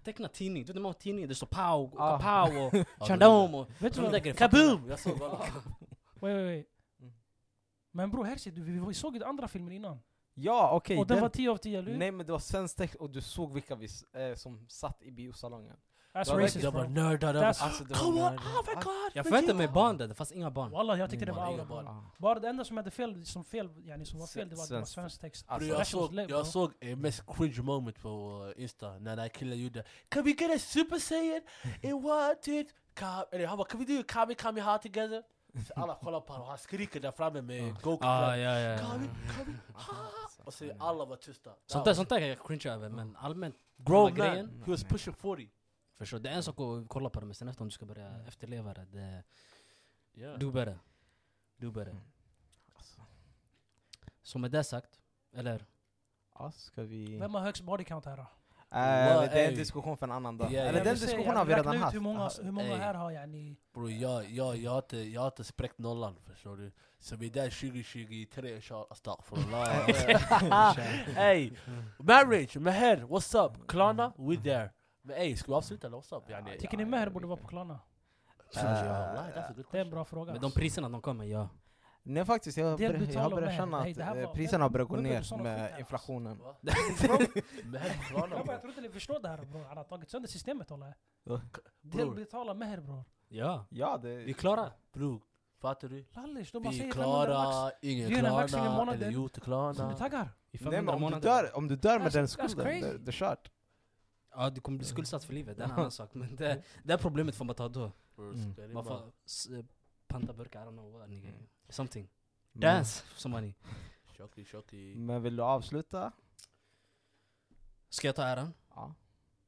tecknad 0.03 0.31
tidning, 0.33 0.63
du 0.63 0.67
vet 0.67 0.75
när 0.75 0.81
man 0.81 0.89
har 0.89 0.93
tidning, 0.93 1.27
det 1.27 1.35
står 1.35 1.47
pow, 1.47 1.93
och 1.93 2.01
Ah. 2.01 2.19
kapow 2.19 2.65
och 2.99 3.07
chandom 3.07 3.55
och... 3.55 3.69
Vet 3.79 3.93
du 3.93 4.01
vad? 4.01 4.37
Kaboom! 4.37 4.89
Jag 4.89 4.99
såg 4.99 5.17
walla. 5.17 5.37
Wait, 5.39 6.35
wait, 6.35 6.45
wait. 6.45 6.67
Mm. 6.99 7.13
Men 7.91 8.11
bror 8.11 8.23
Herzi, 8.25 8.51
du- 8.51 8.85
vi, 8.87 8.93
såg 8.93 9.15
ju 9.15 9.23
andra 9.23 9.47
filmer 9.47 9.71
innan. 9.71 9.99
Ja, 10.33 10.71
okej. 10.71 10.97
och 10.97 11.07
den, 11.07 11.15
den- 11.15 11.21
var 11.21 11.29
10 11.29 11.51
av 11.51 11.57
10, 11.57 11.79
eller 11.79 11.91
hur? 11.91 11.97
Nej 11.97 12.11
men 12.11 12.25
det 12.25 12.31
var 12.31 12.39
svensk 12.39 12.77
text 12.77 12.95
och 12.95 13.09
du 13.09 13.21
såg 13.21 13.53
vilka 13.53 13.75
vi, 13.75 13.87
eh, 14.13 14.35
som 14.35 14.67
satt 14.69 15.01
i 15.01 15.11
biosalongen. 15.11 15.77
That's 16.13 16.37
racist 16.37 16.63
Jag 16.63 16.71
var 16.71 16.81
bro. 16.85 16.89
nörd 16.93 17.19
där. 17.19 17.33
That's- 17.33 17.63
Alltså, 17.63 17.83
Come 17.85 18.21
on, 18.21 18.37
oh 18.37 18.61
my 18.67 18.73
god! 18.83 19.11
Jag 19.13 19.25
förväntade 19.25 19.57
mig 19.57 19.67
barn 19.67 19.97
där, 19.97 20.07
det 20.07 20.13
fanns 20.15 20.31
inga 20.31 20.51
barn. 20.51 20.71
Wallah 20.71 20.99
jag 20.99 21.09
tyckte 21.09 21.25
det 21.25 21.31
var 21.31 21.65
bro. 21.65 21.75
Ah. 21.75 22.03
Bara 22.17 22.39
det 22.39 22.49
enda 22.49 22.63
som 22.65 22.77
hade 22.77 22.91
fel, 22.91 23.25
som 23.25 23.43
fel, 23.43 23.69
yani, 23.85 24.05
som 24.05 24.19
var 24.19 24.27
fel, 24.27 24.49
det 24.49 24.55
var 24.55 24.67
det 24.67 24.79
var 24.79 24.85
Svensk. 24.85 25.21
text. 25.21 25.45
Alltså, 25.47 25.69
jag, 25.69 25.87
såg, 25.87 26.13
jag 26.29 26.47
såg 26.47 26.71
en 26.79 26.99
mest 26.99 27.23
cringe 27.37 27.61
moment 27.61 28.01
på 28.01 28.43
uh, 28.57 28.63
Insta 28.63 28.89
när 28.91 28.99
den 28.99 29.19
här 29.19 29.27
killen 29.27 29.59
gjorde 29.63 29.83
Can 30.09 30.23
we 30.23 30.29
get 30.31 30.55
a 30.55 30.59
super 30.59 30.99
saiyan 30.99 31.41
two, 32.43 32.63
Ka- 32.95 33.25
eller 33.31 33.47
han 33.47 33.57
bara 33.57 33.67
Can 33.67 33.85
we 33.85 33.97
do 33.97 34.03
Kami 34.07 34.35
Kami 34.35 34.61
Ha 34.61 34.77
together? 34.77 35.23
Så 35.67 35.73
alla 35.81 35.95
kollar 35.95 36.21
på 36.21 36.33
honom, 36.33 36.47
han 36.47 36.57
skriker 36.57 36.99
där 36.99 37.11
framme 37.11 37.41
med 37.41 37.81
Goku 37.81 38.05
Ah, 38.07 38.35
ja, 38.37 38.59
ja, 38.59 38.77
Kami 38.77 39.05
ja. 39.27 39.33
Kami 39.37 39.53
Ha 39.73 39.93
Och 40.45 40.53
så 40.53 40.65
alla 40.79 41.05
var 41.05 41.15
tysta 41.15 41.49
Sånt 41.65 41.85
där, 41.85 41.93
sånt 41.93 42.09
där 42.09 42.19
kan 42.19 42.27
jag 42.27 42.39
cringe 42.47 42.69
över, 42.75 42.89
men 42.89 43.15
allmänt, 43.15 43.55
Grown 43.77 44.03
man, 44.03 44.13
grejen. 44.13 44.63
he 44.65 44.71
was 44.71 44.83
pushing 44.83 45.13
40 45.13 45.49
förstår 46.01 46.17
du? 46.17 46.23
Det 46.23 46.29
är 46.29 46.33
en 46.33 46.43
sak 46.43 46.59
att 46.59 46.89
kolla 46.89 47.09
på 47.09 47.19
det, 47.19 47.25
men 47.25 47.35
sen 47.35 47.47
efter 47.47 47.61
om 47.61 47.67
du 47.67 47.71
ska 47.71 47.85
börja 47.85 48.19
efterleva 48.27 48.73
det, 48.73 48.85
det 48.91 49.23
yeah. 50.13 50.39
do 50.39 50.51
better. 50.51 50.79
Do 51.57 51.71
better. 51.71 51.91
Mm. 51.91 52.03
Alltså, 52.75 53.01
Så 54.21 54.39
med 54.39 54.51
det 54.51 54.63
sagt, 54.63 54.99
eller? 55.33 55.65
ja, 56.35 56.51
ska 56.51 56.83
vi... 56.83 57.17
Vem 57.17 57.33
har 57.33 57.41
högst 57.41 57.63
body 57.63 57.83
count 57.83 58.05
här 58.05 58.17
då? 58.17 58.25
Vad 58.73 59.31
det 59.31 59.45
är 59.45 59.49
en 59.49 59.55
diskussion 59.55 59.97
för 59.97 60.05
en 60.05 60.11
annan 60.11 60.37
dag. 60.37 60.51
Ja. 60.51 60.61
Eller 60.61 60.79
Jag 60.79 60.85
den 60.85 60.95
diskussionen 60.95 61.25
jag 61.25 61.35
har 61.35 61.45
vi 61.45 61.53
redan 61.53 61.77
haft. 61.77 61.95
Hur 61.95 61.99
många, 61.99 62.23
Alltså, 62.23 62.43
hur 62.43 62.51
många 62.51 62.73
ey. 62.73 62.77
här 62.77 62.93
har 62.93 63.11
yani... 63.11 63.57
Bror 63.73 63.91
jag, 63.91 64.29
jag, 64.29 64.57
jag, 64.57 64.71
har 64.71 64.77
inte, 64.77 64.97
jag 64.97 65.21
har 65.21 65.27
inte 65.27 65.43
spräckt 65.43 65.77
nollan 65.77 66.15
förstår 66.23 66.57
du. 66.57 66.71
Så 66.99 67.15
vi 67.15 67.27
är 67.27 67.31
där 67.31 67.49
2023, 67.49 68.55
inshallah, 68.55 68.85
astaghfirullah. 68.89 69.89
Ey, 71.17 71.51
marriage, 71.99 72.57
Meher, 72.57 72.97
what's 72.97 73.45
up? 73.45 73.67
Klarna, 73.67 74.13
we 74.17 74.37
there. 74.37 74.69
Men 75.01 75.15
ey, 75.17 75.35
ska 75.35 75.51
vi 75.51 75.55
avsluta 75.55 75.87
eller 75.87 75.97
what's 75.97 76.17
up? 76.17 76.29
Yani, 76.29 76.57
Tycker 76.59 76.77
ni 76.77 76.85
Meher 76.85 77.09
borde 77.09 77.27
vara 77.27 77.37
på 77.39 77.47
Klarna? 77.47 77.79
Good 78.53 79.65
Det 79.71 79.77
är 79.77 79.81
en 79.81 79.89
bra 79.89 80.05
fråga. 80.05 80.31
Med 80.31 80.41
de 80.41 80.51
priserna 80.51 80.89
de 80.89 81.01
kommer, 81.01 81.25
ja. 81.25 81.49
Nej 82.03 82.25
faktiskt, 82.25 82.57
jag, 82.57 82.77
Det 82.77 82.83
jag 83.13 83.21
har 83.21 83.29
börjat 83.29 83.55
känna 83.55 83.81
Nej, 83.81 83.91
att 83.91 83.97
det 83.97 84.03
här 84.03 84.15
eh, 84.17 84.25
var- 84.27 84.33
priserna 84.33 84.63
har 84.65 84.69
börjat 84.69 84.87
gå 84.89 84.95
du 84.95 85.01
ner 85.01 85.21
såna 85.21 85.43
skit 85.43 85.43
med 85.71 85.79
inflationen. 85.79 86.37
Va? 86.37 86.55
Meher, 87.63 88.07
Klarna 88.09 88.35
Grabbar, 88.35 88.53
jag 88.53 88.61
tror 88.61 88.69
inte 88.71 88.81
ni 88.81 88.89
förstår 88.89 89.19
det 89.19 89.29
här 89.29 89.45
bror. 89.45 89.63
Han 89.67 89.77
har 89.77 89.83
tagit 89.83 90.09
sönder 90.09 90.29
systemet 90.29 90.71
walla. 90.71 90.93
Va? 91.23 91.41
Del 91.81 92.05
Bror. 92.05 92.15
betalar 92.15 92.53
Meher 92.53 92.81
bror. 92.81 93.03
Ja. 93.27 93.65
Ja, 93.69 93.97
det... 93.97 94.15
Vi 94.15 94.29
är 94.29 94.33
klara. 94.33 94.71
Bror, 94.93 95.21
fattar 95.61 95.87
du? 95.87 96.05
Lallish, 96.15 96.51
de 96.53 96.63
bara 96.63 96.69
Vi 96.69 96.75
är 96.75 96.79
säger 96.79 96.93
500 96.93 97.17
max. 97.19 97.27
klara, 97.51 97.71
ingen 97.81 98.09
Ge 98.09 98.15
i 98.15 98.19
Klarna, 98.19 98.71
månaden. 98.77 99.01
eller 99.01 99.11
jo 99.11 99.29
till 99.29 99.41
Så 99.41 99.45
Klarna. 99.45 99.89
du 99.91 99.95
taggar? 99.97 100.21
I 100.51 100.57
Nej, 100.57 100.61
men 100.63 100.71
500 100.71 100.93
om, 100.93 100.99
du 100.99 101.05
månader. 101.05 101.29
dör, 101.43 101.57
om 101.57 101.67
du 101.67 101.75
dör 101.75 101.99
med 101.99 102.07
That's- 102.07 102.11
den 102.13 102.25
that's 102.25 102.47
skulden, 102.47 102.65
crazy. 102.65 102.81
det, 102.81 102.97
det 102.97 103.09
är 103.09 103.13
kört. 103.13 103.51
Ja, 104.31 104.49
du 104.49 104.61
kommer 104.61 104.77
bli 104.77 104.87
skuldsatt 104.87 105.23
för 105.23 105.33
livet, 105.33 105.57
det 105.57 105.63
är 105.63 105.67
en 105.67 105.71
annan 105.73 105.91
sak. 105.91 106.13
Men 106.13 106.35
det, 106.35 106.63
det 106.83 106.93
här 106.93 106.97
problemet 106.97 107.35
får 107.35 107.45
man 107.45 107.55
ta 107.55 107.69
då. 107.69 107.91
Mm. 108.17 108.73
Man 108.73 108.83
får 108.85 109.11
s- 109.25 109.49
eh, 109.49 109.65
panta 110.07 110.33
burkar, 110.33 110.63
I 110.63 110.65
don't 110.67 110.71
know 110.71 110.91
what, 110.91 111.09
nigga. 111.09 111.29
Mm. 111.29 111.47
Something. 111.69 112.09
Men- 112.51 112.61
Dance, 112.61 113.03
som 113.15 113.31
man 113.31 113.53
Shoki, 114.17 114.45
shoki. 114.45 114.95
Men 114.95 115.23
vill 115.23 115.35
du 115.35 115.43
avsluta? 115.43 116.11
Ska 117.89 118.07
jag 118.07 118.15
ta 118.15 118.23
äran? 118.23 118.53
Ja. 118.75 118.93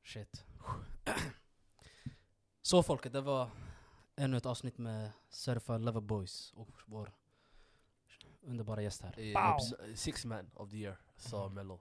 Shit. 0.03 0.45
Så 2.61 2.83
folket, 2.83 3.13
det 3.13 3.21
var 3.21 3.49
ännu 4.15 4.37
ett 4.37 4.45
avsnitt 4.45 4.77
med 4.77 5.11
Certified 5.29 5.81
Lover 5.81 6.01
Boys 6.01 6.51
och 6.55 6.69
vår 6.85 7.11
underbara 8.41 8.81
gäst 8.81 9.01
här. 9.01 9.19
Eh, 9.19 9.33
Pow. 9.33 9.55
episode- 9.57 9.95
Six 9.95 10.25
man 10.25 10.49
of 10.53 10.69
the 10.69 10.77
year, 10.77 10.97
sa 11.17 11.49
Mello. 11.49 11.79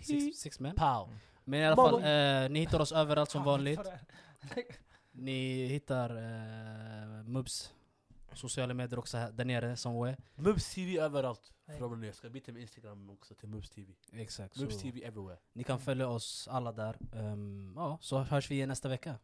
Six, 0.00 0.38
six 0.40 0.60
men. 0.60 0.76
Pow! 0.76 1.08
Men 1.44 1.60
i 1.60 1.66
alla 1.66 1.76
fall, 1.76 1.94
eh, 1.94 2.50
ni 2.50 2.60
hittar 2.60 2.80
oss 2.80 2.92
överallt 2.92 3.30
som 3.30 3.44
vanligt. 3.44 3.80
Ni 5.12 5.66
hittar 5.66 6.10
eh, 6.16 7.24
Mubs 7.24 7.72
sociala 8.34 8.74
medier 8.74 8.98
också 8.98 9.16
här, 9.16 9.32
där 9.32 9.44
nere, 9.44 9.76
somewhere. 9.76 10.16
Mubs 10.34 10.74
TV 10.74 10.98
överallt. 10.98 11.52
Från 11.78 11.92
och. 11.92 12.06
Jag 12.06 12.14
ska 12.14 12.30
byta 12.30 12.52
min 12.52 12.62
Instagram 12.62 13.10
också 13.10 13.34
till 13.34 13.48
Mubs 13.48 13.70
TV. 13.70 13.92
Exakt. 14.12 14.56
Mubs 14.56 14.74
Så 14.74 14.80
TV 14.80 15.04
everywhere. 15.04 15.38
ni 15.52 15.64
kan 15.64 15.78
följa 15.78 16.08
oss 16.08 16.48
alla 16.50 16.72
där. 16.72 16.96
Ehm, 17.14 17.72
ja, 17.76 17.98
så 18.00 18.18
hörs 18.18 18.50
vi 18.50 18.54
igen 18.54 18.68
nästa 18.68 18.88
vecka. 18.88 19.18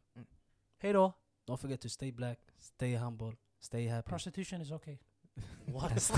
Hej 0.79 0.93
då! 0.93 1.13
Don't 1.47 1.57
forget 1.57 1.81
to 1.81 1.89
stay 1.89 2.13
black, 2.13 2.39
stay 2.59 2.97
humble, 2.97 3.37
stay 3.61 3.89
happy. 3.89 4.09
Prostitution 4.09 4.61
is 4.61 4.71
okay. 4.71 4.99
What? 5.67 6.13